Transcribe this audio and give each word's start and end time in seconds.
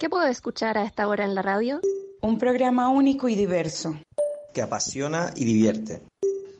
¿Qué 0.00 0.08
puedo 0.08 0.24
escuchar 0.24 0.78
a 0.78 0.84
esta 0.84 1.06
hora 1.06 1.26
en 1.26 1.34
la 1.34 1.42
radio? 1.42 1.78
Un 2.22 2.38
programa 2.38 2.88
único 2.88 3.28
y 3.28 3.34
diverso. 3.34 4.00
Que 4.54 4.62
apasiona 4.62 5.30
y 5.36 5.44
divierte. 5.44 6.00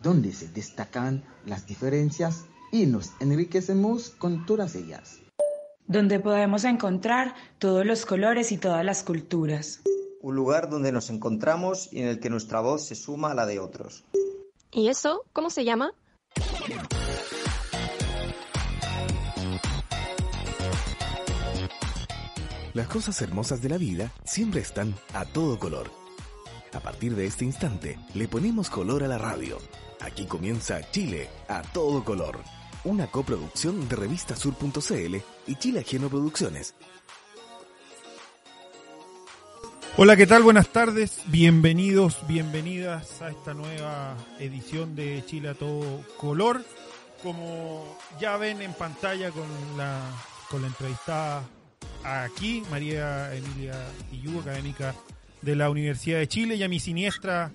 Donde 0.03 0.35
se 0.35 0.49
destacan 0.49 1.25
las 1.47 1.67
diferencias 1.67 2.45
y 2.71 2.85
nos 2.85 3.13
enriquecemos 3.19 4.11
con 4.11 4.45
todas 4.45 4.75
ellas. 4.75 5.21
Donde 5.87 6.21
podemos 6.21 6.65
encontrar 6.65 7.35
todos 7.59 7.87
los 7.87 8.05
colores 8.05 8.53
y 8.53 8.59
todas 8.59 8.85
las 8.85 9.03
culturas. 9.03 9.81
Un 10.21 10.37
lugar 10.37 10.69
donde 10.69 10.93
nos 10.93 11.09
encontramos 11.09 11.91
y 11.95 12.03
en 12.03 12.09
el 12.09 12.21
que 12.21 12.29
nuestra 12.29 12.61
voz 12.61 12.89
se 12.89 12.95
suma 12.95 13.31
a 13.31 13.35
la 13.35 13.47
de 13.47 13.59
otros. 13.59 14.05
¿Y 14.71 14.89
eso 14.89 15.25
cómo 15.33 15.49
se 15.49 15.65
llama? 15.65 15.95
Las 22.73 22.87
cosas 22.87 23.21
hermosas 23.21 23.61
de 23.63 23.69
la 23.69 23.79
vida 23.79 24.13
siempre 24.25 24.61
están 24.61 24.95
a 25.13 25.25
todo 25.25 25.59
color. 25.59 25.91
A 26.73 26.79
partir 26.79 27.17
de 27.17 27.27
este 27.27 27.45
instante, 27.45 27.99
le 28.15 28.29
ponemos 28.29 28.71
color 28.71 29.03
a 29.03 29.09
la 29.09 29.19
radio. 29.19 29.59
Aquí 29.99 30.25
comienza 30.27 30.89
Chile 30.93 31.29
a 31.49 31.63
todo 31.63 32.05
color. 32.05 32.39
Una 32.85 33.09
coproducción 33.09 33.89
de 33.89 33.97
revistasur.cl 33.97 35.17
y 35.49 35.57
Chile 35.57 35.81
Ajeno 35.81 36.09
Producciones. 36.09 36.77
Hola, 39.97 40.15
¿qué 40.15 40.29
tal? 40.29 40.45
Buenas 40.45 40.69
tardes. 40.69 41.23
Bienvenidos, 41.27 42.25
bienvenidas 42.29 43.21
a 43.21 43.31
esta 43.31 43.53
nueva 43.53 44.17
edición 44.39 44.95
de 44.95 45.25
Chile 45.27 45.49
a 45.49 45.55
todo 45.55 46.05
color. 46.17 46.65
Como 47.21 47.99
ya 48.21 48.37
ven 48.37 48.63
en 48.63 48.73
pantalla 48.75 49.33
con 49.33 49.49
la, 49.77 50.01
con 50.49 50.63
la 50.63 50.69
entrevistada 50.69 51.43
aquí, 52.05 52.63
María 52.71 53.35
Emilia 53.35 53.75
Iyú, 54.13 54.41
académica 54.41 54.95
de 55.43 55.57
la 55.57 55.71
Universidad 55.71 56.19
de 56.19 56.29
Chile, 56.29 56.57
y 56.57 56.63
a 56.63 56.69
mi 56.69 56.81
siniestra, 56.81 57.51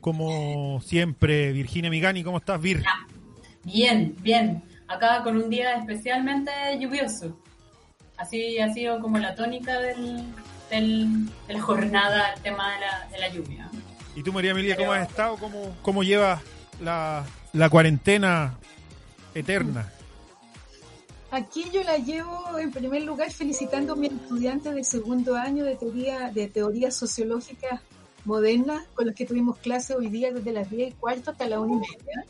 como 0.00 0.80
siempre, 0.82 1.52
Virginia 1.52 1.90
Migani. 1.90 2.22
¿Cómo 2.22 2.38
estás, 2.38 2.60
Vir? 2.60 2.82
Bien, 3.64 4.14
bien. 4.20 4.62
Acá 4.88 5.22
con 5.22 5.36
un 5.36 5.48
día 5.48 5.74
especialmente 5.76 6.50
lluvioso. 6.78 7.40
Así 8.16 8.58
ha 8.58 8.72
sido 8.72 9.00
como 9.00 9.18
la 9.18 9.34
tónica 9.34 9.78
del, 9.78 10.24
del, 10.70 11.26
de 11.46 11.54
la 11.54 11.60
jornada, 11.60 12.34
el 12.34 12.42
tema 12.42 12.74
de 12.74 12.80
la, 12.80 13.08
de 13.10 13.18
la 13.18 13.28
lluvia. 13.28 13.70
¿Y 14.16 14.22
tú, 14.22 14.32
María 14.32 14.50
Emilia, 14.50 14.76
cómo 14.76 14.92
has 14.92 15.08
estado? 15.08 15.36
¿Cómo, 15.36 15.76
cómo 15.82 16.02
llevas 16.02 16.42
la, 16.80 17.24
la 17.52 17.70
cuarentena 17.70 18.58
eterna? 19.34 19.90
Aquí 21.30 21.64
yo 21.72 21.82
la 21.84 21.96
llevo 21.96 22.58
en 22.58 22.72
primer 22.72 23.02
lugar 23.02 23.30
felicitando 23.30 23.92
a 23.92 23.96
mis 23.96 24.12
estudiantes 24.12 24.74
del 24.74 24.84
segundo 24.84 25.36
año 25.36 25.64
de 25.64 25.76
teoría 25.76 26.30
de 26.30 26.48
teorías 26.48 26.96
sociológicas 26.96 27.80
modernas 28.24 28.84
con 28.94 29.06
los 29.06 29.14
que 29.14 29.26
tuvimos 29.26 29.58
clase 29.58 29.94
hoy 29.94 30.08
día 30.08 30.32
desde 30.32 30.52
las 30.52 30.68
10 30.68 30.90
y 30.90 30.92
cuarto 30.94 31.30
hasta 31.30 31.48
la 31.48 31.60
1 31.60 31.74
y 31.74 31.78
media. 31.78 32.24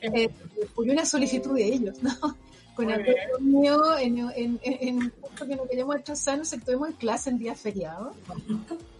Eh, 0.00 0.30
por 0.74 0.88
una 0.88 1.04
solicitud 1.04 1.54
de 1.54 1.64
ellos, 1.64 2.02
¿no? 2.02 2.12
Con 2.76 2.92
apoyo 2.92 3.40
mío 3.40 3.98
en, 3.98 4.18
en, 4.36 4.60
en, 4.62 5.12
porque 5.36 5.56
no 5.56 5.66
queremos 5.66 5.96
atrasarnos, 5.96 6.52
actuemos 6.52 6.90
en 6.90 6.94
clase 6.94 7.30
en 7.30 7.38
días 7.38 7.58
feriados. 7.58 8.14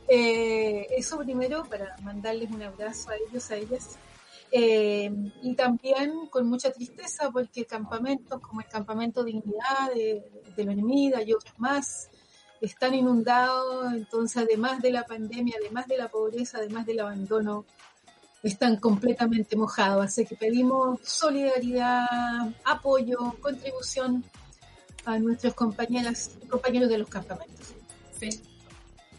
Eh, 0.09 0.89
eso 0.97 1.19
primero 1.19 1.65
para 1.65 1.97
mandarles 2.03 2.51
un 2.51 2.63
abrazo 2.63 3.11
a 3.11 3.15
ellos, 3.17 3.49
a 3.53 3.57
ellas. 3.57 3.97
Eh, 4.51 5.13
y 5.43 5.55
también 5.55 6.27
con 6.31 6.49
mucha 6.49 6.71
tristeza 6.71 7.31
porque 7.31 7.67
campamentos 7.67 8.41
como 8.41 8.63
el 8.63 8.67
campamento 8.67 9.23
Dignidad 9.23 9.93
de, 9.95 10.25
de 10.57 10.65
la 10.65 10.73
Enemida 10.73 11.23
y 11.23 11.35
otros 11.35 11.53
más 11.59 12.09
están 12.61 12.95
inundados, 12.95 13.93
entonces 13.93 14.43
además 14.43 14.81
de 14.81 14.91
la 14.91 15.05
pandemia, 15.05 15.57
además 15.61 15.87
de 15.87 15.99
la 15.99 16.09
pobreza, 16.09 16.59
además 16.59 16.87
del 16.87 17.01
abandono, 17.01 17.67
están 18.43 18.77
completamente 18.77 19.55
mojados. 19.57 20.05
Así 20.05 20.25
que 20.25 20.35
pedimos 20.35 21.01
solidaridad, 21.03 22.07
apoyo, 22.65 23.35
contribución 23.41 24.25
a 25.05 25.19
nuestros 25.19 25.55
compañeras, 25.55 26.33
compañeros 26.49 26.89
de 26.89 26.99
los 26.99 27.09
campamentos. 27.09 27.75
Sí, 28.19 28.31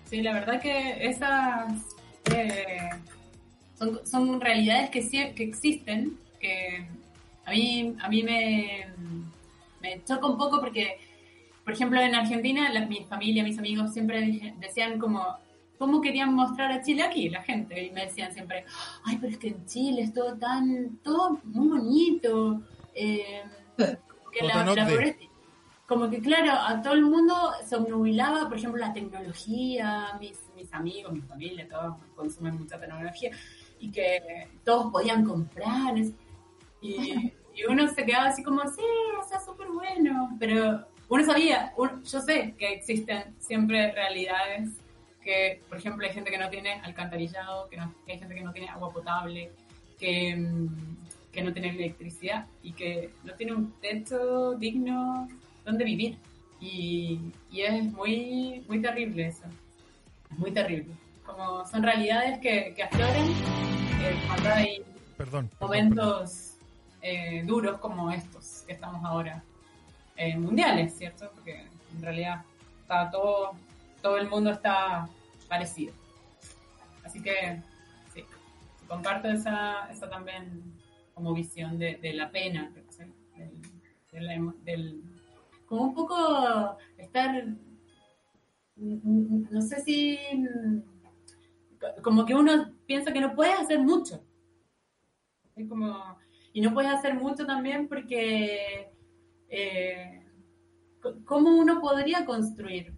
sí 0.10 0.22
la 0.22 0.34
verdad 0.34 0.60
que 0.60 1.08
esas... 1.08 1.72
Eh 2.34 2.90
son, 3.80 4.06
son 4.06 4.42
realidades 4.42 4.90
que, 4.90 5.34
que 5.34 5.44
existen, 5.44 6.18
que 6.40 6.86
a 7.46 7.52
mí, 7.52 7.96
a 8.00 8.10
mí 8.10 8.24
me, 8.24 8.88
me 9.82 10.04
choca 10.04 10.28
un 10.28 10.38
poco 10.38 10.60
porque, 10.60 10.98
por 11.64 11.74
ejemplo, 11.74 12.00
en 12.00 12.14
Argentina, 12.14 12.72
la, 12.72 12.86
mi 12.86 13.06
familia, 13.06 13.44
mis 13.44 13.58
amigos 13.58 13.94
siempre 13.94 14.54
decían 14.60 15.00
como, 15.00 15.38
¿cómo 15.78 16.02
querían 16.02 16.34
mostrar 16.34 16.72
a 16.72 16.82
Chile 16.82 17.04
aquí? 17.04 17.30
La 17.30 17.42
gente, 17.42 17.82
y 17.86 17.92
me 17.92 18.06
decían 18.06 18.34
siempre, 18.34 18.66
ay, 19.06 19.18
pero 19.20 19.32
es 19.32 19.38
que 19.40 19.48
en 19.48 19.66
Chile 19.66 20.02
es 20.04 20.14
todo 20.14 20.36
tan, 20.36 20.98
todo 21.02 21.40
muy 21.46 21.80
bonito, 21.80 22.62
eh, 22.94 23.44
que 23.78 24.46
la, 24.46 24.66
la 24.66 24.86
pobreza, 24.88 25.20
como 25.88 26.08
que 26.08 26.22
claro, 26.22 26.52
a 26.52 26.80
todo 26.84 26.94
el 26.94 27.02
mundo 27.02 27.34
se 27.66 27.76
obnubilaba, 27.76 28.48
por 28.48 28.60
ejemplo, 28.60 28.80
la 28.80 28.94
tecnología, 28.94 30.10
mis, 30.20 30.38
mis 30.56 30.72
amigos, 30.72 31.12
mi 31.12 31.22
familia, 31.22 31.68
todos 31.68 31.96
consumen 32.16 32.58
mucha 32.60 32.80
tecnología, 32.80 33.32
y 33.80 33.92
que 33.92 34.48
todos 34.64 34.92
podían 34.92 35.26
comprar. 35.26 35.98
Y, 36.82 37.34
y 37.56 37.64
uno 37.68 37.88
se 37.88 38.06
quedaba 38.06 38.28
así 38.28 38.44
como, 38.44 38.62
sí, 38.70 38.82
está 39.22 39.40
súper 39.44 39.68
bueno. 39.68 40.36
Pero 40.40 40.86
uno 41.10 41.26
sabía, 41.26 41.74
yo 41.78 42.22
sé 42.22 42.54
que 42.58 42.74
existen 42.74 43.36
siempre 43.40 43.92
realidades 43.92 44.70
que, 45.24 45.62
por 45.68 45.78
ejemplo, 45.78 46.06
hay 46.06 46.14
gente 46.14 46.32
que 46.32 46.38
no 46.38 46.50
tiene 46.50 46.74
alcantarillado, 46.82 47.68
que, 47.70 47.78
no, 47.78 47.94
que 48.06 48.14
hay 48.14 48.20
gente 48.20 48.36
que 48.36 48.42
no 48.42 48.54
tiene 48.54 48.70
agua 48.70 48.92
potable, 48.92 49.52
que, 49.98 50.48
que 51.32 51.42
no 51.44 51.52
tiene 51.52 51.70
electricidad 51.70 52.48
y 52.64 52.72
que 52.74 53.12
no 53.24 53.34
tiene 53.34 53.54
un 53.54 53.72
techo 53.82 54.54
digno 54.56 55.28
donde 55.66 55.84
vivir. 55.84 56.18
Y, 56.62 57.20
y 57.52 57.62
es 57.62 57.84
muy, 57.84 58.64
muy 58.68 58.82
terrible 58.82 59.28
eso. 59.28 59.46
Es 60.32 60.38
muy 60.38 60.52
terrible. 60.52 60.94
Como 61.30 61.66
son 61.68 61.84
realidades 61.84 62.40
que, 62.40 62.74
que 62.76 62.84
afloren 62.84 63.28
eh, 63.28 64.20
cuando 64.28 64.50
hay 64.50 64.84
perdón, 65.16 65.50
momentos 65.60 66.56
eh, 67.02 67.44
duros 67.46 67.80
como 67.80 68.10
estos 68.10 68.64
que 68.66 68.74
estamos 68.74 69.06
ahora 69.06 69.44
eh, 70.18 70.36
mundiales, 70.38 70.98
¿cierto? 70.98 71.30
Porque 71.36 71.68
en 71.96 72.02
realidad 72.02 72.42
está 72.82 73.12
todo, 73.12 73.52
todo 74.02 74.18
el 74.18 74.28
mundo 74.28 74.50
está 74.50 75.08
parecido. 75.48 75.94
Así 77.04 77.22
que 77.22 77.62
sí, 78.14 78.26
comparto 78.88 79.28
esa, 79.28 79.88
esa 79.92 80.10
también 80.10 80.64
como 81.14 81.34
visión 81.34 81.78
de, 81.78 81.96
de 81.98 82.14
la 82.14 82.32
pena, 82.32 82.72
del, 84.12 84.54
del, 84.64 85.04
como 85.68 85.84
un 85.84 85.94
poco 85.94 86.78
estar, 86.98 87.46
no 88.76 89.62
sé 89.62 89.82
si 89.82 90.18
como 92.04 92.26
que 92.26 92.36
uno 92.36 92.74
piensa 92.86 93.14
que 93.14 93.22
no 93.22 93.36
puedes 93.36 93.60
hacer 93.60 93.80
mucho. 93.80 94.24
Es 95.56 95.68
como, 95.68 96.18
y 96.54 96.62
no 96.62 96.74
puedes 96.74 96.92
hacer 96.92 97.16
mucho 97.16 97.46
también 97.46 97.88
porque 97.88 98.92
eh, 99.50 100.24
¿cómo 101.26 101.58
uno 101.58 101.82
podría 101.82 102.26
construir 102.26 102.94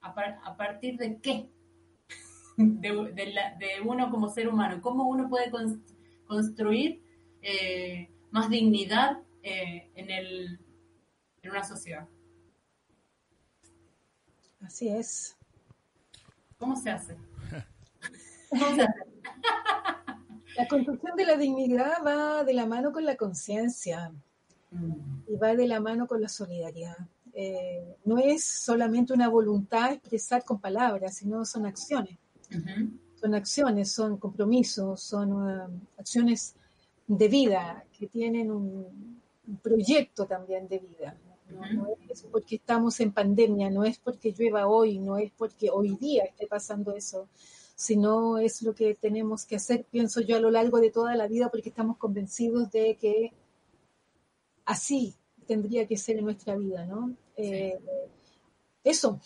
¿A, 0.00 0.56
partir 0.56 0.96
de 0.96 1.20
qué? 1.20 1.48
De, 2.56 3.80
uno 3.84 4.10
como 4.10 4.28
ser 4.28 4.48
humano. 4.48 4.80
¿Cómo 4.82 5.08
uno 5.08 5.28
puede 5.28 5.50
construir 6.26 7.02
eh, 7.40 8.10
más 8.30 8.50
dignidad 8.50 9.22
eh, 9.42 9.90
en, 9.94 10.10
el, 10.10 10.60
en 11.42 11.50
una 11.50 11.64
sociedad? 11.64 12.06
Así 14.60 14.88
es. 14.88 15.36
¿Cómo 16.58 16.76
se 16.76 16.90
hace? 16.90 17.16
La 20.56 20.68
construcción 20.68 21.16
de 21.16 21.24
la 21.24 21.36
dignidad 21.36 22.04
va 22.06 22.44
de 22.44 22.52
la 22.52 22.66
mano 22.66 22.92
con 22.92 23.06
la 23.06 23.16
conciencia 23.16 24.12
y 25.26 25.36
va 25.36 25.54
de 25.54 25.66
la 25.66 25.80
mano 25.80 26.06
con 26.06 26.20
la 26.20 26.28
solidaridad. 26.28 26.96
Eh, 27.34 27.96
no 28.04 28.18
es 28.18 28.44
solamente 28.44 29.14
una 29.14 29.28
voluntad 29.28 29.92
expresar 29.92 30.44
con 30.44 30.60
palabras, 30.60 31.16
sino 31.16 31.44
son 31.46 31.66
acciones. 31.66 32.18
Son 33.14 33.34
acciones, 33.34 33.90
son 33.92 34.18
compromisos, 34.18 35.00
son 35.00 35.32
uh, 35.32 35.80
acciones 35.96 36.54
de 37.06 37.28
vida 37.28 37.84
que 37.98 38.06
tienen 38.06 38.50
un, 38.50 39.20
proyecto 39.62 40.26
también 40.26 40.68
de 40.68 40.78
vida. 40.78 41.16
no, 41.48 41.86
es 42.08 42.22
porque 42.30 42.56
estamos 42.56 43.00
en 43.00 43.12
pandemia, 43.12 43.70
no 43.70 43.84
es 43.84 43.98
porque 43.98 44.32
llueva 44.32 44.66
hoy, 44.66 44.98
no 44.98 45.18
es 45.18 45.32
porque 45.32 45.70
hoy 45.70 45.96
día 45.96 46.24
esté 46.24 46.46
pasando 46.46 46.94
eso, 46.94 47.28
sino 47.74 48.38
es 48.38 48.62
lo 48.62 48.74
que 48.74 48.94
tenemos 48.94 49.44
que 49.44 49.56
hacer, 49.56 49.84
pienso 49.90 50.20
yo, 50.20 50.36
a 50.36 50.40
lo 50.40 50.50
largo 50.50 50.80
de 50.80 50.90
toda 50.90 51.16
la 51.16 51.26
vida, 51.26 51.50
porque 51.50 51.68
estamos 51.68 51.96
convencidos 51.96 52.70
de 52.70 52.96
que 52.96 53.32
así 54.64 55.14
tendría 55.46 55.86
que 55.86 55.96
ser 55.96 56.18
en 56.18 56.24
nuestra 56.24 56.56
vida, 56.56 56.86
¿no? 56.86 57.14
Eh, 57.36 57.78
eso. 58.84 59.20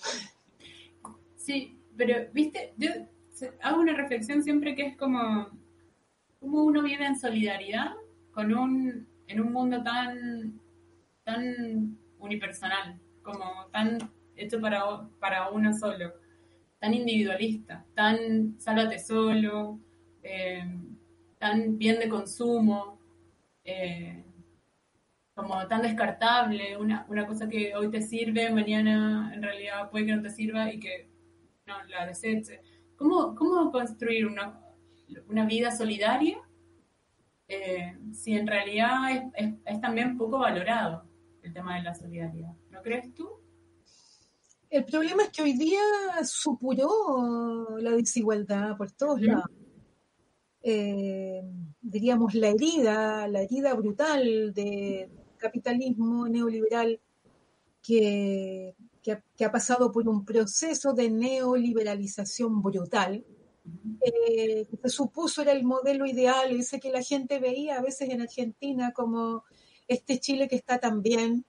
Sí, 1.37 1.79
pero, 1.97 2.31
viste, 2.33 2.75
yo 2.77 2.91
hago 3.63 3.81
una 3.81 3.95
reflexión 3.95 4.43
siempre 4.43 4.75
que 4.75 4.87
es 4.87 4.97
como, 4.97 5.49
cómo 6.41 6.65
uno 6.65 6.83
vive 6.83 7.05
en 7.05 7.19
solidaridad 7.19 7.95
con 8.33 8.55
un, 8.55 9.07
en 9.27 9.41
un 9.41 9.53
mundo 9.53 9.83
tan, 9.83 10.61
tan 11.25 11.99
unipersonal, 12.19 12.99
como 13.23 13.67
tan 13.73 13.99
hecho 14.37 14.61
para, 14.61 15.09
para 15.19 15.51
uno 15.51 15.73
solo 15.73 16.26
tan 16.79 16.95
individualista, 16.95 17.85
tan 17.95 18.59
sálvate 18.61 18.99
solo, 18.99 19.81
eh, 20.23 20.65
tan 21.39 21.79
bien 21.79 21.99
de 21.99 22.09
consumo, 22.09 23.01
eh, 23.65 24.25
como 25.35 25.67
tan 25.67 25.83
descartable, 25.83 26.77
una, 26.77 27.07
cosa 27.27 27.49
que 27.49 27.75
hoy 27.75 27.91
te 27.91 28.01
sirve, 28.01 28.51
mañana 28.51 29.33
en 29.35 29.43
realidad 29.43 29.91
puede 29.91 30.07
que 30.07 30.17
no 30.17 30.23
te 30.23 30.31
sirva 30.31 30.73
y 30.73 30.81
que 30.81 31.11
no 31.67 31.83
la 31.89 32.07
deseche. 32.07 32.61
¿Cómo, 32.97 33.35
cómo 33.35 33.71
construir 33.71 34.27
una, 34.27 34.59
una 35.29 35.45
vida 35.45 35.71
solidaria 35.71 36.39
eh, 37.49 37.99
si 38.13 38.33
en 38.33 38.47
realidad 38.47 39.31
es, 39.35 39.55
es 39.65 39.81
también 39.81 40.17
poco 40.17 40.39
valorado 40.39 41.05
el 41.43 41.53
tema 41.53 41.77
de 41.77 41.83
la 41.83 41.95
solidaridad? 41.95 42.55
¿No 42.71 42.81
crees 42.81 43.13
tú? 43.15 43.46
El 44.69 44.85
problema 44.85 45.25
es 45.25 45.31
que 45.31 45.43
hoy 45.43 45.53
día 45.53 45.81
supuró 46.25 47.79
la 47.79 47.93
desigualdad 47.93 48.77
por 48.77 48.91
todos 48.91 49.21
lados. 49.21 49.51
Eh, 50.63 51.43
diríamos 51.81 52.35
la 52.35 52.49
herida, 52.49 53.29
la 53.29 53.43
herida 53.43 53.75
brutal 53.75 54.53
de 54.53 55.09
capitalismo 55.37 56.29
neoliberal 56.29 57.01
que, 57.81 58.75
ha, 59.45 59.53
pasado 59.53 59.93
por 59.93 60.09
un 60.09 60.25
proceso 60.25 60.93
de 60.93 61.09
neoliberalización 61.09 62.61
brutal, 62.61 63.25
eh, 64.01 64.67
que 64.69 64.77
se 64.83 64.89
supuso 64.89 65.43
era 65.43 65.53
el 65.53 65.63
modelo 65.63 66.05
ideal, 66.07 66.51
ese 66.51 66.81
que 66.81 66.91
la 66.91 67.03
gente 67.03 67.39
veía 67.39 67.79
a 67.79 67.83
veces 67.83 68.11
en 68.11 68.23
Argentina 68.23 68.93
como 68.93 69.45
este 69.87 70.19
Chile 70.19 70.49
que 70.49 70.57
está 70.57 70.79
tan 70.79 71.01
bien, 71.01 71.45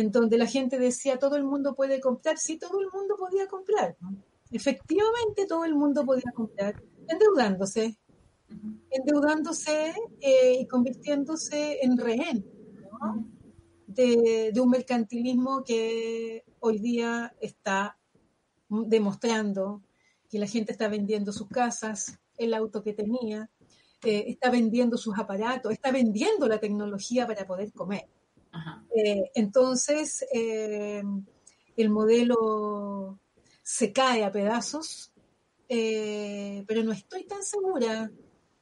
en 0.00 0.10
donde 0.10 0.36
la 0.36 0.46
gente 0.46 0.78
decía 0.78 1.18
todo 1.18 1.36
el 1.36 1.44
mundo 1.44 1.74
puede 1.74 2.00
comprar, 2.00 2.38
sí, 2.38 2.58
todo 2.58 2.80
el 2.80 2.88
mundo 2.92 3.16
podía 3.16 3.46
comprar. 3.46 3.96
Efectivamente, 4.50 5.46
todo 5.46 5.64
el 5.64 5.74
mundo 5.74 6.04
podía 6.04 6.30
comprar, 6.34 6.82
endeudándose, 7.08 7.98
endeudándose 8.90 9.94
eh, 10.20 10.58
y 10.60 10.66
convirtiéndose 10.66 11.78
en 11.82 11.96
rehén 11.96 12.44
de, 13.86 14.52
un 14.60 14.70
mercantilismo 14.70 15.64
que 15.64 16.44
hoy 16.60 16.78
día 16.78 17.34
está 17.40 17.98
demostrando 18.68 19.82
que 20.28 20.38
la 20.38 20.46
gente 20.46 20.72
está 20.72 20.88
vendiendo 20.88 21.32
sus 21.32 21.48
casas, 21.48 22.18
el 22.36 22.52
auto 22.52 22.82
que 22.82 22.92
tenía, 22.92 23.48
eh, 24.04 24.24
está 24.28 24.50
vendiendo 24.50 24.98
sus 24.98 25.18
aparatos, 25.18 25.72
está 25.72 25.90
vendiendo 25.90 26.46
la 26.48 26.58
tecnología 26.58 27.26
para 27.26 27.46
poder 27.46 27.72
comer. 27.72 28.08
Eh, 28.94 29.30
entonces, 29.34 30.24
eh, 30.32 31.02
el 31.76 31.90
modelo 31.90 33.18
se 33.62 33.92
cae 33.92 34.24
a 34.24 34.32
pedazos, 34.32 35.12
eh, 35.68 36.64
pero 36.66 36.82
no 36.82 36.92
estoy 36.92 37.24
tan 37.24 37.42
segura 37.42 38.10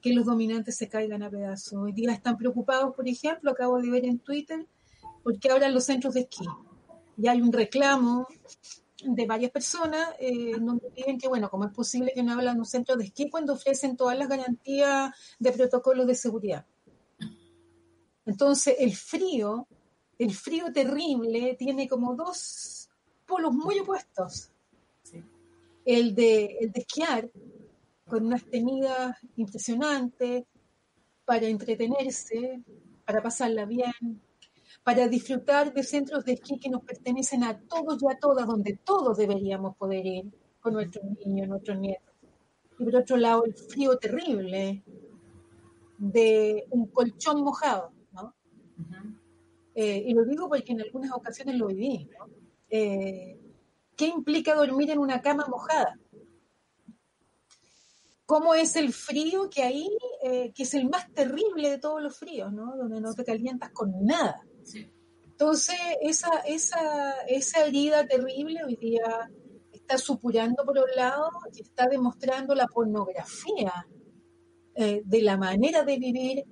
que 0.00 0.12
los 0.12 0.25
dominantes 0.25 0.76
se 0.76 0.88
caigan 0.88 1.23
a 1.23 1.31
pedazos. 1.31 1.75
Hoy 1.75 1.93
día 1.93 2.12
están 2.12 2.37
preocupados, 2.37 2.94
por 2.94 3.08
ejemplo, 3.08 3.50
acabo 3.50 3.81
de 3.81 3.91
ver 3.91 4.05
en 4.05 4.19
Twitter, 4.19 4.67
porque 5.23 5.50
abran 5.50 5.73
los 5.73 5.85
centros 5.85 6.14
de 6.14 6.20
esquí. 6.20 6.44
Y 7.17 7.29
hay 7.29 7.41
un 7.41 7.52
reclamo 7.52 8.26
de 9.02 9.26
varias 9.26 9.50
personas 9.50 10.08
donde 10.61 10.91
piden 10.91 11.19
que, 11.19 11.29
bueno, 11.29 11.49
¿cómo 11.50 11.67
es 11.67 11.73
posible 11.73 12.12
que 12.14 12.23
no 12.23 12.32
hablan 12.32 12.58
un 12.58 12.64
centro 12.64 12.96
de 12.96 13.05
esquí 13.05 13.31
cuando 13.31 13.52
ofrecen 13.52 13.96
todas 13.96 14.19
las 14.19 14.29
garantías 14.29 15.14
de 15.38 15.52
protocolos 15.52 16.06
de 16.06 16.14
seguridad? 16.14 16.67
Entonces, 18.26 18.76
el 18.79 18.94
frío 18.94 19.69
el 20.19 20.35
frío 20.35 20.73
terrible 20.73 21.57
tiene 21.59 21.89
como 21.89 22.15
dos 22.15 22.89
polos 23.27 23.53
muy 23.53 23.79
opuestos. 23.79 24.51
El, 25.85 26.15
de, 26.15 26.57
el 26.61 26.73
de 26.73 26.81
esquiar, 26.81 27.31
con 28.07 28.27
unas 28.27 28.45
tenidas 28.45 29.17
impresionantes, 29.37 30.45
para 31.25 31.47
entretenerse, 31.47 32.63
para 33.05 33.23
pasarla 33.23 33.65
bien, 33.65 34.21
para 34.83 35.09
disfrutar 35.09 35.73
de 35.73 35.83
centros 35.83 36.25
de 36.25 36.35
esquí 36.35 36.59
que 36.59 36.69
nos 36.69 36.83
pertenecen 36.83 37.45
a 37.45 37.59
todos 37.59 38.03
y 38.03 38.07
a 38.07 38.19
todas, 38.19 38.47
donde 38.47 38.79
todos 38.85 39.17
deberíamos 39.17 39.77
poder 39.77 40.07
ir 40.07 40.25
con 40.61 40.75
nuestros 40.75 41.05
niños, 41.25 41.49
nuestros 41.49 41.79
nietos. 41.79 42.15
Y 42.79 42.85
por 42.85 42.97
otro 42.97 43.17
lado, 43.17 43.44
el 43.44 43.55
frío 43.55 43.97
terrible 43.99 44.83
de 45.99 46.67
un 46.71 46.87
colchón 46.87 47.43
mojado. 47.43 47.93
Eh, 49.75 50.05
y 50.07 50.15
lo 50.15 50.25
digo 50.25 50.49
porque 50.49 50.73
en 50.73 50.81
algunas 50.81 51.13
ocasiones 51.13 51.57
lo 51.57 51.67
viví. 51.67 52.09
Eh, 52.71 53.39
¿Qué 53.97 54.07
implica 54.07 54.55
dormir 54.55 54.91
en 54.91 54.99
una 54.99 55.21
cama 55.21 55.47
mojada? 55.49 55.99
¿Cómo 58.25 58.55
es 58.55 58.77
el 58.77 58.93
frío 58.93 59.51
que 59.51 59.63
hay, 59.63 59.89
eh, 60.23 60.53
que 60.55 60.63
es 60.63 60.75
el 60.75 60.89
más 60.89 61.13
terrible 61.13 61.71
de 61.71 61.79
todos 61.79 62.03
los 62.03 62.17
fríos, 62.17 62.53
¿no? 62.53 62.77
donde 62.77 63.01
no 63.01 63.13
te 63.15 63.25
calientas 63.25 63.71
con 63.71 64.05
nada? 64.05 64.41
Entonces, 65.25 65.77
esa, 66.01 66.39
esa, 66.47 67.13
esa 67.27 67.67
herida 67.67 68.07
terrible 68.07 68.65
hoy 68.65 68.77
día 68.77 69.31
está 69.73 69.99
supurando 69.99 70.65
por 70.65 70.79
un 70.79 70.91
lado 70.97 71.29
y 71.53 71.63
está 71.63 71.87
demostrando 71.89 72.55
la 72.55 72.67
pornografía 72.67 73.87
de 74.77 75.23
la 75.23 75.37
manera 75.37 75.85
de 75.85 75.99
vivir 75.99 76.45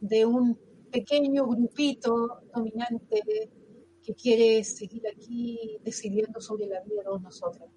de 0.00 0.24
un 0.24 0.58
pequeño 0.90 1.46
grupito 1.46 2.42
dominante 2.54 3.22
que 4.08 4.14
quiere 4.14 4.64
seguir 4.64 5.02
aquí 5.06 5.78
decidiendo 5.84 6.40
sobre 6.40 6.66
la 6.66 6.80
vida 6.80 6.96
de 6.96 7.04
todos 7.04 7.20
nosotros. 7.20 7.68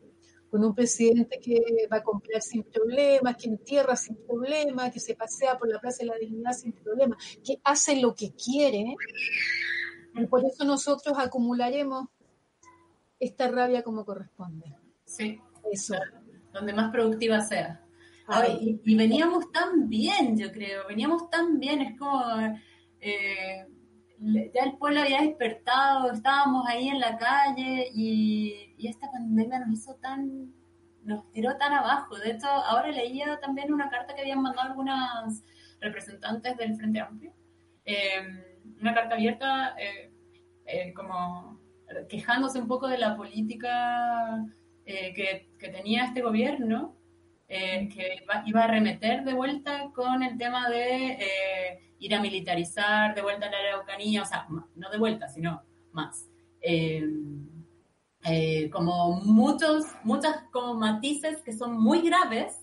Con 0.49 0.63
un 0.63 0.73
presidente 0.73 1.39
que 1.39 1.61
va 1.91 1.97
a 1.97 2.03
comprar 2.03 2.41
sin 2.41 2.63
problemas, 2.63 3.35
que 3.37 3.49
entierra 3.49 3.95
sin 3.95 4.15
problemas, 4.15 4.91
que 4.91 4.99
se 4.99 5.15
pasea 5.15 5.57
por 5.57 5.69
la 5.69 5.79
Plaza 5.79 5.99
de 5.99 6.05
la 6.05 6.17
Dignidad 6.17 6.53
sin 6.53 6.73
problemas, 6.73 7.17
que 7.43 7.59
hace 7.63 7.99
lo 7.99 8.15
que 8.15 8.31
quiere. 8.31 8.95
Y 10.15 10.25
por 10.27 10.45
eso 10.45 10.63
nosotros 10.65 11.17
acumularemos 11.17 12.07
esta 13.19 13.49
rabia 13.49 13.83
como 13.83 14.05
corresponde. 14.05 14.73
Sí. 15.05 15.39
Eso. 15.69 15.95
Donde 16.53 16.73
más 16.73 16.91
productiva 16.91 17.41
sea. 17.41 17.85
y, 18.61 18.79
y, 18.83 18.95
veníamos 18.95 19.51
tan 19.51 19.87
bien, 19.89 20.37
yo 20.37 20.51
creo, 20.51 20.87
veníamos 20.87 21.29
tan 21.29 21.59
bien, 21.59 21.81
es 21.81 21.99
como 21.99 22.21
eh, 23.01 23.67
ya 24.53 24.63
el 24.63 24.77
pueblo 24.77 25.01
había 25.01 25.21
despertado, 25.21 26.11
estábamos 26.11 26.67
ahí 26.67 26.89
en 26.89 26.99
la 26.99 27.17
calle 27.17 27.89
y, 27.93 28.75
esta 28.87 29.11
pandemia 29.11 29.59
nos 29.59 29.79
hizo 29.79 29.95
tan, 29.95 30.53
nos 31.03 31.29
tiró 31.31 31.55
tan 31.57 31.73
abajo. 31.73 32.17
De 32.17 32.31
hecho, 32.31 32.47
ahora 32.47 32.87
leía 32.89 33.39
también 33.39 33.73
una 33.73 33.89
carta 33.89 34.15
que 34.15 34.21
habían 34.21 34.41
mandado 34.41 34.69
algunas 34.69 35.43
representantes 35.79 36.57
del 36.57 36.75
Frente 36.75 36.99
Amplio, 36.99 37.33
em, 37.85 38.41
una 38.79 38.93
carta 38.93 39.15
abierta 39.15 39.75
eh, 39.79 40.11
eh, 40.65 40.93
como 40.93 41.59
quejándose 42.09 42.59
un 42.59 42.67
poco 42.67 42.87
de 42.87 42.97
la 42.97 43.15
política 43.15 44.45
eh, 44.85 45.13
que, 45.13 45.49
que, 45.59 45.69
tenía 45.69 46.05
este 46.05 46.21
gobierno, 46.21 46.95
eh, 47.47 47.89
que 47.93 48.23
iba, 48.45 48.63
a 48.63 48.67
remeter 48.67 49.23
de 49.23 49.33
vuelta 49.33 49.91
con 49.93 50.23
el 50.23 50.37
tema 50.37 50.69
de 50.69 51.11
eh, 51.11 51.90
ir 52.01 52.13
a 52.15 52.21
militarizar 52.21 53.15
de 53.15 53.21
vuelta 53.21 53.49
la 53.49 53.57
Araucanía, 53.57 54.23
o 54.23 54.25
sea, 54.25 54.47
no 54.75 54.89
de 54.89 54.97
vuelta, 54.97 55.29
sino 55.29 55.61
más. 55.93 56.27
como 58.71 59.21
muchos, 59.21 59.85
muchas 60.03 60.43
como 60.51 60.73
matices 60.73 61.41
que 61.43 61.53
son 61.53 61.79
muy 61.79 62.01
graves 62.01 62.59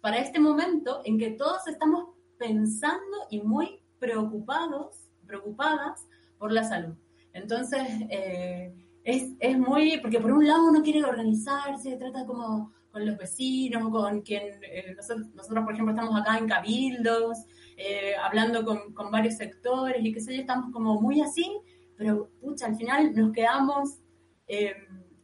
para 0.00 0.18
este 0.18 0.40
momento 0.40 1.02
en 1.04 1.18
que 1.18 1.30
todos 1.30 1.66
estamos 1.68 2.08
pensando 2.38 3.16
y 3.30 3.40
muy 3.40 3.80
preocupados, 3.98 5.10
preocupadas 5.26 6.06
por 6.38 6.50
la 6.50 6.64
salud. 6.64 6.94
Entonces, 7.32 7.82
eh, 8.08 8.72
es, 9.04 9.32
es, 9.38 9.58
muy, 9.58 9.98
porque 10.00 10.20
por 10.20 10.32
un 10.32 10.46
lado 10.46 10.68
uno 10.68 10.82
quiere 10.82 11.04
organizarse, 11.04 11.96
trata 11.96 12.24
como 12.24 12.72
con 12.98 13.06
los 13.06 13.16
vecinos, 13.16 13.88
con 13.90 14.20
quien, 14.22 14.42
eh, 14.62 14.94
nosotros, 14.96 15.28
nosotros, 15.34 15.64
por 15.64 15.72
ejemplo 15.72 15.94
estamos 15.94 16.20
acá 16.20 16.38
en 16.38 16.48
cabildos, 16.48 17.38
eh, 17.76 18.14
hablando 18.22 18.64
con, 18.64 18.92
con, 18.92 19.10
varios 19.10 19.36
sectores 19.36 20.04
y 20.04 20.12
qué 20.12 20.20
sé 20.20 20.34
yo, 20.34 20.40
estamos 20.40 20.72
como 20.72 21.00
muy 21.00 21.20
así, 21.20 21.48
pero 21.96 22.30
pucha, 22.40 22.66
al 22.66 22.76
final 22.76 23.14
nos 23.14 23.32
quedamos, 23.32 24.00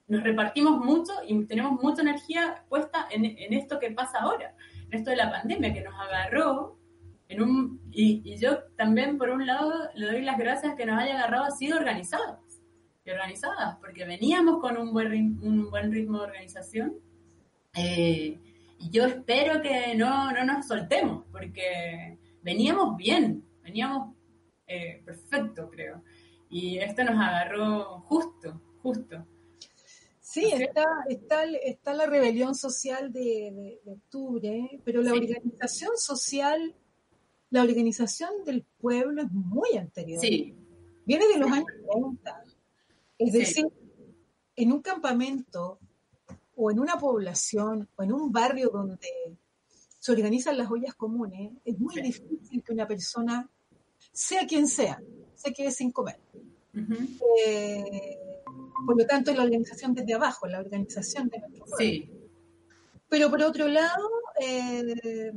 nos 0.07 0.23
repartimos 0.23 0.85
mucho 0.85 1.13
y 1.27 1.45
tenemos 1.47 1.81
mucha 1.83 2.03
energía 2.03 2.65
puesta 2.69 3.07
en, 3.11 3.25
en 3.25 3.53
esto 3.53 3.79
que 3.79 3.91
pasa 3.91 4.19
ahora, 4.21 4.55
en 4.89 4.99
esto 4.99 5.11
de 5.11 5.17
la 5.17 5.31
pandemia 5.31 5.73
que 5.73 5.83
nos 5.83 5.95
agarró 5.95 6.79
en 7.29 7.43
un, 7.43 7.81
y, 7.91 8.37
yo 8.37 8.65
también, 8.77 9.19
por 9.19 9.31
un 9.31 9.47
lado, 9.47 9.73
le 9.95 10.07
doy 10.07 10.23
las 10.23 10.39
gracias 10.39 10.75
que 10.77 10.87
nos 10.87 11.01
haya 11.01 11.17
agarrado 11.17 11.45
así 11.45 11.69
de 11.69 11.75
organizados 11.75 12.39
y 13.05 13.11
organizadas, 13.11 13.77
porque 13.81 14.05
veníamos 14.05 14.61
con 14.61 14.77
un 14.77 14.93
buen, 14.93 15.39
un 15.43 15.71
buen 15.71 15.93
ritmo 15.93 16.19
de 16.19 16.25
organización. 16.25 16.95
Eh, 17.77 18.39
yo 18.91 19.07
espero 19.07 19.61
que 19.63 19.95
no, 19.95 20.33
no 20.33 20.45
nos 20.45 20.67
soltemos, 20.67 21.25
porque 21.31 22.19
veníamos 22.43 22.97
bien, 22.97 23.45
veníamos 23.63 24.15
eh, 24.67 25.03
perfecto, 25.05 25.71
creo. 25.71 26.03
Y 26.51 26.79
esto 26.79 27.03
nos 27.05 27.15
agarró 27.17 28.01
justo, 28.03 28.61
justo. 28.83 29.27
Sí, 30.21 30.47
está, 30.53 30.85
está, 31.09 31.45
está 31.45 31.95
la 31.95 32.07
rebelión 32.07 32.55
social 32.55 33.13
de, 33.13 33.81
de, 33.85 33.93
octubre, 33.93 34.81
pero 34.85 35.03
la 35.03 35.13
organización 35.13 35.97
social 35.97 36.75
la 37.55 37.63
organización 37.63 38.31
del 38.45 38.65
pueblo 38.81 39.23
es 39.23 39.31
muy 39.31 39.77
anterior. 39.79 40.21
Sí. 40.21 40.57
Viene 41.07 41.25
de 41.29 41.39
los 41.39 41.53
años 41.53 41.67
30. 41.93 42.45
Es 43.17 43.33
decir, 43.33 43.67
en 44.57 44.73
un 44.73 44.83
campamento 44.83 45.79
o 46.57 46.71
en 46.71 46.81
una 46.81 46.97
población 46.97 47.89
o 47.97 48.03
en 48.03 48.13
un 48.13 48.33
barrio 48.33 48.71
donde 48.73 49.09
se 49.99 50.13
organizan 50.13 50.59
las 50.59 50.71
ollas 50.71 50.95
comunes, 50.95 51.53
es 51.65 51.79
muy 51.79 51.95
difícil 52.01 52.63
que 52.63 52.73
una 52.73 52.87
persona, 52.87 53.49
sea 54.13 54.47
quien 54.47 54.69
sea, 54.69 55.01
se 55.35 55.53
quede 55.53 55.71
sin 55.71 55.91
comer. 55.91 56.21
Eh, 57.47 58.19
por 58.87 58.99
lo 58.99 59.07
tanto, 59.07 59.31
es 59.31 59.37
la 59.37 59.45
organización 59.45 59.95
desde 59.95 60.15
abajo, 60.15 60.47
la 60.47 60.61
organización 60.61 61.29
de 61.29 61.39
nuestro 61.39 61.65
pueblo. 61.65 61.79
Sí. 61.79 62.11
Pero 63.09 63.31
por 63.31 63.43
otro 63.43 63.69
lado, 63.69 64.09
eh, 64.41 65.33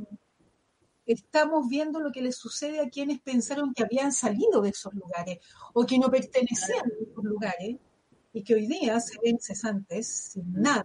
estamos 1.06 1.68
viendo 1.68 2.00
lo 2.00 2.12
que 2.12 2.20
les 2.20 2.36
sucede 2.36 2.80
a 2.80 2.90
quienes 2.90 3.20
pensaron 3.20 3.72
que 3.72 3.84
habían 3.84 4.12
salido 4.12 4.60
de 4.60 4.70
esos 4.70 4.92
lugares 4.92 5.38
o 5.72 5.86
que 5.86 5.98
no 5.98 6.10
pertenecían 6.10 6.84
a 6.84 7.10
esos 7.10 7.24
lugares 7.24 7.76
y 8.32 8.42
que 8.42 8.54
hoy 8.54 8.66
día 8.66 9.00
se 9.00 9.18
ven 9.22 9.38
cesantes 9.40 10.06
sin 10.32 10.52
nada 10.52 10.84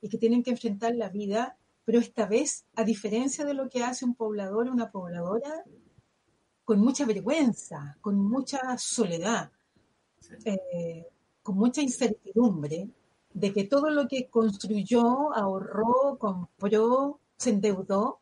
y 0.00 0.08
que 0.08 0.18
tienen 0.18 0.42
que 0.42 0.50
enfrentar 0.50 0.94
la 0.94 1.08
vida, 1.08 1.56
pero 1.84 1.98
esta 1.98 2.26
vez, 2.26 2.64
a 2.74 2.84
diferencia 2.84 3.44
de 3.44 3.54
lo 3.54 3.68
que 3.68 3.82
hace 3.82 4.04
un 4.04 4.14
poblador 4.14 4.68
o 4.68 4.72
una 4.72 4.90
pobladora, 4.90 5.64
con 6.64 6.80
mucha 6.80 7.04
vergüenza, 7.04 7.96
con 8.00 8.16
mucha 8.16 8.76
soledad, 8.78 9.52
eh, 10.44 11.06
con 11.42 11.56
mucha 11.56 11.80
incertidumbre 11.80 12.88
de 13.32 13.52
que 13.52 13.64
todo 13.64 13.90
lo 13.90 14.08
que 14.08 14.28
construyó, 14.28 15.32
ahorró, 15.32 16.16
compró, 16.18 17.20
se 17.36 17.50
endeudó, 17.50 18.20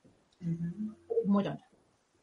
Morona. 1.25 1.67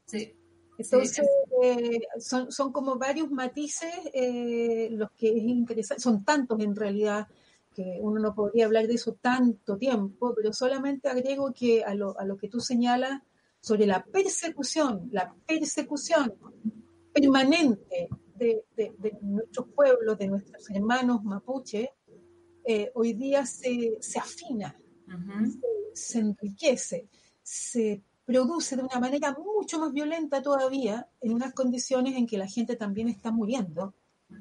Sí. 0.06 0.36
Entonces, 0.81 1.25
eh, 1.63 2.01
son, 2.19 2.51
son, 2.51 2.71
como 2.71 2.97
varios 2.97 3.29
matices 3.29 3.93
eh, 4.13 4.89
los 4.91 5.11
que 5.11 5.29
es 5.29 5.43
interesante, 5.43 6.01
son 6.01 6.23
tantos 6.23 6.59
en 6.59 6.75
realidad 6.75 7.27
que 7.73 7.97
uno 8.00 8.19
no 8.19 8.33
podría 8.33 8.65
hablar 8.65 8.88
de 8.88 8.95
eso 8.95 9.13
tanto 9.13 9.77
tiempo, 9.77 10.33
pero 10.35 10.51
solamente 10.53 11.07
agrego 11.07 11.53
que 11.53 11.83
a 11.83 11.95
lo, 11.95 12.19
a 12.19 12.25
lo 12.25 12.38
que 12.38 12.50
tú 12.50 12.59
señalas 12.59 13.21
sobre 13.61 13.85
la 13.85 14.03
persecución, 14.03 15.09
la 15.11 15.33
persecución 15.45 16.33
permanente 17.13 18.09
de, 18.35 18.63
de, 18.75 19.17
nuestros 19.21 19.67
pueblos, 19.75 20.17
de 20.17 20.27
nuestros 20.27 20.69
hermanos 20.71 21.23
mapuche, 21.23 21.91
eh, 22.65 22.91
hoy 22.95 23.13
día 23.13 23.45
se, 23.45 23.97
se 24.00 24.19
afina, 24.19 24.75
se, 25.05 25.59
se, 25.93 26.19
enriquece, 26.19 27.07
se 27.43 28.01
produce 28.31 28.77
de 28.77 28.83
una 28.83 29.00
manera 29.00 29.35
mucho 29.38 29.77
más 29.77 29.91
violenta 29.91 30.41
todavía 30.41 31.05
en 31.19 31.33
unas 31.33 31.53
condiciones 31.53 32.15
en 32.15 32.25
que 32.25 32.38
la 32.38 32.47
gente 32.47 32.77
también 32.77 33.09
está 33.09 33.29
muriendo, 33.29 33.93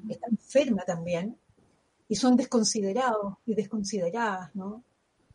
está 0.07 0.27
enferma 0.27 0.83
también, 0.83 1.37
y 2.07 2.15
son 2.15 2.37
desconsiderados 2.37 3.35
y 3.45 3.53
desconsideradas, 3.53 4.55
¿no? 4.55 4.85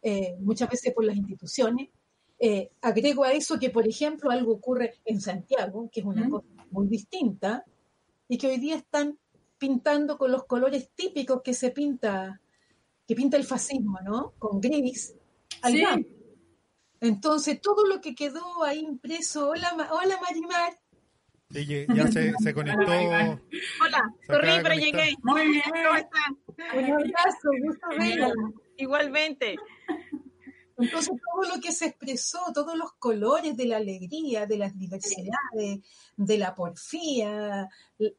Eh, 0.01 0.37
muchas 0.41 0.71
veces 0.71 0.95
por 0.95 1.05
las 1.05 1.17
instituciones. 1.17 1.91
Eh, 2.39 2.71
agrego 2.81 3.25
a 3.25 3.33
eso 3.33 3.59
que, 3.59 3.69
por 3.69 3.87
ejemplo, 3.87 4.31
algo 4.31 4.55
ocurre 4.55 4.95
en 5.05 5.21
Santiago, 5.21 5.91
que 5.93 6.01
es 6.01 6.07
una 6.07 6.29
cosa 6.29 6.47
muy 6.71 6.87
distinta, 6.87 7.63
y 8.29 8.39
que 8.39 8.47
hoy 8.47 8.59
día 8.59 8.77
están 8.77 9.19
pintando 9.59 10.17
con 10.17 10.33
los 10.33 10.45
colores 10.45 10.89
típicos 10.95 11.43
que 11.43 11.53
se 11.53 11.71
pinta, 11.73 12.41
que 13.07 13.15
pinta 13.15 13.37
el 13.37 13.45
fascismo, 13.45 13.99
¿no? 14.03 14.33
Con 14.39 14.61
gris, 14.63 15.15
al 15.61 15.73
sí. 15.73 15.85
Entonces, 17.07 17.61
todo 17.61 17.87
lo 17.87 18.01
que 18.01 18.15
quedó 18.15 18.65
ahí 18.65 18.81
impreso, 18.81 19.51
hola, 19.51 19.73
hola 19.93 20.19
Marimar. 20.21 20.79
Ella 21.55 21.87
ya 21.95 22.07
se, 22.09 22.33
se 22.43 22.53
conectó. 22.53 22.91
Hola, 22.91 24.15
corrí, 24.27 24.51
pero 24.63 24.75
llegué. 24.75 25.15
Muy 25.23 25.49
bien. 25.49 25.63
¿Cómo 25.65 25.97
están? 25.97 26.39
Un 26.75 26.85
abrazo, 26.93 27.49
gusto 27.63 27.87
verla. 27.97 28.33
Igualmente. 28.77 29.57
Entonces, 30.79 31.15
todo 31.33 31.55
lo 31.55 31.61
que 31.61 31.73
se 31.73 31.87
expresó, 31.87 32.41
todos 32.53 32.77
los 32.77 32.93
colores 32.95 33.57
de 33.57 33.67
la 33.67 33.77
alegría, 33.79 34.47
de 34.47 34.59
las 34.59 34.77
diversidades, 34.77 35.81
de 36.17 36.39
la 36.39 36.55
porfía, 36.55 37.69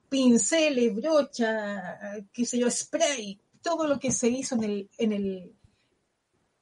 pinceles, 0.09 0.95
brocha, 0.95 1.99
qué 2.33 2.45
sé 2.45 2.57
yo, 2.57 2.71
spray, 2.71 3.39
todo 3.61 3.85
lo 3.85 3.99
que 3.99 4.11
se 4.11 4.29
hizo 4.29 4.55
en 4.55 4.63
el, 4.63 4.89
en 4.97 5.11
el, 5.11 5.55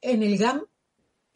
en 0.02 0.22
el 0.22 0.36
GAM 0.36 0.66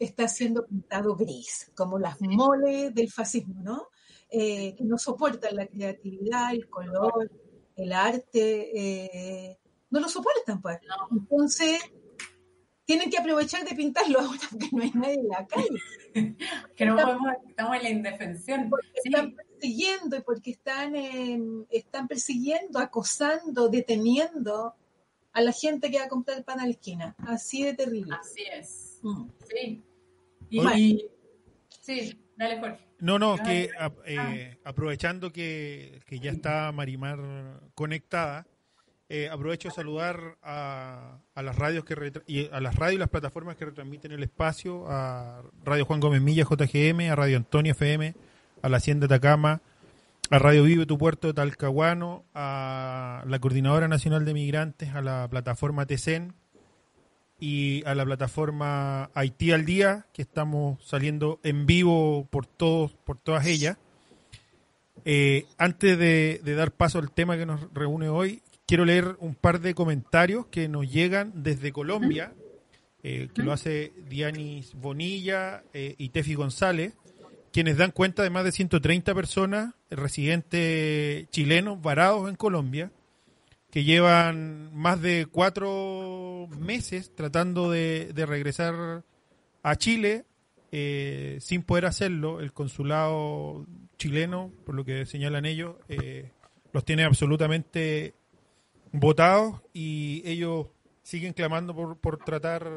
está 0.05 0.27
siendo 0.27 0.65
pintado 0.65 1.15
gris, 1.15 1.71
como 1.75 1.99
las 1.99 2.19
moles 2.21 2.93
del 2.93 3.11
fascismo, 3.11 3.61
¿no? 3.61 3.87
Eh, 4.29 4.73
que 4.75 4.83
no 4.83 4.97
soportan 4.97 5.55
la 5.55 5.67
creatividad, 5.67 6.51
el 6.53 6.67
color, 6.69 7.29
el 7.75 7.93
arte, 7.93 8.71
eh, 8.73 9.59
no 9.91 9.99
lo 9.99 10.09
soportan, 10.09 10.59
pues. 10.59 10.79
Entonces, 11.11 11.79
tienen 12.83 13.11
que 13.11 13.19
aprovechar 13.19 13.63
de 13.63 13.75
pintarlo 13.75 14.19
ahora 14.21 14.39
porque 14.49 14.69
no 14.71 14.81
hay 14.81 14.91
nadie 14.91 15.19
en 15.19 15.27
la 15.27 15.45
calle. 15.45 15.69
que 16.75 16.85
no 16.85 16.95
podemos, 16.95 17.33
estamos 17.47 17.75
en 17.77 17.83
la 17.83 17.89
indefensión. 17.89 18.69
Porque 18.69 18.87
están 19.03 19.35
persiguiendo 19.35 20.17
y 20.17 20.21
porque 20.21 20.51
están, 20.51 20.95
están 21.69 22.07
persiguiendo, 22.07 22.79
acosando, 22.79 23.69
deteniendo 23.69 24.73
a 25.33 25.41
la 25.41 25.51
gente 25.51 25.91
que 25.91 25.99
va 25.99 26.05
a 26.05 26.09
comprar 26.09 26.39
el 26.39 26.43
pan 26.43 26.59
a 26.59 26.65
la 26.65 26.71
esquina. 26.71 27.15
Así 27.19 27.63
de 27.63 27.75
terrible. 27.75 28.15
Así 28.19 28.43
es. 28.51 28.99
Mm. 29.03 29.29
Sí. 29.47 29.83
Y, 30.51 31.05
sí, 31.81 32.25
dale 32.37 32.59
Jorge. 32.59 32.87
No, 32.99 33.17
no, 33.17 33.37
que 33.37 33.71
eh, 34.05 34.57
aprovechando 34.63 35.31
que, 35.31 36.01
que, 36.05 36.19
ya 36.19 36.29
está 36.29 36.71
Marimar 36.71 37.19
conectada, 37.73 38.45
eh, 39.09 39.27
aprovecho 39.27 39.69
de 39.69 39.73
saludar 39.73 40.37
a, 40.43 41.19
a, 41.33 41.41
las 41.41 41.55
radios 41.57 41.83
que 41.83 41.95
y 42.27 42.47
a 42.51 42.59
las 42.59 42.75
radios 42.75 42.95
y 42.95 42.99
las 42.99 43.09
plataformas 43.09 43.55
que 43.55 43.65
retransmiten 43.65 44.11
el 44.11 44.21
espacio, 44.21 44.85
a 44.87 45.41
Radio 45.63 45.85
Juan 45.85 45.99
Gómez 45.99 46.21
Milla, 46.21 46.43
JGM, 46.43 47.11
a 47.11 47.15
Radio 47.15 47.37
Antonio 47.37 47.71
FM, 47.71 48.13
a 48.61 48.69
la 48.69 48.77
Hacienda 48.77 49.07
Atacama, 49.07 49.61
a 50.29 50.39
Radio 50.39 50.63
Vive 50.63 50.85
Tu 50.85 50.97
Puerto 50.97 51.27
de 51.27 51.33
Talcahuano, 51.33 52.25
a 52.33 53.23
la 53.25 53.39
Coordinadora 53.39 53.87
Nacional 53.87 54.25
de 54.25 54.33
Migrantes, 54.33 54.93
a 54.93 55.01
la 55.01 55.27
plataforma 55.29 55.85
TECEN, 55.85 56.35
y 57.41 57.83
a 57.87 57.95
la 57.95 58.05
plataforma 58.05 59.09
Haití 59.15 59.51
al 59.51 59.65
Día, 59.65 60.05
que 60.13 60.21
estamos 60.21 60.81
saliendo 60.85 61.39
en 61.43 61.65
vivo 61.65 62.27
por 62.29 62.45
todos, 62.45 62.93
por 63.03 63.17
todas 63.17 63.47
ellas. 63.47 63.77
Eh, 65.05 65.45
antes 65.57 65.97
de, 65.97 66.39
dar 66.55 66.71
paso 66.71 66.99
al 66.99 67.11
tema 67.11 67.35
que 67.37 67.47
nos 67.47 67.73
reúne 67.73 68.09
hoy, 68.09 68.43
quiero 68.67 68.85
leer 68.85 69.17
un 69.19 69.33
par 69.33 69.59
de 69.59 69.73
comentarios 69.73 70.45
que 70.45 70.69
nos 70.69 70.89
llegan 70.89 71.31
desde 71.33 71.73
Colombia 71.73 72.31
eh, 73.03 73.29
que 73.33 73.41
lo 73.41 73.51
hace 73.51 73.91
Dianis 74.07 74.75
Bonilla 74.75 75.63
eh, 75.73 75.95
y 75.97 76.09
Tefi 76.09 76.35
González, 76.35 76.93
quienes 77.51 77.77
dan 77.77 77.89
cuenta 77.89 78.21
de 78.21 78.29
más 78.29 78.43
de 78.43 78.51
130 78.51 79.15
personas, 79.15 79.73
residentes 79.89 81.27
chilenos, 81.31 81.81
varados 81.81 82.29
en 82.29 82.35
Colombia, 82.35 82.91
que 83.71 83.85
llevan 83.85 84.75
más 84.75 85.01
de 85.01 85.25
cuatro 85.31 86.47
meses 86.59 87.15
tratando 87.15 87.71
de, 87.71 88.11
de 88.13 88.25
regresar 88.25 89.03
a 89.63 89.75
Chile 89.77 90.25
eh, 90.73 91.37
sin 91.39 91.63
poder 91.63 91.85
hacerlo. 91.85 92.41
El 92.41 92.51
consulado 92.51 93.65
chileno, 93.97 94.51
por 94.65 94.75
lo 94.75 94.83
que 94.83 95.05
señalan 95.05 95.45
ellos, 95.45 95.75
eh, 95.87 96.31
los 96.73 96.83
tiene 96.83 97.05
absolutamente 97.05 98.13
votados 98.91 99.61
y 99.73 100.21
ellos 100.25 100.67
siguen 101.01 101.33
clamando 101.33 101.73
por, 101.73 101.97
por 101.97 102.17
tratar 102.17 102.69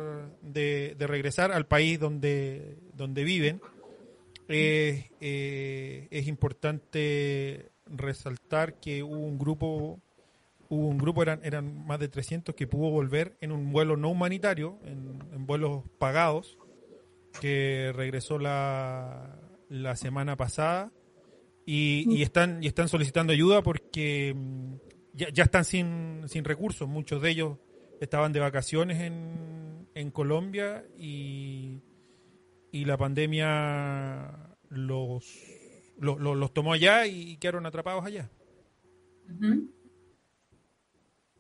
de, 0.43 0.95
de 0.97 1.07
regresar 1.09 1.51
al 1.51 1.67
país 1.67 1.99
donde, 1.99 2.79
donde 2.95 3.25
viven. 3.25 3.61
Eh, 4.47 6.09
es 6.11 6.27
importante 6.29 7.71
resaltar 7.87 8.75
que 8.79 9.03
hubo 9.03 9.19
un 9.19 9.39
grupo 9.39 10.01
hubo 10.69 10.89
un 10.89 10.99
grupo, 10.99 11.23
eran, 11.23 11.41
eran 11.45 11.87
más 11.87 11.99
de 11.99 12.09
300, 12.09 12.55
que 12.55 12.67
pudo 12.67 12.91
volver 12.91 13.37
en 13.41 13.53
un 13.53 13.73
vuelo 13.73 13.97
no 13.97 14.11
humanitario, 14.11 14.79
en, 14.85 15.19
en 15.33 15.47
vuelos 15.47 15.85
pagados, 15.99 16.59
que 17.41 17.93
regresó 17.95 18.39
la, 18.39 19.39
la 19.69 19.97
semana 19.97 20.37
pasada 20.37 20.93
y, 21.67 22.23
están 22.23 22.63
y 22.63 22.67
están 22.67 22.89
solicitando 22.89 23.33
ayuda 23.33 23.63
porque 23.63 24.35
mm, 24.37 24.75
ya, 25.15 25.31
ya 25.31 25.45
están 25.45 25.65
sin, 25.65 26.23
sin 26.27 26.45
recursos. 26.45 26.89
Muchos 26.89 27.23
de 27.23 27.31
ellos 27.31 27.59
estaban 28.01 28.33
de 28.33 28.41
vacaciones 28.41 29.01
en, 29.01 29.89
en 29.95 30.11
Colombia 30.11 30.85
y, 30.99 31.81
y 32.71 32.85
la 32.85 32.97
pandemia 32.97 34.57
los, 34.69 35.25
los, 35.99 36.21
los, 36.21 36.37
los 36.37 36.53
tomó 36.53 36.73
allá 36.73 37.07
y 37.07 37.37
quedaron 37.39 37.67
atrapados 37.67 38.05
allá. 38.05 38.31
Ujú. 39.29 39.71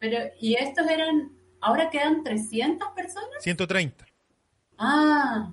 Pero, 0.05 0.19
¿y 0.39 0.53
estos 0.55 0.87
eran, 0.87 1.33
ahora 1.63 1.89
quedan 1.89 2.23
300 2.23 2.89
personas? 2.95 3.31
130. 3.41 4.07
Ah, 4.77 5.51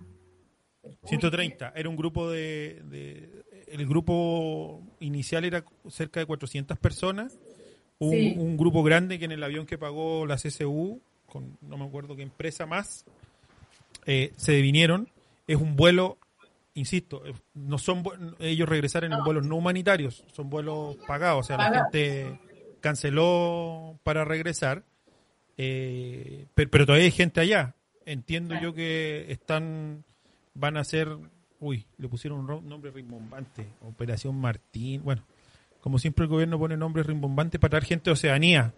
130. 1.05 1.71
Era 1.73 1.87
un 1.87 1.95
grupo 1.95 2.29
de, 2.29 2.81
de- 2.85 3.43
El 3.67 3.87
grupo 3.87 4.81
inicial 4.99 5.45
era 5.45 5.63
cerca 5.89 6.19
de 6.19 6.25
400 6.25 6.77
personas. 6.79 7.39
Un, 7.97 8.11
Sí. 8.11 8.35
un 8.37 8.57
grupo 8.57 8.83
grande 8.83 9.17
que 9.19 9.25
en 9.25 9.31
el 9.31 9.41
avión 9.41 9.65
que 9.65 9.77
pagó 9.77 10.25
la 10.25 10.35
CCU, 10.35 10.99
con 11.27 11.57
no 11.61 11.77
me 11.77 11.85
acuerdo 11.85 12.17
qué 12.17 12.23
empresa 12.23 12.65
más, 12.65 13.05
eh, 14.05 14.33
se 14.35 14.59
vinieron. 14.59 15.07
Es 15.47 15.55
un 15.55 15.77
vuelo, 15.77 16.17
insisto, 16.73 17.23
no 17.53 17.77
son 17.77 18.03
ellos 18.39 18.67
regresaron 18.67 19.13
en 19.13 19.23
vuelos 19.23 19.45
no 19.45 19.55
humanitarios, 19.55 20.25
son 20.33 20.49
vuelos 20.49 20.97
pagados. 21.07 21.45
O 21.45 21.47
sea, 21.47 21.55
la 21.57 21.83
gente 21.85 22.37
canceló 22.81 23.99
para 24.03 24.25
regresar. 24.25 24.83
Eh, 25.57 26.47
pero, 26.53 26.69
pero 26.69 26.85
todavía 26.85 27.05
hay 27.05 27.11
gente 27.11 27.39
allá. 27.39 27.75
Entiendo 28.05 28.59
yo 28.59 28.73
que 28.73 29.31
están, 29.31 30.03
van 30.53 30.75
a 30.75 30.83
ser, 30.83 31.17
uy, 31.59 31.85
le 31.97 32.09
pusieron 32.09 32.49
un 32.49 32.67
nombre 32.67 32.91
rimbombante, 32.91 33.67
Operación 33.81 34.35
Martín, 34.35 35.03
bueno, 35.03 35.23
como 35.81 35.99
siempre 35.99 36.23
el 36.23 36.29
gobierno 36.29 36.57
pone 36.57 36.75
nombres 36.77 37.05
rimbombantes 37.05 37.59
para 37.61 37.69
traer 37.69 37.85
gente 37.85 38.09
de 38.09 38.13
Oceanía, 38.13 38.73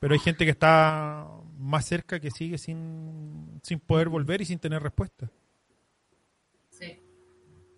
pero 0.00 0.14
hay 0.14 0.18
gente 0.18 0.44
que 0.44 0.50
está 0.50 1.26
más 1.58 1.84
cerca 1.84 2.20
que 2.20 2.30
sigue 2.30 2.56
sin, 2.58 3.60
sin 3.62 3.78
poder 3.80 4.08
volver 4.08 4.40
y 4.40 4.46
sin 4.46 4.58
tener 4.58 4.82
respuesta. 4.82 5.30
sí. 6.70 7.00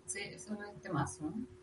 Sí, 0.05 0.19
eso 0.19 0.53
es 0.53 0.59
un 0.73 0.81
temazo. 0.81 1.25
¿no? 1.25 1.56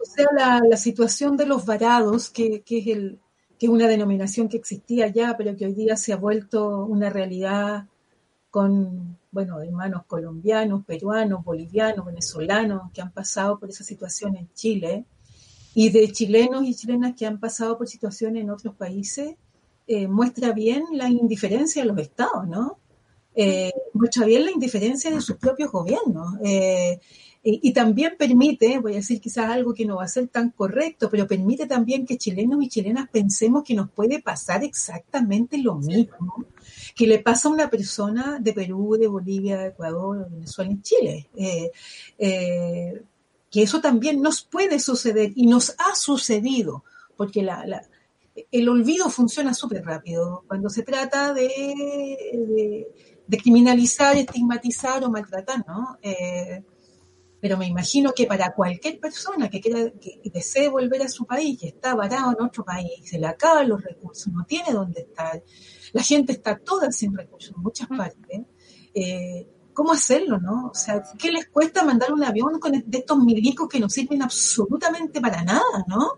O 0.00 0.04
sea, 0.04 0.26
la, 0.36 0.60
la 0.68 0.76
situación 0.76 1.36
de 1.36 1.46
los 1.46 1.64
varados, 1.66 2.30
que, 2.30 2.62
que 2.62 2.78
es 2.78 2.86
el, 2.88 3.18
que 3.58 3.66
es 3.66 3.72
una 3.72 3.88
denominación 3.88 4.48
que 4.48 4.56
existía 4.56 5.08
ya, 5.08 5.36
pero 5.36 5.56
que 5.56 5.66
hoy 5.66 5.74
día 5.74 5.96
se 5.96 6.12
ha 6.12 6.16
vuelto 6.16 6.84
una 6.84 7.10
realidad 7.10 7.86
con, 8.50 9.18
bueno, 9.30 9.60
hermanos 9.60 10.02
colombianos, 10.06 10.84
peruanos, 10.84 11.44
bolivianos, 11.44 12.06
venezolanos 12.06 12.92
que 12.92 13.02
han 13.02 13.12
pasado 13.12 13.58
por 13.58 13.68
esa 13.68 13.84
situación 13.84 14.36
en 14.36 14.48
Chile 14.54 15.04
y 15.74 15.90
de 15.90 16.12
chilenos 16.12 16.64
y 16.64 16.74
chilenas 16.74 17.14
que 17.16 17.26
han 17.26 17.40
pasado 17.40 17.76
por 17.76 17.88
situaciones 17.88 18.42
en 18.42 18.50
otros 18.50 18.74
países, 18.76 19.34
eh, 19.86 20.06
muestra 20.06 20.52
bien 20.52 20.84
la 20.92 21.08
indiferencia 21.08 21.82
de 21.82 21.88
los 21.88 21.98
estados, 21.98 22.46
¿no? 22.46 22.78
Eh, 23.34 23.72
muestra 23.92 24.24
bien 24.24 24.44
la 24.44 24.52
indiferencia 24.52 25.10
de 25.10 25.20
sus 25.20 25.36
propios 25.36 25.72
gobiernos. 25.72 26.36
Eh, 26.44 27.00
y, 27.44 27.60
y 27.62 27.72
también 27.72 28.14
permite, 28.18 28.78
voy 28.78 28.92
a 28.94 28.96
decir 28.96 29.20
quizás 29.20 29.50
algo 29.50 29.74
que 29.74 29.84
no 29.84 29.96
va 29.96 30.04
a 30.04 30.08
ser 30.08 30.28
tan 30.28 30.50
correcto, 30.50 31.08
pero 31.10 31.26
permite 31.28 31.66
también 31.66 32.06
que 32.06 32.16
chilenos 32.18 32.62
y 32.62 32.68
chilenas 32.68 33.08
pensemos 33.10 33.62
que 33.62 33.74
nos 33.74 33.90
puede 33.90 34.20
pasar 34.22 34.64
exactamente 34.64 35.58
lo 35.58 35.74
mismo 35.76 36.44
que 36.96 37.06
le 37.06 37.18
pasa 37.18 37.48
a 37.48 37.52
una 37.52 37.68
persona 37.70 38.38
de 38.40 38.52
Perú, 38.52 38.96
de 38.98 39.06
Bolivia, 39.08 39.58
de 39.58 39.68
Ecuador, 39.68 40.24
de 40.24 40.30
Venezuela 40.34 40.70
en 40.70 40.82
Chile. 40.82 41.28
Eh, 41.36 41.70
eh, 42.18 43.02
que 43.50 43.62
eso 43.62 43.80
también 43.80 44.20
nos 44.22 44.42
puede 44.42 44.80
suceder 44.80 45.32
y 45.36 45.46
nos 45.46 45.74
ha 45.78 45.94
sucedido, 45.94 46.82
porque 47.16 47.42
la, 47.42 47.64
la- 47.66 47.84
el 48.50 48.68
olvido 48.68 49.08
funciona 49.10 49.54
súper 49.54 49.84
rápido. 49.84 50.42
Cuando 50.48 50.68
se 50.70 50.82
trata 50.82 51.32
de, 51.34 51.42
de- 52.32 52.88
de 53.26 53.38
criminalizar, 53.38 54.16
estigmatizar 54.16 55.04
o 55.04 55.10
maltratar, 55.10 55.64
¿no? 55.66 55.98
Eh, 56.02 56.62
pero 57.44 57.58
me 57.58 57.66
imagino 57.66 58.14
que 58.14 58.24
para 58.24 58.54
cualquier 58.54 58.98
persona 58.98 59.50
que 59.50 59.60
quiera, 59.60 59.90
que 60.00 60.18
desee 60.32 60.70
volver 60.70 61.02
a 61.02 61.08
su 61.10 61.26
país, 61.26 61.60
que 61.60 61.68
está 61.68 61.94
varado 61.94 62.32
en 62.32 62.42
otro 62.42 62.64
país, 62.64 62.88
se 63.02 63.18
le 63.18 63.26
acaban 63.26 63.68
los 63.68 63.82
recursos, 63.84 64.32
no 64.32 64.46
tiene 64.46 64.72
dónde 64.72 65.02
estar, 65.02 65.42
la 65.92 66.02
gente 66.02 66.32
está 66.32 66.56
toda 66.56 66.90
sin 66.90 67.14
recursos 67.14 67.52
en 67.54 67.62
muchas 67.62 67.86
partes, 67.88 68.40
eh, 68.94 69.46
¿cómo 69.74 69.92
hacerlo, 69.92 70.40
no? 70.40 70.68
O 70.68 70.74
sea, 70.74 71.02
¿qué 71.18 71.30
les 71.30 71.48
cuesta 71.48 71.84
mandar 71.84 72.14
un 72.14 72.24
avión 72.24 72.58
con 72.58 72.72
de 72.72 72.98
estos 72.98 73.18
milicos 73.18 73.68
que 73.68 73.78
no 73.78 73.90
sirven 73.90 74.22
absolutamente 74.22 75.20
para 75.20 75.44
nada, 75.44 75.84
no? 75.86 76.12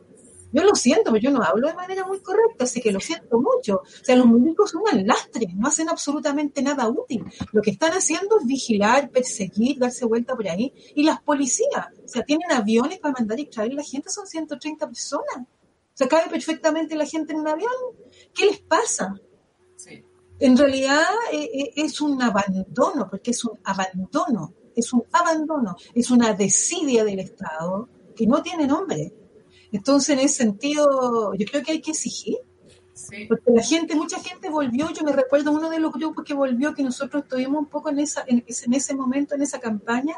Yo 0.56 0.64
lo 0.64 0.74
siento, 0.74 1.12
pero 1.12 1.18
yo 1.18 1.30
no 1.30 1.42
hablo 1.42 1.68
de 1.68 1.74
manera 1.74 2.06
muy 2.06 2.18
correcta, 2.20 2.64
así 2.64 2.80
que 2.80 2.90
lo 2.90 2.98
siento 2.98 3.38
mucho. 3.38 3.82
O 3.84 4.04
sea, 4.04 4.16
los 4.16 4.26
milicos 4.26 4.70
son 4.70 4.80
un 4.90 5.06
lastre, 5.06 5.48
no 5.54 5.68
hacen 5.68 5.90
absolutamente 5.90 6.62
nada 6.62 6.88
útil. 6.88 7.26
Lo 7.52 7.60
que 7.60 7.72
están 7.72 7.92
haciendo 7.92 8.38
es 8.40 8.46
vigilar, 8.46 9.10
perseguir, 9.10 9.78
darse 9.78 10.06
vuelta 10.06 10.34
por 10.34 10.48
ahí. 10.48 10.72
Y 10.94 11.02
las 11.02 11.20
policías, 11.20 11.88
o 12.02 12.08
sea, 12.08 12.22
tienen 12.22 12.50
aviones 12.50 13.00
para 13.00 13.12
mandar 13.12 13.38
y 13.38 13.44
traer 13.44 13.74
la 13.74 13.82
gente, 13.82 14.08
son 14.08 14.26
130 14.26 14.86
personas. 14.86 15.40
O 15.40 15.92
sea, 15.92 16.08
cabe 16.08 16.30
perfectamente 16.30 16.96
la 16.96 17.04
gente 17.04 17.34
en 17.34 17.40
un 17.40 17.48
avión. 17.48 17.70
¿Qué 18.32 18.46
les 18.46 18.60
pasa? 18.60 19.14
Sí. 19.76 20.02
En 20.38 20.56
realidad 20.56 21.04
eh, 21.32 21.50
eh, 21.52 21.72
es 21.76 22.00
un 22.00 22.22
abandono, 22.22 23.10
porque 23.10 23.32
es 23.32 23.44
un 23.44 23.58
abandono, 23.62 24.54
es 24.74 24.90
un 24.94 25.02
abandono, 25.12 25.76
es 25.94 26.10
una 26.10 26.32
desidia 26.32 27.04
del 27.04 27.18
Estado 27.18 27.90
que 28.16 28.26
no 28.26 28.42
tiene 28.42 28.66
nombre. 28.66 29.12
Entonces, 29.72 30.11
en 30.11 30.20
ese 30.20 30.35
sentido, 30.44 31.35
yo 31.35 31.46
creo 31.46 31.62
que 31.62 31.72
hay 31.72 31.81
que 31.81 31.90
exigir, 31.92 32.37
Sí. 32.94 33.26
porque 33.29 33.50
la 33.52 33.62
gente, 33.62 33.94
mucha 33.94 34.18
gente 34.20 34.48
volvió, 34.48 34.88
yo 34.90 35.05
me 35.05 35.12
recuerdo 35.12 35.52
uno 35.52 35.68
de 35.68 35.79
los 35.81 35.92
grupos 35.92 36.24
que 36.24 36.33
volvió, 36.33 36.74
que 36.74 36.83
nosotros 36.83 37.24
estuvimos 37.24 37.59
un 37.61 37.66
poco 37.66 37.90
en, 37.90 37.98
esa, 37.98 38.24
en, 38.26 38.42
ese- 38.46 38.64
en 38.66 38.72
ese 38.74 38.94
momento, 38.94 39.35
en 39.35 39.42
esa 39.42 39.61
campaña, 39.61 40.16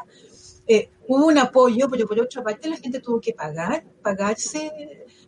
eh, 0.65 0.89
hubo 1.07 1.25
un 1.27 1.37
apoyo, 1.39 1.89
pero 1.89 2.07
por 2.07 2.19
otra 2.21 2.41
parte 2.43 2.69
la 2.69 2.77
gente 2.77 2.99
tuvo 3.01 3.19
que 3.19 3.33
pagar, 3.33 3.83
pagarse, 4.01 4.71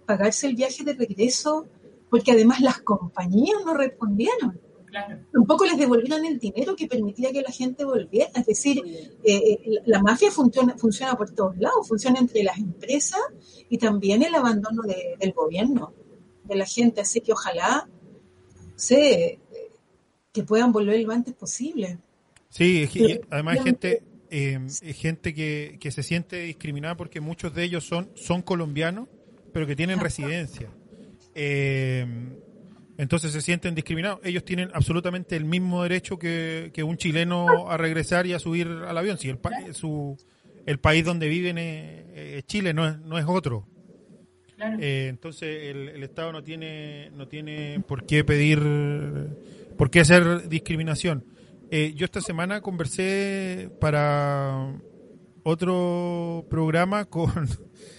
pagarse 0.06 0.48
el 0.48 0.56
viaje 0.56 0.84
de 0.86 0.94
regreso, 0.94 1.66
porque 2.10 2.32
además 2.32 2.62
las 2.62 2.80
compañías 2.82 3.58
no 3.66 3.74
respondieron. 3.74 4.60
Claro. 4.92 5.20
Tampoco 5.32 5.66
les 5.66 5.78
devolvieron 5.78 6.26
el 6.26 6.38
dinero 6.38 6.76
que 6.76 6.86
permitía 6.86 7.32
que 7.32 7.42
la 7.42 7.50
gente 7.52 7.86
volviera. 7.86 8.30
Es 8.36 8.46
decir, 8.46 8.78
eh, 9.24 9.34
eh, 9.34 9.60
la, 9.86 10.02
mafia 10.02 10.30
funciona, 10.30 10.78
funciona 10.78 11.16
por 11.16 11.32
todos 11.32 11.58
lados, 11.58 11.88
funciona 11.88 12.20
entre 12.20 12.44
las 12.44 12.58
empresas 12.58 13.22
y 13.70 13.78
también 13.78 14.22
el 14.22 14.36
abandono 14.36 14.84
de- 14.84 15.16
del 15.18 15.32
gobierno, 15.32 15.94
de 16.44 16.56
la 16.56 16.66
gente. 16.66 17.00
Así 17.02 17.22
que 17.22 17.32
ojalá 17.32 17.88
sé, 18.76 19.24
eh, 19.26 19.40
que 20.34 20.44
puedan 20.44 20.72
volver 20.74 21.00
lo 21.02 21.12
antes 21.14 21.34
posible. 21.36 21.98
Sí, 22.50 22.86
y 22.94 23.20
además 23.30 23.54
hay 23.54 23.58
Pero- 23.60 23.64
gente, 23.64 24.04
eh, 24.30 24.60
hay 24.84 24.94
gente 24.94 25.34
que, 25.34 25.78
que 25.80 25.92
se 25.92 26.04
siente 26.04 26.42
discriminada 26.42 26.96
porque 26.98 27.22
muchos 27.22 27.56
de 27.56 27.64
ellos 27.64 27.86
son, 27.86 28.10
son 28.16 28.42
colombianos, 28.42 29.08
pero 29.54 29.66
que 29.66 29.76
tienen 29.76 30.00
residencia. 30.02 30.70
Eh, 31.34 32.06
entonces 32.98 33.32
se 33.32 33.42
sienten 33.42 33.76
discriminados. 33.76 34.20
Ellos 34.24 34.44
tienen 34.46 34.70
absolutamente 34.74 35.36
el 35.36 35.46
mismo 35.46 35.84
derecho 35.84 36.18
que, 36.20 36.72
que 36.74 36.84
un 36.84 36.98
chileno 36.98 37.70
a 37.70 37.78
regresar 37.78 38.26
y 38.28 38.34
a 38.34 38.40
subir 38.40 38.68
al 38.68 38.98
avión. 38.98 39.18
Si 39.18 39.30
el, 39.30 39.38
pa- 39.38 39.52
su, 39.74 40.18
el 40.66 40.80
país 40.80 41.04
donde 41.06 41.28
viven 41.28 41.58
es, 41.58 42.06
es 42.16 42.46
Chile, 42.46 42.74
no 42.74 42.88
es, 42.88 43.00
no 43.00 43.18
es 43.18 43.26
otro. 43.28 43.68
Claro. 44.56 44.78
Eh, 44.80 45.08
entonces 45.10 45.64
el, 45.70 45.90
el 45.90 46.04
Estado 46.04 46.32
no 46.32 46.44
tiene 46.44 47.10
no 47.16 47.28
tiene 47.28 47.80
por 47.88 48.06
qué 48.06 48.24
pedir 48.24 48.60
¿Por 49.78 49.90
qué 49.90 50.02
hacer 50.02 50.48
discriminación? 50.48 51.26
Eh, 51.72 51.94
yo 51.96 52.06
esta 52.06 52.22
semana 52.22 52.62
conversé 52.62 53.72
para 53.80 54.76
otro 55.42 56.46
programa 56.50 57.06
con, 57.06 57.48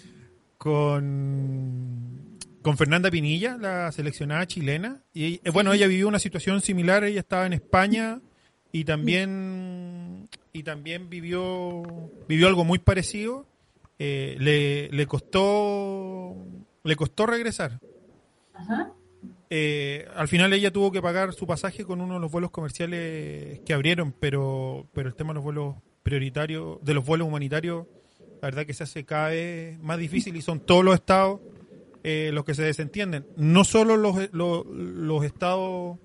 con, 0.59 2.22
con 2.63 2.77
Fernanda 2.77 3.11
Pinilla, 3.11 3.59
la 3.59 3.93
seleccionada 3.93 4.47
chilena. 4.47 5.03
Y 5.13 5.41
eh, 5.45 5.51
bueno, 5.53 5.73
ella 5.73 5.87
vivió 5.87 6.09
una 6.09 6.19
situación 6.19 6.61
similar, 6.61 7.05
ella 7.05 7.21
estaba 7.21 7.47
en 7.47 7.53
España 7.53 8.21
y 8.71 8.85
también 8.85 10.29
y 10.53 10.63
también 10.63 11.11
vivió 11.11 11.83
vivió 12.29 12.49
algo 12.49 12.65
muy 12.65 12.79
parecido. 12.79 13.47
Eh, 13.99 14.37
le, 14.39 14.89
le 14.91 15.07
costó 15.07 16.37
le 16.85 16.97
costó 16.97 17.27
regresar. 17.27 17.79
Eh, 19.51 20.09
al 20.17 20.29
final 20.29 20.53
ella 20.53 20.71
tuvo 20.71 20.91
que 20.91 21.03
pagar 21.03 21.35
su 21.35 21.47
pasaje 21.47 21.85
con 21.85 22.01
uno 22.01 22.15
de 22.15 22.21
los 22.21 22.33
vuelos 22.33 22.51
comerciales 22.51 23.61
que 23.61 23.75
abrieron, 23.75 24.13
pero 24.19 24.87
pero 24.95 25.09
el 25.09 25.15
tema 25.15 25.31
de 25.31 25.35
los 25.35 25.45
vuelos 25.45 25.77
prioritarios, 26.03 26.83
de 26.83 26.95
los 26.95 27.05
vuelos 27.05 27.29
humanitarios, 27.29 27.87
la 28.41 28.49
verdad 28.49 28.67
que 28.67 28.75
se 28.75 28.85
hace 28.85 29.05
cada 29.05 29.29
vez 29.29 29.79
más 29.81 29.99
difícil 29.99 30.35
y 30.37 30.43
son 30.43 30.61
todos 30.61 30.85
los 30.85 30.95
estados 30.95 31.41
eh, 32.03 32.31
los 32.33 32.45
que 32.45 32.55
se 32.55 32.63
desentienden. 32.63 33.27
No 33.37 33.65
solo 33.65 33.97
los, 33.97 34.33
los, 34.33 34.67
los 34.67 35.25
estados 35.25 35.99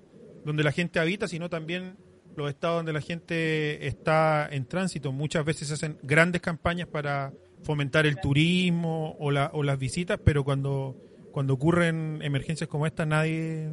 donde 0.44 0.62
la 0.62 0.72
gente 0.72 1.00
habita, 1.00 1.28
sino 1.28 1.48
también 1.48 1.96
los 2.36 2.48
estados 2.48 2.78
donde 2.78 2.92
la 2.92 3.00
gente 3.00 3.86
está 3.86 4.48
en 4.50 4.64
tránsito. 4.66 5.12
Muchas 5.12 5.44
veces 5.44 5.68
se 5.68 5.74
hacen 5.74 5.98
grandes 6.02 6.40
campañas 6.40 6.88
para 6.88 7.32
fomentar 7.62 8.06
el 8.06 8.20
turismo 8.20 9.16
o, 9.18 9.30
la, 9.30 9.50
o 9.52 9.62
las 9.62 9.78
visitas, 9.78 10.18
pero 10.24 10.44
cuando, 10.44 10.96
cuando 11.32 11.54
ocurren 11.54 12.20
emergencias 12.22 12.68
como 12.68 12.86
esta 12.86 13.04
nadie, 13.04 13.70